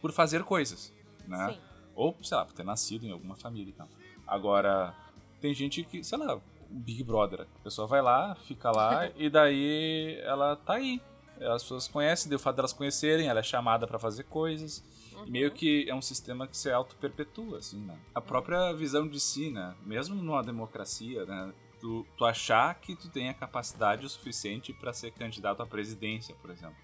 por 0.00 0.12
fazer 0.12 0.42
coisas, 0.44 0.92
né? 1.26 1.52
Sim. 1.52 1.60
Ou, 1.94 2.16
sei 2.22 2.36
lá, 2.36 2.44
por 2.44 2.52
ter 2.52 2.64
nascido 2.64 3.06
em 3.06 3.12
alguma 3.12 3.36
família 3.36 3.70
e 3.70 3.72
tal. 3.72 3.88
Agora, 4.26 4.94
tem 5.40 5.54
gente 5.54 5.84
que, 5.84 6.02
sei 6.02 6.18
lá, 6.18 6.38
Big 6.74 7.02
Brother. 7.04 7.42
A 7.42 7.64
pessoa 7.64 7.86
vai 7.86 8.02
lá, 8.02 8.34
fica 8.34 8.70
lá, 8.70 9.08
e 9.16 9.30
daí 9.30 10.18
ela 10.22 10.56
tá 10.56 10.74
aí. 10.74 11.00
As 11.40 11.62
pessoas 11.62 11.88
conhecem, 11.88 12.28
deu 12.28 12.36
o 12.36 12.40
fato 12.40 12.56
delas 12.56 12.72
conhecerem, 12.72 13.28
ela 13.28 13.40
é 13.40 13.42
chamada 13.42 13.86
pra 13.86 13.98
fazer 13.98 14.24
coisas. 14.24 14.84
E 15.26 15.30
meio 15.30 15.50
que 15.50 15.88
é 15.88 15.94
um 15.94 16.02
sistema 16.02 16.46
que 16.46 16.56
se 16.56 16.70
auto-perpetua, 16.70 17.58
assim, 17.58 17.80
né? 17.80 17.98
A 18.14 18.20
própria 18.20 18.72
visão 18.72 19.06
de 19.08 19.18
si, 19.20 19.50
né? 19.50 19.74
Mesmo 19.84 20.14
numa 20.16 20.42
democracia, 20.42 21.24
né? 21.24 21.52
Tu, 21.80 22.06
tu 22.16 22.24
achar 22.24 22.74
que 22.76 22.94
tu 22.96 23.08
tem 23.08 23.28
a 23.28 23.34
capacidade 23.34 24.06
o 24.06 24.08
suficiente 24.08 24.72
pra 24.72 24.92
ser 24.92 25.10
candidato 25.12 25.62
à 25.62 25.66
presidência, 25.66 26.34
por 26.36 26.50
exemplo 26.50 26.76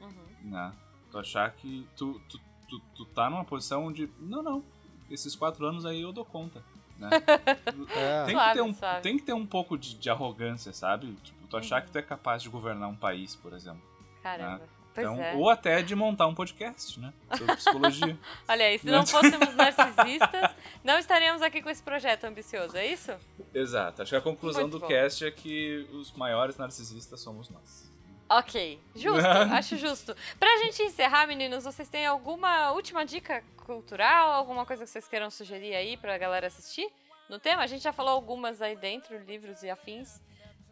Uhum. 0.00 0.50
né? 0.50 0.72
Tu 1.10 1.18
achar 1.18 1.50
que 1.52 1.86
tu, 1.96 2.20
tu, 2.28 2.38
tu, 2.68 2.80
tu 2.94 3.04
tá 3.06 3.28
numa 3.30 3.44
posição 3.44 3.86
onde, 3.86 4.10
não, 4.18 4.42
não, 4.42 4.64
esses 5.10 5.34
quatro 5.36 5.66
anos 5.66 5.84
aí 5.84 6.02
eu 6.02 6.12
dou 6.12 6.24
conta, 6.24 6.64
né? 6.98 7.10
É. 7.96 8.24
tem, 8.24 8.36
que 8.36 8.52
ter 8.54 8.62
um, 8.62 8.72
tem 9.02 9.16
que 9.18 9.22
ter 9.24 9.32
um 9.32 9.46
pouco 9.46 9.78
de, 9.78 9.94
de 9.94 10.10
arrogância, 10.10 10.72
sabe? 10.72 11.12
Tipo, 11.22 11.46
tu 11.48 11.56
achar 11.56 11.82
que 11.82 11.90
tu 11.90 11.98
é 11.98 12.02
capaz 12.02 12.42
de 12.42 12.48
governar 12.48 12.88
um 12.88 12.96
país, 12.96 13.34
por 13.34 13.52
exemplo. 13.52 13.82
Caramba. 14.22 14.62
Pois 14.94 15.06
Então, 15.06 15.22
é. 15.22 15.34
Ou 15.34 15.50
até 15.50 15.82
de 15.82 15.94
montar 15.94 16.26
um 16.26 16.34
podcast, 16.34 16.98
né? 16.98 17.12
Sobre 17.36 17.54
psicologia. 17.56 18.18
Olha 18.48 18.64
aí, 18.64 18.78
se 18.78 18.86
não 18.86 19.06
fôssemos 19.06 19.52
narcisistas, 19.54 20.56
não 20.82 20.98
estaríamos 20.98 21.42
aqui 21.42 21.60
com 21.60 21.68
esse 21.68 21.82
projeto 21.82 22.24
ambicioso, 22.24 22.76
é 22.78 22.86
isso? 22.86 23.12
Exato. 23.52 24.02
Acho 24.02 24.10
que 24.10 24.16
a 24.16 24.20
conclusão 24.22 24.62
Muito 24.62 24.72
do 24.72 24.80
bom. 24.80 24.88
cast 24.88 25.24
é 25.24 25.30
que 25.30 25.86
os 25.92 26.12
maiores 26.12 26.56
narcisistas 26.56 27.20
somos 27.20 27.50
nós. 27.50 27.92
Ok, 28.28 28.80
justo, 28.94 29.28
acho 29.52 29.76
justo. 29.76 30.16
Pra 30.38 30.56
gente 30.58 30.82
encerrar, 30.82 31.26
meninos, 31.26 31.64
vocês 31.64 31.88
têm 31.88 32.06
alguma 32.06 32.72
última 32.72 33.04
dica 33.04 33.42
cultural, 33.64 34.32
alguma 34.32 34.66
coisa 34.66 34.84
que 34.84 34.90
vocês 34.90 35.06
queiram 35.06 35.30
sugerir 35.30 35.74
aí 35.74 35.96
pra 35.96 36.18
galera 36.18 36.48
assistir 36.48 36.88
no 37.28 37.38
tema? 37.38 37.62
A 37.62 37.66
gente 37.66 37.82
já 37.82 37.92
falou 37.92 38.12
algumas 38.12 38.60
aí 38.60 38.76
dentro, 38.76 39.16
livros 39.18 39.62
e 39.62 39.70
afins. 39.70 40.20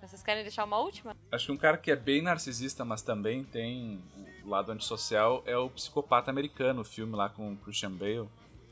Vocês 0.01 0.23
querem 0.23 0.43
deixar 0.43 0.65
uma 0.65 0.79
última? 0.79 1.17
Acho 1.33 1.47
que 1.47 1.53
um 1.53 1.57
cara 1.57 1.79
que 1.79 1.91
é 1.91 1.97
bem 1.97 2.21
narcisista, 2.21 2.85
mas 2.85 3.01
também 3.03 3.43
tem 3.43 4.03
o 4.45 4.49
lado 4.49 4.71
antissocial, 4.71 5.43
é 5.47 5.57
o 5.57 5.71
Psicopata 5.71 6.31
Americano, 6.31 6.83
o 6.83 6.85
filme 6.85 7.17
lá 7.17 7.31
com 7.31 7.53
o 7.53 7.57
Christian 7.57 7.93
Bale. 7.93 8.19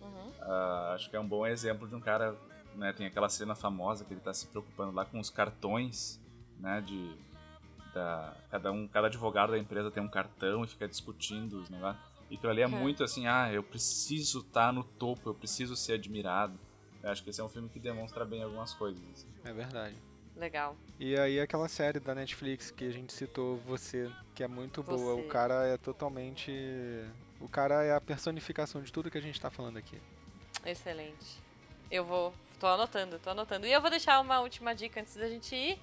Uhum. 0.00 0.32
Ah, 0.42 0.92
acho 0.94 1.08
que 1.08 1.16
é 1.16 1.20
um 1.20 1.26
bom 1.26 1.46
exemplo 1.46 1.88
de 1.88 1.94
um 1.94 2.00
cara, 2.00 2.36
né, 2.74 2.92
tem 2.92 3.06
aquela 3.06 3.30
cena 3.30 3.54
famosa 3.54 4.04
que 4.04 4.12
ele 4.12 4.20
tá 4.20 4.34
se 4.34 4.46
preocupando 4.48 4.92
lá 4.92 5.06
com 5.06 5.18
os 5.18 5.30
cartões, 5.30 6.20
né, 6.58 6.82
de 6.82 7.16
da, 7.94 8.34
cada 8.50 8.72
um, 8.72 8.86
cada 8.88 9.06
advogado 9.08 9.50
da 9.50 9.58
empresa 9.58 9.90
tem 9.90 10.02
um 10.02 10.08
cartão 10.08 10.64
e 10.64 10.68
fica 10.68 10.88
discutindo 10.88 11.54
os 11.60 11.68
negócios. 11.70 12.02
E 12.30 12.36
aquilo 12.36 12.50
ali 12.52 12.62
é 12.62 12.66
Uhum. 12.66 12.72
muito 12.78 13.04
assim, 13.04 13.26
ah, 13.26 13.52
eu 13.52 13.62
preciso 13.62 14.40
estar 14.40 14.72
no 14.72 14.82
topo, 14.84 15.28
eu 15.30 15.34
preciso 15.34 15.76
ser 15.76 15.94
admirado. 15.94 16.58
Eu 17.02 17.10
acho 17.10 17.22
que 17.22 17.30
esse 17.30 17.40
é 17.40 17.44
um 17.44 17.48
filme 17.48 17.68
que 17.68 17.78
demonstra 17.80 18.24
bem 18.24 18.42
algumas 18.42 18.72
coisas. 18.72 19.02
assim. 19.12 19.26
É 19.44 19.52
verdade. 19.52 19.96
Legal. 20.36 20.74
E 20.98 21.14
aí 21.18 21.38
aquela 21.40 21.68
série 21.68 22.00
da 22.00 22.14
Netflix 22.14 22.70
que 22.70 22.84
a 22.86 22.90
gente 22.90 23.12
citou, 23.12 23.58
Você, 23.66 24.10
que 24.34 24.42
é 24.42 24.48
muito 24.48 24.82
boa. 24.82 25.16
Você. 25.16 25.20
O 25.20 25.28
cara 25.28 25.66
é 25.66 25.76
totalmente... 25.76 26.50
O 27.38 27.48
cara 27.48 27.82
é 27.82 27.92
a 27.94 28.00
personificação 28.00 28.80
de 28.80 28.90
tudo 28.92 29.10
que 29.10 29.18
a 29.18 29.20
gente 29.20 29.38
tá 29.40 29.50
falando 29.50 29.76
aqui. 29.76 30.00
Excelente. 30.64 31.38
Eu 31.90 32.04
vou. 32.04 32.32
Tô 32.58 32.66
anotando, 32.68 33.18
tô 33.18 33.30
anotando. 33.30 33.66
E 33.66 33.72
eu 33.72 33.80
vou 33.80 33.90
deixar 33.90 34.20
uma 34.20 34.40
última 34.40 34.74
dica 34.74 35.00
antes 35.00 35.16
da 35.16 35.28
gente 35.28 35.54
ir. 35.54 35.78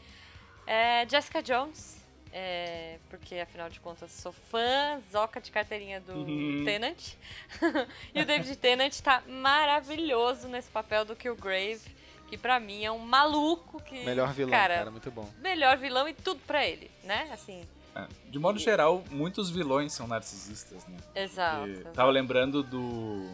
É 0.66 1.08
Jessica 1.08 1.44
Jones. 1.44 1.99
É, 2.34 2.98
porque 3.10 3.36
afinal 3.36 3.70
de 3.70 3.80
contas 3.80 4.12
sou 4.12 4.32
fã, 4.32 5.00
zoca 5.12 5.40
de 5.42 5.52
carteirinha 5.52 6.00
do 6.02 6.14
Uhum. 6.14 6.64
Tennant. 6.66 7.14
e 8.14 8.22
o 8.22 8.26
David 8.26 8.56
Tennant 8.58 8.96
tá 9.02 9.22
maravilhoso 9.28 10.48
nesse 10.48 10.70
papel 10.70 11.06
do 11.06 11.16
Killgrave, 11.16 11.82
que 12.28 12.38
pra 12.38 12.60
mim 12.60 12.84
é 12.86 12.92
um 12.92 13.00
maluco 13.00 13.82
que. 13.82 14.04
Melhor 14.06 14.32
vilão, 14.34 14.52
cara, 14.52 14.76
cara. 14.78 14.92
muito 14.92 15.10
bom. 15.12 15.28
melhor 15.40 15.78
vilão 15.78 16.08
e 16.08 16.14
tudo 16.14 16.40
pra 16.46 16.66
ele, 16.66 16.90
né? 17.04 17.30
Assim, 17.34 17.64
É, 17.96 18.06
De 18.30 18.38
modo 18.38 18.60
geral, 18.60 19.04
muitos 19.10 19.50
vilões 19.50 19.94
são 19.94 20.08
narcisistas, 20.08 20.86
né? 20.88 20.98
exato. 21.16 21.68
E 21.68 21.72
exato. 21.72 21.96
Tava 21.96 22.12
lembrando 22.12 22.62
do 22.64 23.28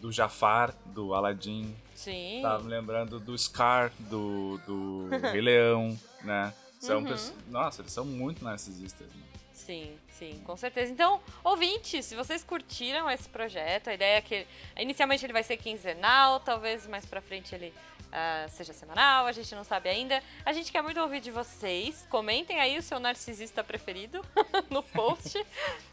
do 0.00 0.12
Jafar, 0.12 0.72
do 0.86 1.14
Aladdin. 1.14 1.74
Sim. 1.94 2.40
Tava 2.42 2.62
me 2.62 2.68
lembrando 2.68 3.18
do 3.18 3.36
Scar, 3.38 3.90
do, 3.98 4.58
do 4.66 5.08
Rei 5.32 5.40
Leão, 5.40 5.98
né? 6.22 6.52
São 6.86 6.98
Uhum. 6.98 7.04
pessoas- 7.04 7.34
Nossa, 7.48 7.82
eles 7.82 7.92
são 7.92 8.04
muito 8.04 8.44
narcisistas. 8.44 9.06
Né? 9.08 9.22
Sim, 9.52 9.96
sim, 10.18 10.42
com 10.44 10.56
certeza. 10.56 10.90
Então, 10.92 11.20
ouvintes, 11.42 12.04
se 12.06 12.16
vocês 12.16 12.42
curtiram 12.44 13.08
esse 13.10 13.28
projeto, 13.28 13.88
a 13.88 13.94
ideia 13.94 14.18
é 14.18 14.20
que 14.20 14.46
inicialmente 14.76 15.24
ele 15.24 15.32
vai 15.32 15.42
ser 15.44 15.56
quinzenal, 15.56 16.40
talvez 16.40 16.86
mais 16.86 17.06
pra 17.06 17.20
frente 17.20 17.54
ele 17.54 17.72
ah, 18.16 18.46
seja 18.48 18.72
semanal, 18.72 19.26
a 19.26 19.32
gente 19.32 19.52
não 19.54 19.64
sabe 19.64 19.88
ainda. 19.88 20.22
A 20.44 20.52
gente 20.52 20.70
quer 20.70 20.82
muito 20.82 21.00
ouvir 21.00 21.20
de 21.20 21.30
vocês. 21.32 22.06
Comentem 22.10 22.60
aí 22.60 22.78
o 22.78 22.82
seu 22.82 23.00
narcisista 23.00 23.64
preferido 23.64 24.24
no 24.70 24.82
post. 24.84 25.44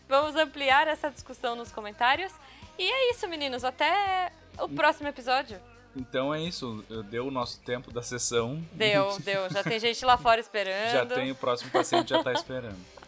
Vamos 0.07 0.35
ampliar 0.35 0.87
essa 0.87 1.09
discussão 1.09 1.55
nos 1.55 1.71
comentários. 1.71 2.31
E 2.77 2.83
é 2.83 3.11
isso, 3.11 3.27
meninos. 3.27 3.63
Até 3.63 4.31
o 4.59 4.67
próximo 4.69 5.07
episódio. 5.07 5.59
Então 5.95 6.33
é 6.33 6.41
isso, 6.41 6.83
deu 7.09 7.27
o 7.27 7.31
nosso 7.31 7.59
tempo 7.61 7.91
da 7.91 8.01
sessão. 8.01 8.63
Deu, 8.71 9.17
deu. 9.21 9.49
Já 9.49 9.63
tem 9.63 9.79
gente 9.79 10.03
lá 10.05 10.17
fora 10.17 10.39
esperando. 10.39 10.91
Já 10.91 11.05
tem 11.05 11.31
o 11.31 11.35
próximo 11.35 11.71
paciente 11.71 12.09
já 12.09 12.23
tá 12.23 12.33
esperando. 12.33 12.77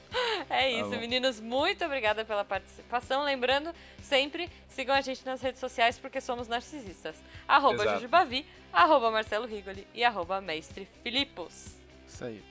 É 0.47 0.69
isso, 0.69 0.91
bom. 0.91 0.99
meninos. 0.99 1.39
Muito 1.39 1.83
obrigada 1.83 2.23
pela 2.23 2.45
participação. 2.45 3.23
Lembrando, 3.23 3.73
sempre 3.99 4.47
sigam 4.69 4.93
a 4.93 5.01
gente 5.01 5.25
nas 5.25 5.41
redes 5.41 5.59
sociais 5.59 5.97
porque 5.97 6.21
somos 6.21 6.47
narcisistas. 6.47 7.15
Arroba 7.47 7.81
Exato. 7.81 7.95
Jujubavi, 7.95 8.45
arroba 8.71 9.09
Marcelo 9.09 9.47
Rigoli 9.47 9.87
e 9.91 10.03
arroba 10.03 10.39
Mestre 10.39 10.87
Filipos. 11.01 11.75
Isso 12.07 12.25
aí. 12.25 12.43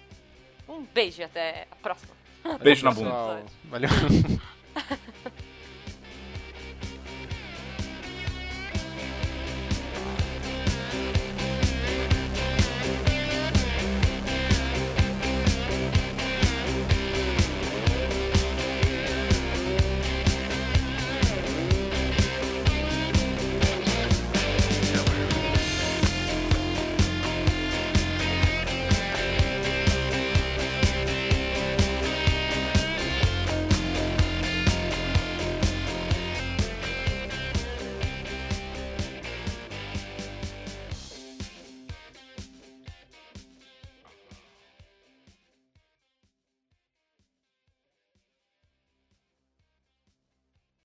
Um 0.69 0.83
beijo 0.83 1.21
e 1.21 1.25
até 1.25 1.69
a 1.71 1.77
próxima. 1.77 2.15
Beijo 2.61 2.85
na 2.85 2.91
bunda. 2.93 3.45
Valeu. 3.65 3.91